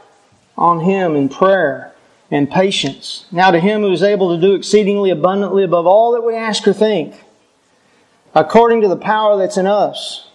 on 0.56 0.80
Him 0.80 1.14
in 1.14 1.28
prayer 1.28 1.92
and 2.30 2.50
patience. 2.50 3.26
Now 3.30 3.50
to 3.50 3.60
him 3.60 3.82
who 3.82 3.92
is 3.92 4.02
able 4.02 4.34
to 4.34 4.40
do 4.40 4.54
exceedingly 4.54 5.10
abundantly 5.10 5.64
above 5.64 5.86
all 5.86 6.12
that 6.12 6.22
we 6.22 6.34
ask 6.34 6.66
or 6.66 6.72
think, 6.72 7.14
according 8.34 8.82
to 8.82 8.88
the 8.88 8.96
power 8.96 9.36
that's 9.36 9.56
in 9.56 9.66
us. 9.66 10.28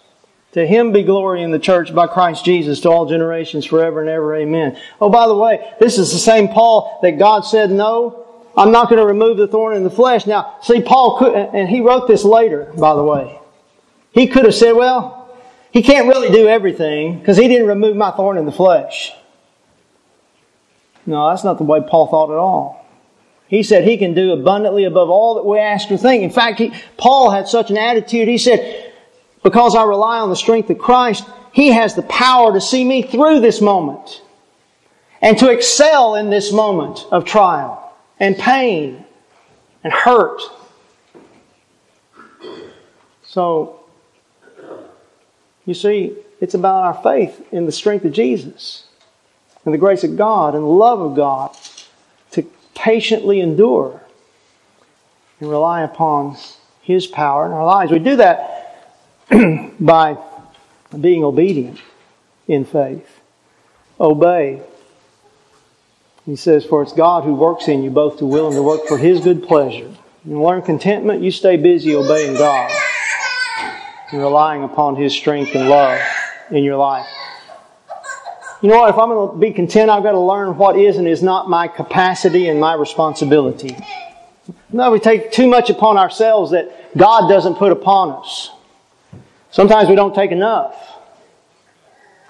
To 0.53 0.67
him 0.67 0.91
be 0.91 1.03
glory 1.03 1.43
in 1.43 1.51
the 1.51 1.59
church 1.59 1.95
by 1.95 2.07
Christ 2.07 2.43
Jesus 2.43 2.81
to 2.81 2.89
all 2.89 3.05
generations 3.05 3.65
forever 3.65 4.01
and 4.01 4.09
ever. 4.09 4.35
Amen. 4.35 4.77
Oh, 4.99 5.09
by 5.09 5.27
the 5.27 5.35
way, 5.35 5.73
this 5.79 5.97
is 5.97 6.11
the 6.11 6.19
same 6.19 6.49
Paul 6.49 6.99
that 7.01 7.17
God 7.17 7.41
said, 7.41 7.71
no, 7.71 8.27
I'm 8.57 8.71
not 8.71 8.89
going 8.89 8.99
to 8.99 9.05
remove 9.05 9.37
the 9.37 9.47
thorn 9.47 9.77
in 9.77 9.83
the 9.83 9.89
flesh. 9.89 10.25
Now, 10.25 10.57
see, 10.61 10.81
Paul 10.81 11.17
could, 11.17 11.33
and 11.33 11.69
he 11.69 11.79
wrote 11.79 12.07
this 12.07 12.25
later, 12.25 12.71
by 12.77 12.95
the 12.95 13.03
way. 13.03 13.39
He 14.11 14.27
could 14.27 14.43
have 14.43 14.55
said, 14.55 14.73
well, 14.73 15.33
he 15.71 15.81
can't 15.81 16.09
really 16.09 16.29
do 16.29 16.49
everything 16.49 17.19
because 17.19 17.37
he 17.37 17.47
didn't 17.47 17.67
remove 17.67 17.95
my 17.95 18.11
thorn 18.11 18.37
in 18.37 18.45
the 18.45 18.51
flesh. 18.51 19.13
No, 21.05 21.29
that's 21.29 21.43
not 21.43 21.57
the 21.57 21.63
way 21.63 21.81
Paul 21.81 22.07
thought 22.07 22.31
at 22.31 22.37
all. 22.37 22.85
He 23.47 23.63
said 23.63 23.83
he 23.83 23.97
can 23.97 24.13
do 24.13 24.31
abundantly 24.31 24.85
above 24.85 25.09
all 25.09 25.35
that 25.35 25.45
we 25.45 25.59
ask 25.59 25.91
or 25.91 25.97
think. 25.97 26.23
In 26.23 26.29
fact, 26.29 26.59
he, 26.59 26.73
Paul 26.97 27.31
had 27.31 27.47
such 27.47 27.69
an 27.69 27.77
attitude. 27.77 28.27
He 28.27 28.37
said, 28.37 28.93
because 29.43 29.75
I 29.75 29.83
rely 29.83 30.19
on 30.19 30.29
the 30.29 30.35
strength 30.35 30.69
of 30.69 30.77
Christ, 30.77 31.25
he 31.51 31.71
has 31.71 31.95
the 31.95 32.03
power 32.03 32.53
to 32.53 32.61
see 32.61 32.83
me 32.83 33.01
through 33.01 33.41
this 33.41 33.59
moment 33.59 34.21
and 35.21 35.37
to 35.39 35.49
excel 35.49 36.15
in 36.15 36.29
this 36.29 36.53
moment 36.53 37.05
of 37.11 37.25
trial 37.25 37.93
and 38.19 38.37
pain 38.37 39.03
and 39.83 39.91
hurt. 39.91 40.41
So, 43.23 43.81
you 45.65 45.73
see, 45.73 46.15
it's 46.39 46.53
about 46.53 46.83
our 46.83 47.03
faith 47.03 47.45
in 47.51 47.65
the 47.65 47.71
strength 47.71 48.05
of 48.05 48.13
Jesus 48.13 48.85
and 49.65 49.73
the 49.73 49.77
grace 49.77 50.03
of 50.03 50.17
God 50.17 50.55
and 50.55 50.63
the 50.63 50.67
love 50.67 50.99
of 50.99 51.15
God 51.15 51.55
to 52.31 52.43
patiently 52.73 53.39
endure 53.39 54.01
and 55.39 55.49
rely 55.49 55.81
upon 55.81 56.37
His 56.81 57.07
power 57.07 57.45
in 57.45 57.51
our 57.51 57.65
lives. 57.65 57.91
We 57.91 57.99
do 57.99 58.15
that 58.17 58.89
by 59.79 60.17
being 60.99 61.23
obedient 61.23 61.79
in 62.47 62.65
faith. 62.65 63.21
Obey. 63.99 64.61
He 66.25 66.35
says, 66.35 66.65
For 66.65 66.81
it's 66.81 66.93
God 66.93 67.23
who 67.23 67.33
works 67.33 67.67
in 67.67 67.83
you 67.83 67.89
both 67.89 68.17
to 68.19 68.25
will 68.25 68.47
and 68.47 68.55
to 68.55 68.63
work 68.63 68.87
for 68.87 68.97
His 68.97 69.21
good 69.21 69.43
pleasure. 69.43 69.91
You 70.25 70.41
learn 70.41 70.61
contentment, 70.61 71.23
you 71.23 71.31
stay 71.31 71.57
busy 71.57 71.95
obeying 71.95 72.35
God 72.35 72.71
and 74.11 74.21
relying 74.21 74.63
upon 74.63 74.95
His 74.95 75.13
strength 75.13 75.55
and 75.55 75.69
love 75.69 75.99
in 76.51 76.63
your 76.63 76.77
life 76.77 77.07
you 78.61 78.69
know 78.69 78.79
what? 78.79 78.89
If 78.89 78.97
I'm 78.97 79.09
going 79.09 79.31
to 79.31 79.37
be 79.37 79.51
content, 79.51 79.89
I've 79.89 80.03
got 80.03 80.11
to 80.11 80.19
learn 80.19 80.57
what 80.57 80.77
is 80.77 80.97
and 80.97 81.07
is 81.07 81.23
not 81.23 81.49
my 81.49 81.67
capacity 81.67 82.47
and 82.47 82.59
my 82.59 82.75
responsibility. 82.75 83.75
No, 84.71 84.91
we 84.91 84.99
take 84.99 85.31
too 85.31 85.47
much 85.47 85.69
upon 85.69 85.97
ourselves 85.97 86.51
that 86.51 86.95
God 86.95 87.27
doesn't 87.27 87.55
put 87.55 87.71
upon 87.71 88.11
us. 88.21 88.51
Sometimes 89.49 89.89
we 89.89 89.95
don't 89.95 90.13
take 90.13 90.31
enough. 90.31 90.75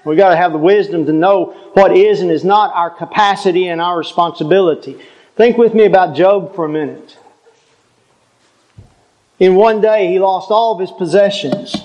We've 0.06 0.18
got 0.18 0.30
to 0.30 0.36
have 0.36 0.52
the 0.52 0.58
wisdom 0.58 1.06
to 1.06 1.14
know 1.14 1.52
what 1.74 1.96
is 1.96 2.22
and 2.22 2.32
is 2.32 2.44
not 2.44 2.74
our 2.74 2.90
capacity 2.90 3.68
and 3.68 3.80
our 3.80 3.98
responsibility. 3.98 5.00
Think 5.36 5.58
with 5.58 5.74
me 5.74 5.86
about 5.86 6.16
Job 6.16 6.56
for 6.56 6.66
a 6.66 6.70
minute. 6.70 7.18
In 9.38 9.56
one 9.56 9.82
day, 9.82 10.08
he 10.08 10.20
lost 10.20 10.50
all 10.50 10.74
of 10.74 10.80
his 10.80 10.92
possessions 10.92 11.76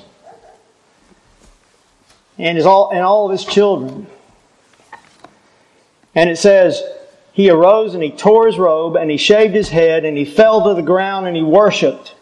and, 2.38 2.56
his 2.56 2.66
all, 2.66 2.90
and 2.90 3.00
all 3.00 3.26
of 3.26 3.32
his 3.32 3.44
children. 3.44 4.06
And 6.16 6.30
it 6.30 6.38
says, 6.38 6.82
He 7.34 7.50
arose 7.50 7.94
and 7.94 8.02
he 8.02 8.10
tore 8.10 8.46
his 8.46 8.58
robe 8.58 8.96
and 8.96 9.10
he 9.10 9.18
shaved 9.18 9.54
his 9.54 9.68
head 9.68 10.04
and 10.04 10.16
he 10.16 10.24
fell 10.24 10.64
to 10.64 10.74
the 10.74 10.82
ground 10.82 11.26
and 11.26 11.36
he 11.36 11.42
worshiped. 11.42 12.14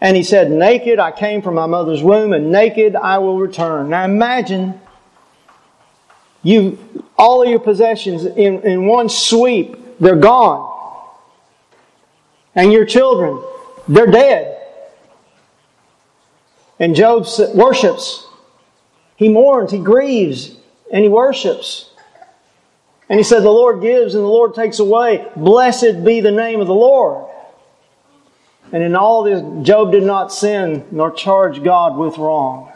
And 0.00 0.16
he 0.16 0.24
said, 0.24 0.50
Naked 0.50 0.98
I 0.98 1.12
came 1.12 1.40
from 1.40 1.54
my 1.54 1.66
mother's 1.66 2.02
womb 2.02 2.32
and 2.32 2.50
naked 2.50 2.96
I 2.96 3.18
will 3.18 3.38
return. 3.38 3.88
Now 3.90 4.04
imagine 4.04 4.80
you, 6.42 6.78
all 7.16 7.42
of 7.42 7.48
your 7.48 7.60
possessions 7.60 8.24
in, 8.24 8.62
in 8.62 8.86
one 8.86 9.08
sweep, 9.08 9.76
they're 10.00 10.16
gone. 10.16 10.74
And 12.54 12.72
your 12.72 12.84
children, 12.84 13.42
they're 13.86 14.06
dead. 14.06 14.56
And 16.80 16.96
Job 16.96 17.26
worships. 17.54 18.26
He 19.16 19.28
mourns, 19.28 19.70
he 19.70 19.78
grieves, 19.78 20.56
and 20.92 21.02
he 21.02 21.08
worships. 21.08 21.87
And 23.08 23.18
he 23.18 23.24
said, 23.24 23.42
The 23.42 23.50
Lord 23.50 23.80
gives 23.80 24.14
and 24.14 24.22
the 24.22 24.28
Lord 24.28 24.54
takes 24.54 24.78
away. 24.78 25.26
Blessed 25.34 26.04
be 26.04 26.20
the 26.20 26.30
name 26.30 26.60
of 26.60 26.66
the 26.66 26.74
Lord. 26.74 27.28
And 28.70 28.82
in 28.82 28.94
all 28.94 29.22
this, 29.22 29.66
Job 29.66 29.92
did 29.92 30.02
not 30.02 30.32
sin 30.32 30.86
nor 30.90 31.10
charge 31.10 31.62
God 31.62 31.96
with 31.96 32.18
wrong. 32.18 32.70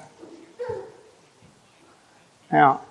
Now, 2.51 2.83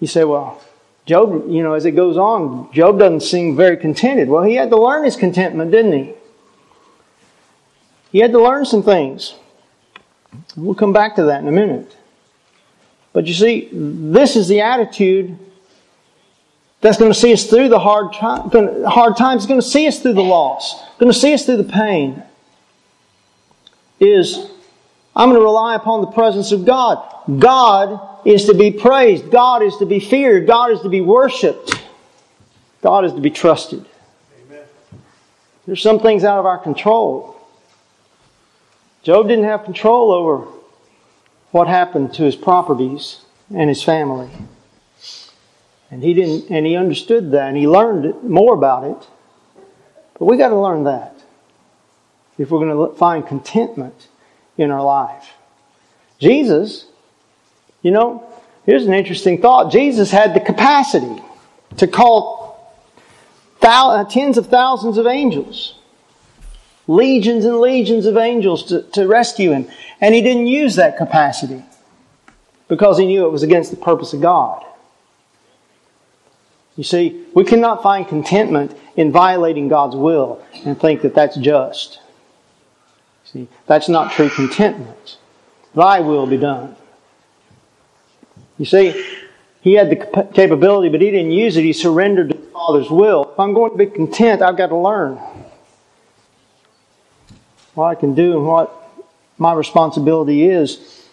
you 0.00 0.06
say, 0.06 0.24
well, 0.24 0.60
Job, 1.06 1.48
you 1.48 1.62
know, 1.62 1.74
as 1.74 1.84
it 1.84 1.92
goes 1.92 2.16
on, 2.16 2.70
Job 2.72 2.98
doesn't 2.98 3.20
seem 3.20 3.56
very 3.56 3.76
contented. 3.76 4.28
Well, 4.28 4.42
he 4.42 4.54
had 4.54 4.70
to 4.70 4.76
learn 4.76 5.04
his 5.04 5.16
contentment, 5.16 5.70
didn't 5.70 5.92
he? 5.92 6.14
He 8.12 8.18
had 8.18 8.32
to 8.32 8.42
learn 8.42 8.64
some 8.64 8.82
things. 8.82 9.34
We'll 10.56 10.74
come 10.74 10.92
back 10.92 11.16
to 11.16 11.24
that 11.24 11.40
in 11.40 11.48
a 11.48 11.52
minute. 11.52 11.96
But 13.12 13.26
you 13.26 13.34
see, 13.34 13.68
this 13.72 14.36
is 14.36 14.48
the 14.48 14.60
attitude 14.60 15.38
that's 16.86 16.98
going 16.98 17.12
to 17.12 17.18
see 17.18 17.32
us 17.32 17.46
through 17.46 17.68
the 17.68 17.80
hard, 17.80 18.14
hard 18.14 19.16
times. 19.16 19.42
It's 19.42 19.48
going 19.48 19.60
to 19.60 19.66
see 19.66 19.88
us 19.88 19.98
through 19.98 20.12
the 20.12 20.22
loss. 20.22 20.84
Going 20.98 21.10
to 21.10 21.18
see 21.18 21.34
us 21.34 21.44
through 21.44 21.56
the 21.56 21.64
pain. 21.64 22.22
Is 23.98 24.50
I'm 25.16 25.30
going 25.30 25.40
to 25.40 25.44
rely 25.44 25.74
upon 25.74 26.02
the 26.02 26.06
presence 26.12 26.52
of 26.52 26.64
God. 26.64 27.02
God 27.40 27.98
is 28.24 28.44
to 28.44 28.54
be 28.54 28.70
praised. 28.70 29.30
God 29.30 29.62
is 29.62 29.76
to 29.78 29.86
be 29.86 29.98
feared. 29.98 30.46
God 30.46 30.70
is 30.70 30.80
to 30.82 30.88
be 30.88 31.00
worshiped. 31.00 31.82
God 32.82 33.04
is 33.04 33.12
to 33.14 33.20
be 33.20 33.30
trusted. 33.30 33.84
Amen. 34.44 34.64
There's 35.66 35.82
some 35.82 35.98
things 35.98 36.22
out 36.22 36.38
of 36.38 36.46
our 36.46 36.58
control. 36.58 37.36
Job 39.02 39.26
didn't 39.26 39.46
have 39.46 39.64
control 39.64 40.12
over 40.12 40.46
what 41.50 41.66
happened 41.66 42.14
to 42.14 42.22
his 42.22 42.36
properties 42.36 43.22
and 43.52 43.68
his 43.68 43.82
family. 43.82 44.30
And 45.90 46.02
he 46.02 46.14
didn't, 46.14 46.50
and 46.50 46.66
he 46.66 46.76
understood 46.76 47.30
that, 47.30 47.48
and 47.48 47.56
he 47.56 47.68
learned 47.68 48.24
more 48.24 48.54
about 48.54 48.84
it. 48.84 49.08
But 50.18 50.24
we 50.24 50.36
got 50.36 50.48
to 50.48 50.58
learn 50.58 50.84
that 50.84 51.14
if 52.38 52.50
we're 52.50 52.64
going 52.64 52.90
to 52.90 52.96
find 52.96 53.26
contentment 53.26 54.08
in 54.56 54.70
our 54.70 54.82
life. 54.82 55.32
Jesus, 56.18 56.86
you 57.82 57.90
know, 57.90 58.26
here's 58.64 58.86
an 58.86 58.94
interesting 58.94 59.40
thought. 59.40 59.70
Jesus 59.70 60.10
had 60.10 60.34
the 60.34 60.40
capacity 60.40 61.22
to 61.76 61.86
call 61.86 62.46
uh, 63.62 64.04
tens 64.04 64.38
of 64.38 64.46
thousands 64.46 64.96
of 64.96 65.06
angels, 65.06 65.78
legions 66.86 67.44
and 67.44 67.58
legions 67.58 68.06
of 68.06 68.16
angels 68.16 68.64
to, 68.64 68.82
to 68.92 69.06
rescue 69.06 69.50
him. 69.50 69.68
And 70.00 70.14
he 70.14 70.22
didn't 70.22 70.46
use 70.46 70.76
that 70.76 70.96
capacity 70.96 71.64
because 72.68 72.98
he 72.98 73.06
knew 73.06 73.26
it 73.26 73.30
was 73.30 73.42
against 73.42 73.70
the 73.70 73.76
purpose 73.76 74.12
of 74.12 74.20
God. 74.20 74.64
You 76.76 76.84
see, 76.84 77.24
we 77.34 77.44
cannot 77.44 77.82
find 77.82 78.06
contentment 78.06 78.76
in 78.96 79.10
violating 79.10 79.68
God's 79.68 79.96
will 79.96 80.44
and 80.64 80.78
think 80.78 81.02
that 81.02 81.14
that's 81.14 81.36
just. 81.36 82.00
See, 83.24 83.48
that's 83.66 83.88
not 83.88 84.12
true 84.12 84.28
contentment. 84.28 85.16
Thy 85.74 86.00
will 86.00 86.26
be 86.26 86.36
done. 86.36 86.76
You 88.58 88.66
see, 88.66 89.04
he 89.62 89.72
had 89.74 89.90
the 89.90 90.28
capability, 90.32 90.90
but 90.90 91.00
he 91.00 91.10
didn't 91.10 91.32
use 91.32 91.56
it. 91.56 91.64
He 91.64 91.72
surrendered 91.72 92.30
to 92.30 92.36
the 92.36 92.46
Father's 92.46 92.90
will. 92.90 93.30
If 93.32 93.40
I'm 93.40 93.52
going 93.52 93.72
to 93.72 93.78
be 93.78 93.86
content, 93.86 94.42
I've 94.42 94.56
got 94.56 94.68
to 94.68 94.76
learn 94.76 95.18
what 97.74 97.86
I 97.86 97.94
can 97.94 98.14
do 98.14 98.38
and 98.38 98.46
what 98.46 98.72
my 99.38 99.52
responsibility 99.52 100.46
is. 100.46 101.08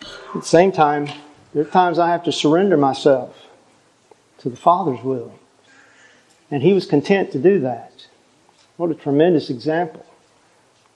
At 0.00 0.40
the 0.40 0.42
same 0.42 0.72
time, 0.72 1.08
there 1.52 1.62
are 1.62 1.70
times 1.70 1.98
I 1.98 2.08
have 2.08 2.24
to 2.24 2.32
surrender 2.32 2.76
myself 2.76 3.45
to 4.38 4.48
the 4.48 4.56
Father's 4.56 5.02
will. 5.02 5.32
And 6.50 6.62
he 6.62 6.72
was 6.72 6.86
content 6.86 7.32
to 7.32 7.38
do 7.38 7.60
that. 7.60 8.06
What 8.76 8.90
a 8.90 8.94
tremendous 8.94 9.50
example 9.50 10.04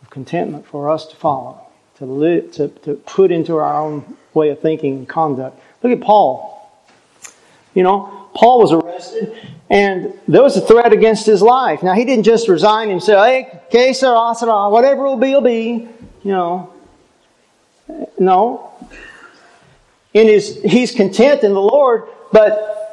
of 0.02 0.10
contentment 0.10 0.66
for 0.66 0.90
us 0.90 1.06
to 1.06 1.16
follow, 1.16 1.66
to, 1.96 2.04
live, 2.04 2.52
to, 2.52 2.68
to 2.68 2.94
put 2.94 3.30
into 3.30 3.56
our 3.56 3.82
own 3.82 4.16
way 4.34 4.50
of 4.50 4.60
thinking 4.60 4.98
and 4.98 5.08
conduct. 5.08 5.60
Look 5.82 5.92
at 5.92 6.00
Paul. 6.00 6.56
You 7.74 7.82
know, 7.82 8.28
Paul 8.34 8.60
was 8.60 8.72
arrested 8.72 9.36
and 9.68 10.12
there 10.26 10.42
was 10.42 10.56
a 10.56 10.60
threat 10.60 10.92
against 10.92 11.26
his 11.26 11.42
life. 11.42 11.82
Now, 11.82 11.94
he 11.94 12.04
didn't 12.04 12.24
just 12.24 12.48
resign 12.48 12.90
and 12.90 13.02
say, 13.02 13.14
hey, 13.14 13.60
okay, 13.66 13.92
sir, 13.92 14.12
whatever 14.14 15.02
will 15.02 15.16
be, 15.16 15.30
will 15.32 15.40
be. 15.40 15.88
You 16.22 16.30
know, 16.32 16.74
no. 18.18 18.72
In 20.12 20.26
his, 20.26 20.60
he's 20.62 20.92
content 20.92 21.44
in 21.44 21.54
the 21.54 21.60
Lord, 21.60 22.04
but 22.32 22.89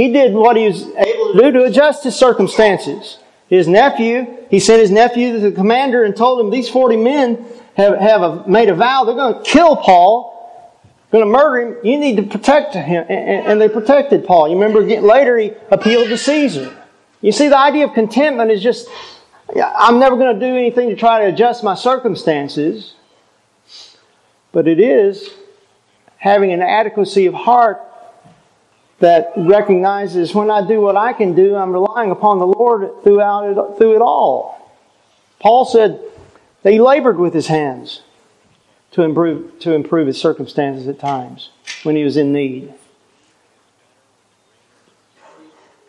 he 0.00 0.10
did 0.10 0.32
what 0.32 0.56
he 0.56 0.66
was 0.66 0.86
able 0.86 1.34
to 1.34 1.38
do 1.38 1.52
to 1.52 1.64
adjust 1.64 2.04
his 2.04 2.16
circumstances. 2.16 3.18
His 3.50 3.68
nephew, 3.68 4.46
he 4.48 4.58
sent 4.58 4.80
his 4.80 4.90
nephew 4.90 5.34
to 5.34 5.40
the 5.40 5.52
commander 5.52 6.04
and 6.04 6.16
told 6.16 6.40
him 6.40 6.48
these 6.48 6.70
40 6.70 6.96
men 6.96 7.44
have, 7.74 7.98
have 7.98 8.22
a, 8.22 8.48
made 8.48 8.70
a 8.70 8.74
vow. 8.74 9.04
They're 9.04 9.14
going 9.14 9.34
to 9.34 9.42
kill 9.42 9.76
Paul, 9.76 10.72
going 11.12 11.22
to 11.22 11.30
murder 11.30 11.60
him. 11.60 11.76
You 11.84 11.98
need 11.98 12.16
to 12.16 12.22
protect 12.22 12.72
him. 12.72 13.04
And, 13.10 13.46
and 13.46 13.60
they 13.60 13.68
protected 13.68 14.24
Paul. 14.24 14.48
You 14.48 14.54
remember 14.54 14.80
later 15.02 15.36
he 15.36 15.52
appealed 15.70 16.08
to 16.08 16.16
Caesar. 16.16 16.74
You 17.20 17.32
see, 17.32 17.48
the 17.48 17.58
idea 17.58 17.84
of 17.84 17.92
contentment 17.92 18.50
is 18.50 18.62
just, 18.62 18.88
I'm 19.54 19.98
never 19.98 20.16
going 20.16 20.32
to 20.32 20.40
do 20.40 20.56
anything 20.56 20.88
to 20.88 20.96
try 20.96 21.24
to 21.24 21.26
adjust 21.26 21.62
my 21.62 21.74
circumstances. 21.74 22.94
But 24.50 24.66
it 24.66 24.80
is 24.80 25.28
having 26.16 26.52
an 26.52 26.62
adequacy 26.62 27.26
of 27.26 27.34
heart 27.34 27.82
that 29.00 29.32
recognizes 29.36 30.34
when 30.34 30.50
I 30.50 30.66
do 30.66 30.80
what 30.80 30.96
I 30.96 31.12
can 31.12 31.34
do, 31.34 31.56
I'm 31.56 31.72
relying 31.72 32.10
upon 32.10 32.38
the 32.38 32.46
Lord 32.46 33.02
throughout 33.02 33.44
it, 33.44 33.78
through 33.78 33.96
it 33.96 34.02
all. 34.02 34.70
Paul 35.40 35.64
said 35.64 36.00
that 36.62 36.72
he 36.72 36.80
labored 36.80 37.18
with 37.18 37.32
his 37.32 37.46
hands 37.46 38.02
to 38.92 39.02
improve, 39.02 39.58
to 39.60 39.72
improve 39.72 40.06
his 40.06 40.20
circumstances 40.20 40.86
at 40.86 40.98
times 40.98 41.50
when 41.82 41.96
he 41.96 42.04
was 42.04 42.18
in 42.18 42.32
need. 42.32 42.74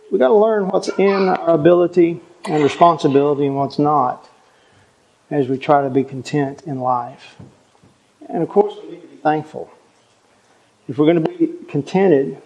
We've 0.09 0.19
got 0.19 0.29
to 0.29 0.33
learn 0.33 0.69
what's 0.69 0.89
in 0.97 1.29
our 1.29 1.51
ability 1.51 2.21
and 2.45 2.63
responsibility 2.63 3.45
and 3.45 3.55
what's 3.55 3.79
not 3.79 4.29
as 5.29 5.47
we 5.47 5.57
try 5.57 5.81
to 5.81 5.89
be 5.89 6.03
content 6.03 6.63
in 6.63 6.79
life. 6.79 7.37
And 8.29 8.41
of 8.41 8.49
course, 8.49 8.75
we 8.83 8.91
need 8.91 9.01
to 9.01 9.07
be 9.07 9.17
thankful. 9.17 9.69
If 10.87 10.97
we're 10.97 11.05
going 11.05 11.23
to 11.23 11.37
be 11.37 11.47
contented, 11.67 12.41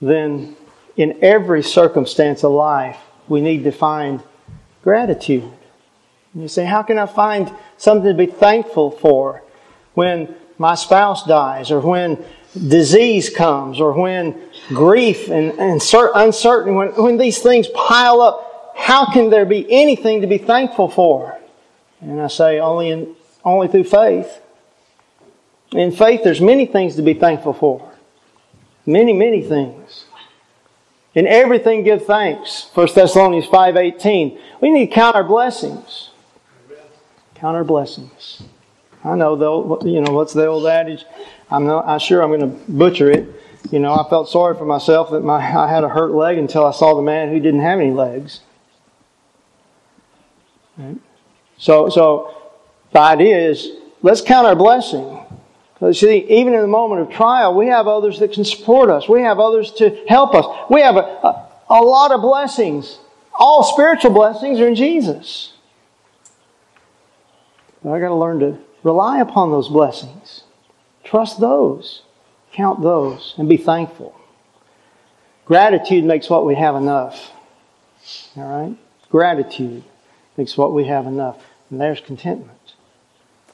then 0.00 0.56
in 0.96 1.18
every 1.22 1.62
circumstance 1.62 2.44
of 2.44 2.52
life, 2.52 2.98
we 3.28 3.40
need 3.40 3.64
to 3.64 3.72
find 3.72 4.22
gratitude. 4.82 5.50
And 6.32 6.42
you 6.42 6.48
say, 6.48 6.64
how 6.64 6.82
can 6.82 6.98
I 6.98 7.06
find 7.06 7.52
something 7.76 8.06
to 8.08 8.14
be 8.14 8.26
thankful 8.26 8.90
for 8.90 9.42
when 9.94 10.34
my 10.58 10.74
spouse 10.74 11.24
dies 11.26 11.70
or 11.70 11.80
when 11.80 12.22
disease 12.54 13.30
comes 13.30 13.80
or 13.80 13.92
when 13.92 14.40
grief 14.68 15.28
and, 15.28 15.52
and 15.58 15.80
uncertainty, 15.80 16.72
when, 16.72 16.88
when 17.02 17.16
these 17.16 17.38
things 17.38 17.68
pile 17.74 18.20
up, 18.20 18.74
how 18.76 19.10
can 19.12 19.30
there 19.30 19.44
be 19.44 19.70
anything 19.70 20.20
to 20.20 20.26
be 20.26 20.38
thankful 20.38 20.88
for? 20.88 21.38
And 22.00 22.20
I 22.20 22.28
say 22.28 22.60
only 22.60 22.90
in, 22.90 23.14
only 23.44 23.68
through 23.68 23.84
faith. 23.84 24.40
In 25.72 25.92
faith, 25.92 26.22
there's 26.24 26.40
many 26.40 26.66
things 26.66 26.96
to 26.96 27.02
be 27.02 27.14
thankful 27.14 27.52
for. 27.52 27.89
Many, 28.86 29.12
many 29.12 29.42
things. 29.42 30.06
In 31.14 31.26
everything 31.26 31.82
give 31.82 32.06
thanks. 32.06 32.70
1 32.74 32.88
Thessalonians 32.94 33.46
5.18. 33.46 34.38
We 34.60 34.70
need 34.70 34.86
to 34.86 34.94
count 34.94 35.16
our 35.16 35.24
blessings. 35.24 36.10
Count 37.34 37.56
our 37.56 37.64
blessings. 37.64 38.42
I 39.02 39.16
know 39.16 39.34
though, 39.34 39.80
you 39.84 40.00
know, 40.00 40.12
what's 40.12 40.32
the 40.32 40.46
old 40.46 40.66
adage? 40.66 41.04
I'm 41.50 41.66
not 41.66 41.86
I'm 41.86 41.98
sure 41.98 42.22
I'm 42.22 42.28
going 42.28 42.40
to 42.40 42.72
butcher 42.72 43.10
it. 43.10 43.28
You 43.70 43.78
know, 43.78 43.94
I 43.94 44.08
felt 44.08 44.28
sorry 44.28 44.56
for 44.56 44.64
myself 44.64 45.10
that 45.10 45.20
my, 45.20 45.36
I 45.36 45.68
had 45.68 45.84
a 45.84 45.88
hurt 45.88 46.12
leg 46.12 46.38
until 46.38 46.64
I 46.64 46.70
saw 46.70 46.94
the 46.94 47.02
man 47.02 47.28
who 47.30 47.40
didn't 47.40 47.60
have 47.60 47.80
any 47.80 47.90
legs. 47.90 48.40
Right? 50.76 50.96
So, 51.58 51.88
so 51.88 52.52
the 52.92 53.00
idea 53.00 53.38
is 53.38 53.70
let's 54.02 54.20
count 54.20 54.46
our 54.46 54.56
blessing. 54.56 55.18
See, 55.92 56.26
even 56.28 56.52
in 56.52 56.60
the 56.60 56.66
moment 56.66 57.00
of 57.00 57.10
trial, 57.10 57.54
we 57.54 57.68
have 57.68 57.88
others 57.88 58.18
that 58.18 58.32
can 58.32 58.44
support 58.44 58.90
us. 58.90 59.08
We 59.08 59.22
have 59.22 59.40
others 59.40 59.72
to 59.72 60.04
help 60.08 60.34
us. 60.34 60.44
We 60.68 60.82
have 60.82 60.96
a, 60.96 61.00
a, 61.00 61.48
a 61.70 61.80
lot 61.80 62.12
of 62.12 62.20
blessings. 62.20 62.98
All 63.32 63.62
spiritual 63.62 64.10
blessings 64.10 64.60
are 64.60 64.68
in 64.68 64.74
Jesus. 64.74 65.54
But 67.82 67.92
I 67.92 68.00
got 68.00 68.08
to 68.08 68.14
learn 68.14 68.40
to 68.40 68.58
rely 68.82 69.20
upon 69.20 69.50
those 69.50 69.68
blessings. 69.68 70.44
Trust 71.02 71.40
those. 71.40 72.02
Count 72.52 72.82
those 72.82 73.34
and 73.38 73.48
be 73.48 73.56
thankful. 73.56 74.14
Gratitude 75.46 76.04
makes 76.04 76.28
what 76.28 76.44
we 76.44 76.56
have 76.56 76.74
enough. 76.74 77.32
All 78.36 78.44
right? 78.44 78.76
Gratitude 79.08 79.82
makes 80.36 80.58
what 80.58 80.74
we 80.74 80.84
have 80.84 81.06
enough. 81.06 81.42
And 81.70 81.80
there's 81.80 82.00
contentment. 82.00 82.59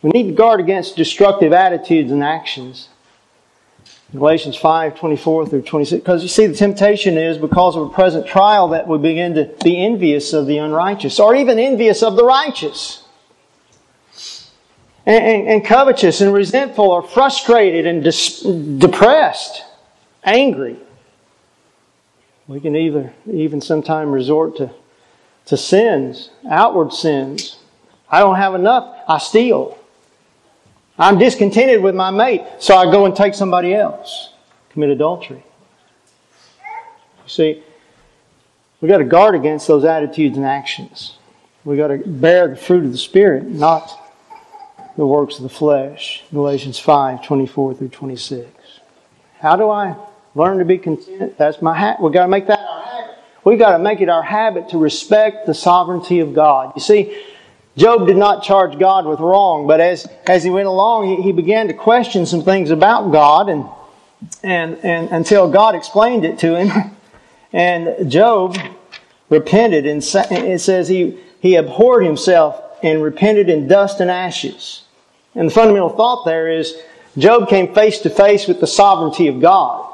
We 0.07 0.12
need 0.12 0.28
to 0.28 0.34
guard 0.36 0.61
against 0.61 0.94
destructive 0.94 1.52
attitudes 1.52 2.12
and 2.12 2.22
actions. 2.22 2.90
Galatians 4.12 4.57
5, 4.57 4.96
24 4.96 5.46
through 5.46 5.62
26. 5.62 6.00
Because 6.00 6.22
you 6.22 6.28
see, 6.28 6.46
the 6.46 6.54
temptation 6.54 7.18
is 7.18 7.38
because 7.38 7.74
of 7.74 7.82
a 7.82 7.88
present 7.88 8.24
trial 8.24 8.68
that 8.68 8.86
we 8.86 8.98
begin 8.98 9.34
to 9.34 9.52
be 9.64 9.84
envious 9.84 10.32
of 10.32 10.46
the 10.46 10.59
unrighteous, 10.59 11.18
or 11.18 11.34
even 11.34 11.59
envious 11.59 12.04
of 12.04 12.14
the 12.14 12.24
righteous. 12.24 13.04
And, 15.04 15.24
and, 15.24 15.48
and 15.48 15.64
covetous 15.64 16.20
and 16.20 16.32
resentful 16.32 16.84
or 16.84 17.02
frustrated 17.02 17.84
and 17.84 18.04
dis- 18.04 18.42
depressed, 18.42 19.64
angry. 20.22 20.76
We 22.46 22.61
can 22.61 22.76
either 22.76 23.12
even 23.28 23.61
sometimes 23.61 24.09
resort 24.12 24.59
to, 24.59 24.70
to 25.46 25.57
sins, 25.57 26.30
outward 26.48 26.92
sins. 26.92 27.59
I 28.09 28.20
don't 28.20 28.36
have 28.36 28.54
enough, 28.54 29.02
I 29.09 29.18
steal. 29.18 29.76
I'm 30.99 31.18
discontented 31.18 31.82
with 31.82 31.94
my 31.94 32.11
mate, 32.11 32.42
so 32.59 32.76
I 32.76 32.90
go 32.90 33.05
and 33.05 33.14
take 33.14 33.34
somebody 33.34 33.74
else, 33.74 34.32
commit 34.70 34.90
adultery. 34.90 35.42
You 37.24 37.28
see, 37.28 37.62
we've 38.80 38.88
got 38.88 38.99
to 38.99 39.05
guard 39.05 39.34
against 39.34 39.66
those 39.66 39.84
attitudes 39.84 40.36
and 40.36 40.47
actions. 40.47 41.18
We've 41.64 41.76
got 41.76 41.88
to 41.88 41.99
bear 41.99 42.49
the 42.49 42.57
fruit 42.57 42.84
of 42.84 42.92
the 42.92 42.99
Spirit, 42.99 43.44
not 43.44 43.90
the 44.97 45.07
works 45.07 45.36
of 45.36 45.42
the 45.42 45.49
flesh. 45.49 46.24
Galatians 46.32 46.78
5 46.78 47.24
24 47.24 47.74
through 47.74 47.88
26. 47.88 48.49
How 49.40 49.57
do 49.57 49.68
I 49.68 49.97
learn 50.34 50.59
to 50.59 50.64
be 50.64 50.78
content? 50.78 51.36
That's 51.36 51.61
my 51.61 51.76
hat. 51.76 52.01
We've 52.01 52.12
got 52.12 52.22
to 52.22 52.28
make 52.28 52.47
that 52.47 52.61
our 52.61 52.82
habit. 52.82 53.18
We've 53.44 53.59
got 53.59 53.72
to 53.72 53.78
make 53.78 54.01
it 54.01 54.09
our 54.09 54.22
habit 54.22 54.70
to 54.70 54.78
respect 54.78 55.47
the 55.47 55.55
sovereignty 55.55 56.20
of 56.20 56.32
God. 56.32 56.72
You 56.74 56.80
see, 56.80 57.22
Job 57.77 58.07
did 58.07 58.16
not 58.16 58.43
charge 58.43 58.79
God 58.79 59.05
with 59.05 59.20
wrong, 59.20 59.66
but 59.66 59.81
as, 59.81 60.07
as 60.27 60.43
he 60.43 60.51
went 60.51 60.66
along, 60.66 61.09
he, 61.09 61.22
he 61.22 61.33
began 61.33 61.68
to 61.68 61.74
question 61.74 62.24
some 62.24 62.43
things 62.43 62.70
about 62.70 63.12
God 63.12 63.49
and, 63.49 63.66
and, 64.43 64.79
and 64.83 65.11
until 65.11 65.51
God 65.51 65.74
explained 65.74 66.24
it 66.24 66.39
to 66.41 66.57
him. 66.57 66.93
And 67.53 68.11
Job 68.11 68.59
repented, 69.31 69.87
and 69.87 70.03
it 70.03 70.61
says 70.61 70.89
he, 70.89 71.18
he 71.41 71.55
abhorred 71.55 72.05
himself 72.05 72.61
and 72.83 73.03
repented 73.03 73.49
in 73.49 73.66
dust 73.66 74.01
and 74.01 74.11
ashes. 74.11 74.83
And 75.35 75.49
the 75.49 75.55
fundamental 75.55 75.89
thought 75.89 76.27
there 76.27 76.51
is 76.51 76.77
Job 77.16 77.49
came 77.49 77.72
face 77.72 78.01
to 78.01 78.11
face 78.11 78.47
with 78.47 78.61
the 78.61 78.66
sovereignty 78.66 79.29
of 79.29 79.41
God. 79.41 79.91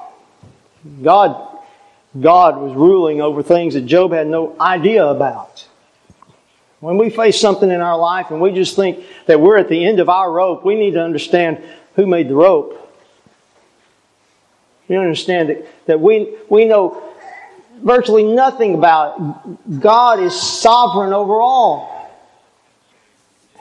God, 1.02 1.60
God 2.20 2.58
was 2.58 2.74
ruling 2.74 3.20
over 3.20 3.42
things 3.42 3.74
that 3.74 3.86
Job 3.86 4.12
had 4.12 4.26
no 4.26 4.56
idea 4.60 5.06
about. 5.06 5.68
When 6.82 6.98
we 6.98 7.10
face 7.10 7.40
something 7.40 7.70
in 7.70 7.80
our 7.80 7.96
life 7.96 8.32
and 8.32 8.40
we 8.40 8.50
just 8.50 8.74
think 8.74 9.04
that 9.26 9.40
we're 9.40 9.56
at 9.56 9.68
the 9.68 9.84
end 9.84 10.00
of 10.00 10.08
our 10.08 10.28
rope, 10.32 10.64
we 10.64 10.74
need 10.74 10.94
to 10.94 11.00
understand 11.00 11.62
who 11.94 12.06
made 12.06 12.28
the 12.28 12.34
rope. 12.34 12.76
You 14.88 14.98
understand 14.98 15.50
that, 15.50 15.86
that 15.86 16.00
we, 16.00 16.34
we 16.48 16.64
know 16.64 17.00
virtually 17.84 18.24
nothing 18.24 18.74
about 18.74 19.16
it. 19.16 19.80
God 19.80 20.18
is 20.18 20.34
sovereign 20.34 21.12
over 21.12 21.40
all. 21.40 22.10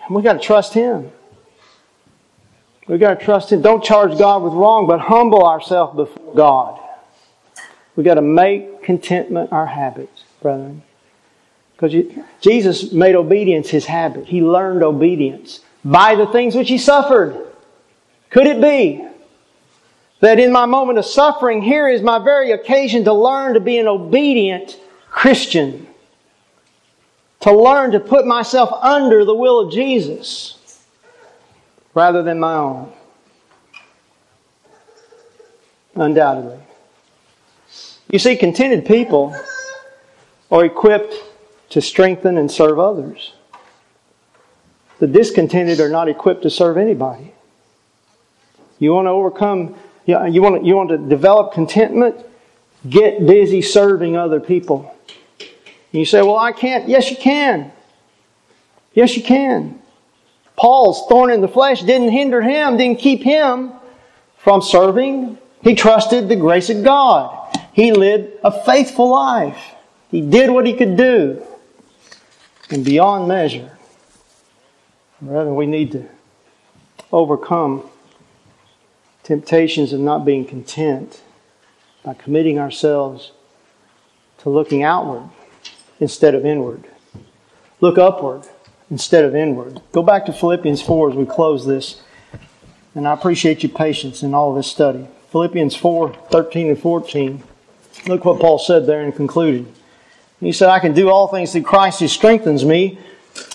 And 0.07 0.15
we 0.15 0.23
got 0.23 0.33
to 0.33 0.39
trust 0.39 0.73
Him. 0.73 1.11
We've 2.87 2.99
got 2.99 3.19
to 3.19 3.23
trust 3.23 3.51
Him. 3.51 3.61
Don't 3.61 3.83
charge 3.83 4.17
God 4.17 4.41
with 4.41 4.53
wrong, 4.53 4.87
but 4.87 4.99
humble 4.99 5.45
ourselves 5.45 5.95
before 5.95 6.33
God. 6.33 6.79
We've 7.95 8.03
got 8.03 8.15
to 8.15 8.23
make 8.23 8.81
contentment 8.81 9.51
our 9.51 9.67
habit, 9.67 10.09
brethren. 10.41 10.81
Because 11.81 12.13
Jesus 12.41 12.91
made 12.91 13.15
obedience 13.15 13.69
his 13.69 13.85
habit. 13.85 14.27
He 14.27 14.43
learned 14.43 14.83
obedience 14.83 15.61
by 15.83 16.13
the 16.13 16.27
things 16.27 16.53
which 16.53 16.69
he 16.69 16.77
suffered. 16.77 17.35
Could 18.29 18.45
it 18.45 18.61
be 18.61 19.03
that 20.19 20.39
in 20.39 20.51
my 20.51 20.67
moment 20.67 20.99
of 20.99 21.05
suffering, 21.05 21.63
here 21.63 21.89
is 21.89 22.03
my 22.03 22.19
very 22.19 22.51
occasion 22.51 23.03
to 23.05 23.13
learn 23.13 23.55
to 23.55 23.59
be 23.59 23.79
an 23.79 23.87
obedient 23.87 24.79
Christian? 25.09 25.87
To 27.41 27.51
learn 27.51 27.91
to 27.93 27.99
put 27.99 28.27
myself 28.27 28.71
under 28.83 29.25
the 29.25 29.33
will 29.33 29.61
of 29.61 29.73
Jesus 29.73 30.85
rather 31.95 32.21
than 32.21 32.39
my 32.39 32.53
own. 32.53 32.93
Undoubtedly. 35.95 36.59
You 38.07 38.19
see, 38.19 38.35
contented 38.35 38.85
people 38.85 39.35
are 40.51 40.63
equipped 40.63 41.15
to 41.71 41.81
strengthen 41.81 42.37
and 42.37 42.51
serve 42.51 42.79
others. 42.79 43.33
The 44.99 45.07
discontented 45.07 45.79
are 45.79 45.89
not 45.89 46.07
equipped 46.07 46.43
to 46.43 46.49
serve 46.49 46.77
anybody. 46.77 47.33
You 48.77 48.93
want 48.93 49.07
to 49.07 49.09
overcome, 49.09 49.75
you 50.05 50.15
want 50.41 50.61
to, 50.61 50.67
you 50.67 50.75
want 50.75 50.89
to 50.89 50.97
develop 50.97 51.53
contentment? 51.53 52.23
Get 52.87 53.25
busy 53.25 53.61
serving 53.61 54.15
other 54.15 54.39
people. 54.39 54.95
And 55.39 55.99
you 55.99 56.05
say, 56.05 56.21
well, 56.21 56.37
I 56.37 56.51
can't. 56.51 56.87
Yes, 56.87 57.09
you 57.09 57.17
can. 57.17 57.71
Yes, 58.93 59.15
you 59.15 59.23
can. 59.23 59.81
Paul's 60.55 61.07
thorn 61.07 61.31
in 61.31 61.41
the 61.41 61.47
flesh 61.47 61.81
didn't 61.81 62.11
hinder 62.11 62.41
him, 62.41 62.77
didn't 62.77 62.99
keep 62.99 63.23
him 63.23 63.71
from 64.37 64.61
serving. 64.61 65.37
He 65.61 65.75
trusted 65.75 66.27
the 66.27 66.35
grace 66.35 66.69
of 66.69 66.83
God. 66.83 67.55
He 67.73 67.91
lived 67.91 68.39
a 68.43 68.51
faithful 68.63 69.09
life. 69.09 69.75
He 70.09 70.21
did 70.21 70.49
what 70.49 70.65
he 70.65 70.73
could 70.73 70.97
do. 70.97 71.45
And 72.71 72.85
beyond 72.85 73.27
measure. 73.27 73.77
Rather, 75.21 75.53
we 75.53 75.65
need 75.65 75.91
to 75.91 76.07
overcome 77.11 77.89
temptations 79.23 79.93
of 79.93 79.99
not 79.99 80.25
being 80.25 80.45
content 80.45 81.21
by 82.03 82.13
committing 82.13 82.57
ourselves 82.57 83.31
to 84.39 84.49
looking 84.49 84.83
outward 84.83 85.29
instead 85.99 86.33
of 86.33 86.45
inward. 86.45 86.87
Look 87.79 87.97
upward 87.97 88.47
instead 88.89 89.25
of 89.25 89.35
inward. 89.35 89.81
Go 89.91 90.01
back 90.01 90.25
to 90.25 90.33
Philippians 90.33 90.81
4 90.81 91.11
as 91.11 91.15
we 91.15 91.25
close 91.25 91.65
this. 91.65 92.01
And 92.95 93.07
I 93.07 93.13
appreciate 93.13 93.63
your 93.63 93.71
patience 93.71 94.23
in 94.23 94.33
all 94.33 94.53
this 94.53 94.67
study. 94.67 95.07
Philippians 95.31 95.75
4 95.75 96.13
13 96.29 96.69
and 96.69 96.79
14. 96.79 97.43
Look 98.07 98.25
what 98.25 98.39
Paul 98.39 98.59
said 98.59 98.85
there 98.85 99.01
in 99.01 99.11
concluding. 99.11 99.73
He 100.41 100.51
said, 100.51 100.69
I 100.69 100.79
can 100.79 100.93
do 100.93 101.09
all 101.09 101.29
things 101.29 101.53
through 101.53 101.63
Christ 101.63 102.01
who 102.01 102.09
strengthens 102.09 102.65
me. 102.65 102.99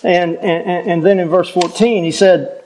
And, 0.03 0.37
and, 0.37 0.89
and 0.91 1.05
then 1.05 1.19
in 1.19 1.29
verse 1.29 1.51
14, 1.51 2.03
he 2.03 2.13
said, 2.13 2.65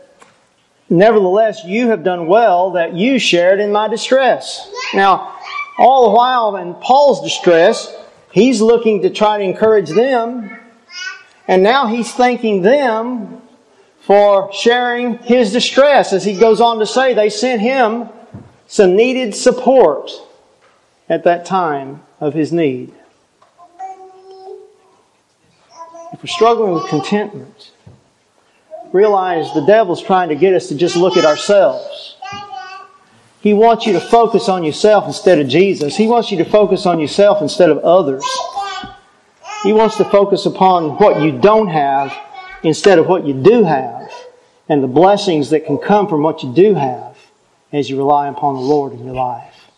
Nevertheless, 0.88 1.64
you 1.64 1.88
have 1.88 2.04
done 2.04 2.28
well 2.28 2.72
that 2.72 2.94
you 2.94 3.18
shared 3.18 3.58
in 3.58 3.72
my 3.72 3.88
distress. 3.88 4.70
Now, 4.94 5.36
all 5.78 6.04
the 6.04 6.16
while 6.16 6.56
in 6.56 6.74
Paul's 6.74 7.22
distress, 7.22 7.92
he's 8.30 8.60
looking 8.60 9.02
to 9.02 9.10
try 9.10 9.38
to 9.38 9.44
encourage 9.44 9.90
them 9.90 10.56
and 11.50 11.64
now 11.64 11.88
he's 11.88 12.12
thanking 12.12 12.62
them 12.62 13.42
for 14.02 14.52
sharing 14.52 15.18
his 15.18 15.52
distress. 15.52 16.12
As 16.12 16.24
he 16.24 16.38
goes 16.38 16.60
on 16.60 16.78
to 16.78 16.86
say, 16.86 17.12
they 17.12 17.28
sent 17.28 17.60
him 17.60 18.08
some 18.68 18.94
needed 18.94 19.34
support 19.34 20.12
at 21.08 21.24
that 21.24 21.44
time 21.44 22.02
of 22.20 22.34
his 22.34 22.52
need. 22.52 22.94
If 26.12 26.22
we're 26.22 26.26
struggling 26.26 26.72
with 26.74 26.88
contentment, 26.88 27.70
realize 28.92 29.52
the 29.54 29.64
devil's 29.64 30.02
trying 30.02 30.28
to 30.30 30.34
get 30.34 30.54
us 30.54 30.68
to 30.68 30.74
just 30.74 30.96
look 30.96 31.16
at 31.16 31.24
ourselves. 31.24 32.16
He 33.40 33.54
wants 33.54 33.86
you 33.86 33.92
to 33.94 34.00
focus 34.00 34.48
on 34.48 34.64
yourself 34.64 35.06
instead 35.06 35.38
of 35.38 35.48
Jesus. 35.48 35.96
He 35.96 36.06
wants 36.06 36.30
you 36.30 36.38
to 36.38 36.44
focus 36.44 36.84
on 36.84 36.98
yourself 36.98 37.40
instead 37.40 37.70
of 37.70 37.78
others. 37.78 38.24
He 39.62 39.72
wants 39.72 39.96
to 39.96 40.04
focus 40.04 40.46
upon 40.46 40.96
what 40.98 41.22
you 41.22 41.38
don't 41.38 41.68
have 41.68 42.12
instead 42.62 42.98
of 42.98 43.06
what 43.06 43.26
you 43.26 43.34
do 43.34 43.64
have 43.64 44.10
and 44.68 44.82
the 44.82 44.88
blessings 44.88 45.50
that 45.50 45.64
can 45.64 45.78
come 45.78 46.08
from 46.08 46.22
what 46.22 46.42
you 46.42 46.52
do 46.52 46.74
have 46.74 47.16
as 47.72 47.88
you 47.88 47.96
rely 47.96 48.28
upon 48.28 48.56
the 48.56 48.60
Lord 48.60 48.92
in 48.92 49.04
your 49.04 49.14
life. 49.14 49.70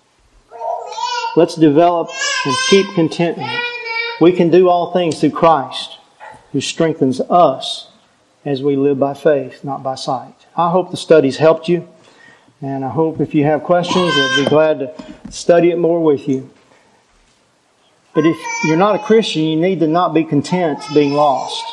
Let's 1.36 1.56
develop 1.56 2.08
and 2.44 2.54
keep 2.68 2.86
contentment. 2.94 3.60
We 4.20 4.32
can 4.32 4.50
do 4.50 4.68
all 4.68 4.92
things 4.92 5.20
through 5.20 5.30
Christ 5.30 5.98
who 6.52 6.60
strengthens 6.60 7.20
us 7.20 7.88
as 8.44 8.62
we 8.62 8.76
live 8.76 8.98
by 8.98 9.14
faith, 9.14 9.64
not 9.64 9.82
by 9.82 9.94
sight. 9.94 10.34
I 10.56 10.70
hope 10.70 10.90
the 10.90 10.96
studies 10.96 11.38
helped 11.38 11.68
you. 11.68 11.88
And 12.60 12.84
I 12.84 12.90
hope 12.90 13.20
if 13.20 13.34
you 13.34 13.44
have 13.44 13.64
questions, 13.64 14.12
I'd 14.14 14.44
be 14.44 14.48
glad 14.48 14.78
to 14.78 15.32
study 15.32 15.70
it 15.70 15.78
more 15.78 16.02
with 16.02 16.28
you. 16.28 16.50
But 18.14 18.26
if 18.26 18.36
you're 18.64 18.76
not 18.76 18.94
a 18.94 18.98
Christian, 18.98 19.42
you 19.42 19.56
need 19.56 19.80
to 19.80 19.88
not 19.88 20.14
be 20.14 20.24
content 20.24 20.78
being 20.94 21.14
lost. 21.14 21.64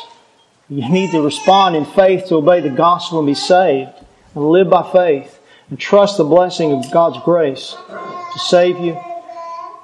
You 0.68 0.88
need 0.88 1.10
to 1.10 1.20
respond 1.20 1.76
in 1.76 1.84
faith 1.84 2.26
to 2.28 2.36
obey 2.36 2.60
the 2.60 2.70
gospel 2.70 3.18
and 3.18 3.26
be 3.26 3.34
saved 3.34 3.92
and 4.34 4.50
live 4.50 4.70
by 4.70 4.90
faith 4.90 5.38
and 5.68 5.78
trust 5.78 6.16
the 6.16 6.24
blessing 6.24 6.72
of 6.72 6.90
God's 6.90 7.22
grace 7.24 7.76
to 7.88 8.38
save 8.38 8.78
you 8.78 8.98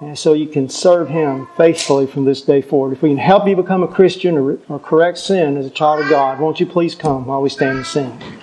and 0.00 0.18
so 0.18 0.34
you 0.34 0.46
can 0.46 0.68
serve 0.68 1.08
Him 1.08 1.48
faithfully 1.56 2.06
from 2.06 2.24
this 2.24 2.42
day 2.42 2.60
forward. 2.60 2.92
If 2.92 3.02
we 3.02 3.10
can 3.10 3.18
help 3.18 3.48
you 3.48 3.56
become 3.56 3.82
a 3.82 3.88
Christian 3.88 4.36
or, 4.36 4.58
or 4.68 4.78
correct 4.78 5.18
sin 5.18 5.56
as 5.56 5.66
a 5.66 5.70
child 5.70 6.04
of 6.04 6.10
God, 6.10 6.38
won't 6.38 6.60
you 6.60 6.66
please 6.66 6.94
come 6.94 7.26
while 7.26 7.40
we 7.40 7.48
stand 7.48 7.78
and 7.78 7.86
sing? 7.86 8.36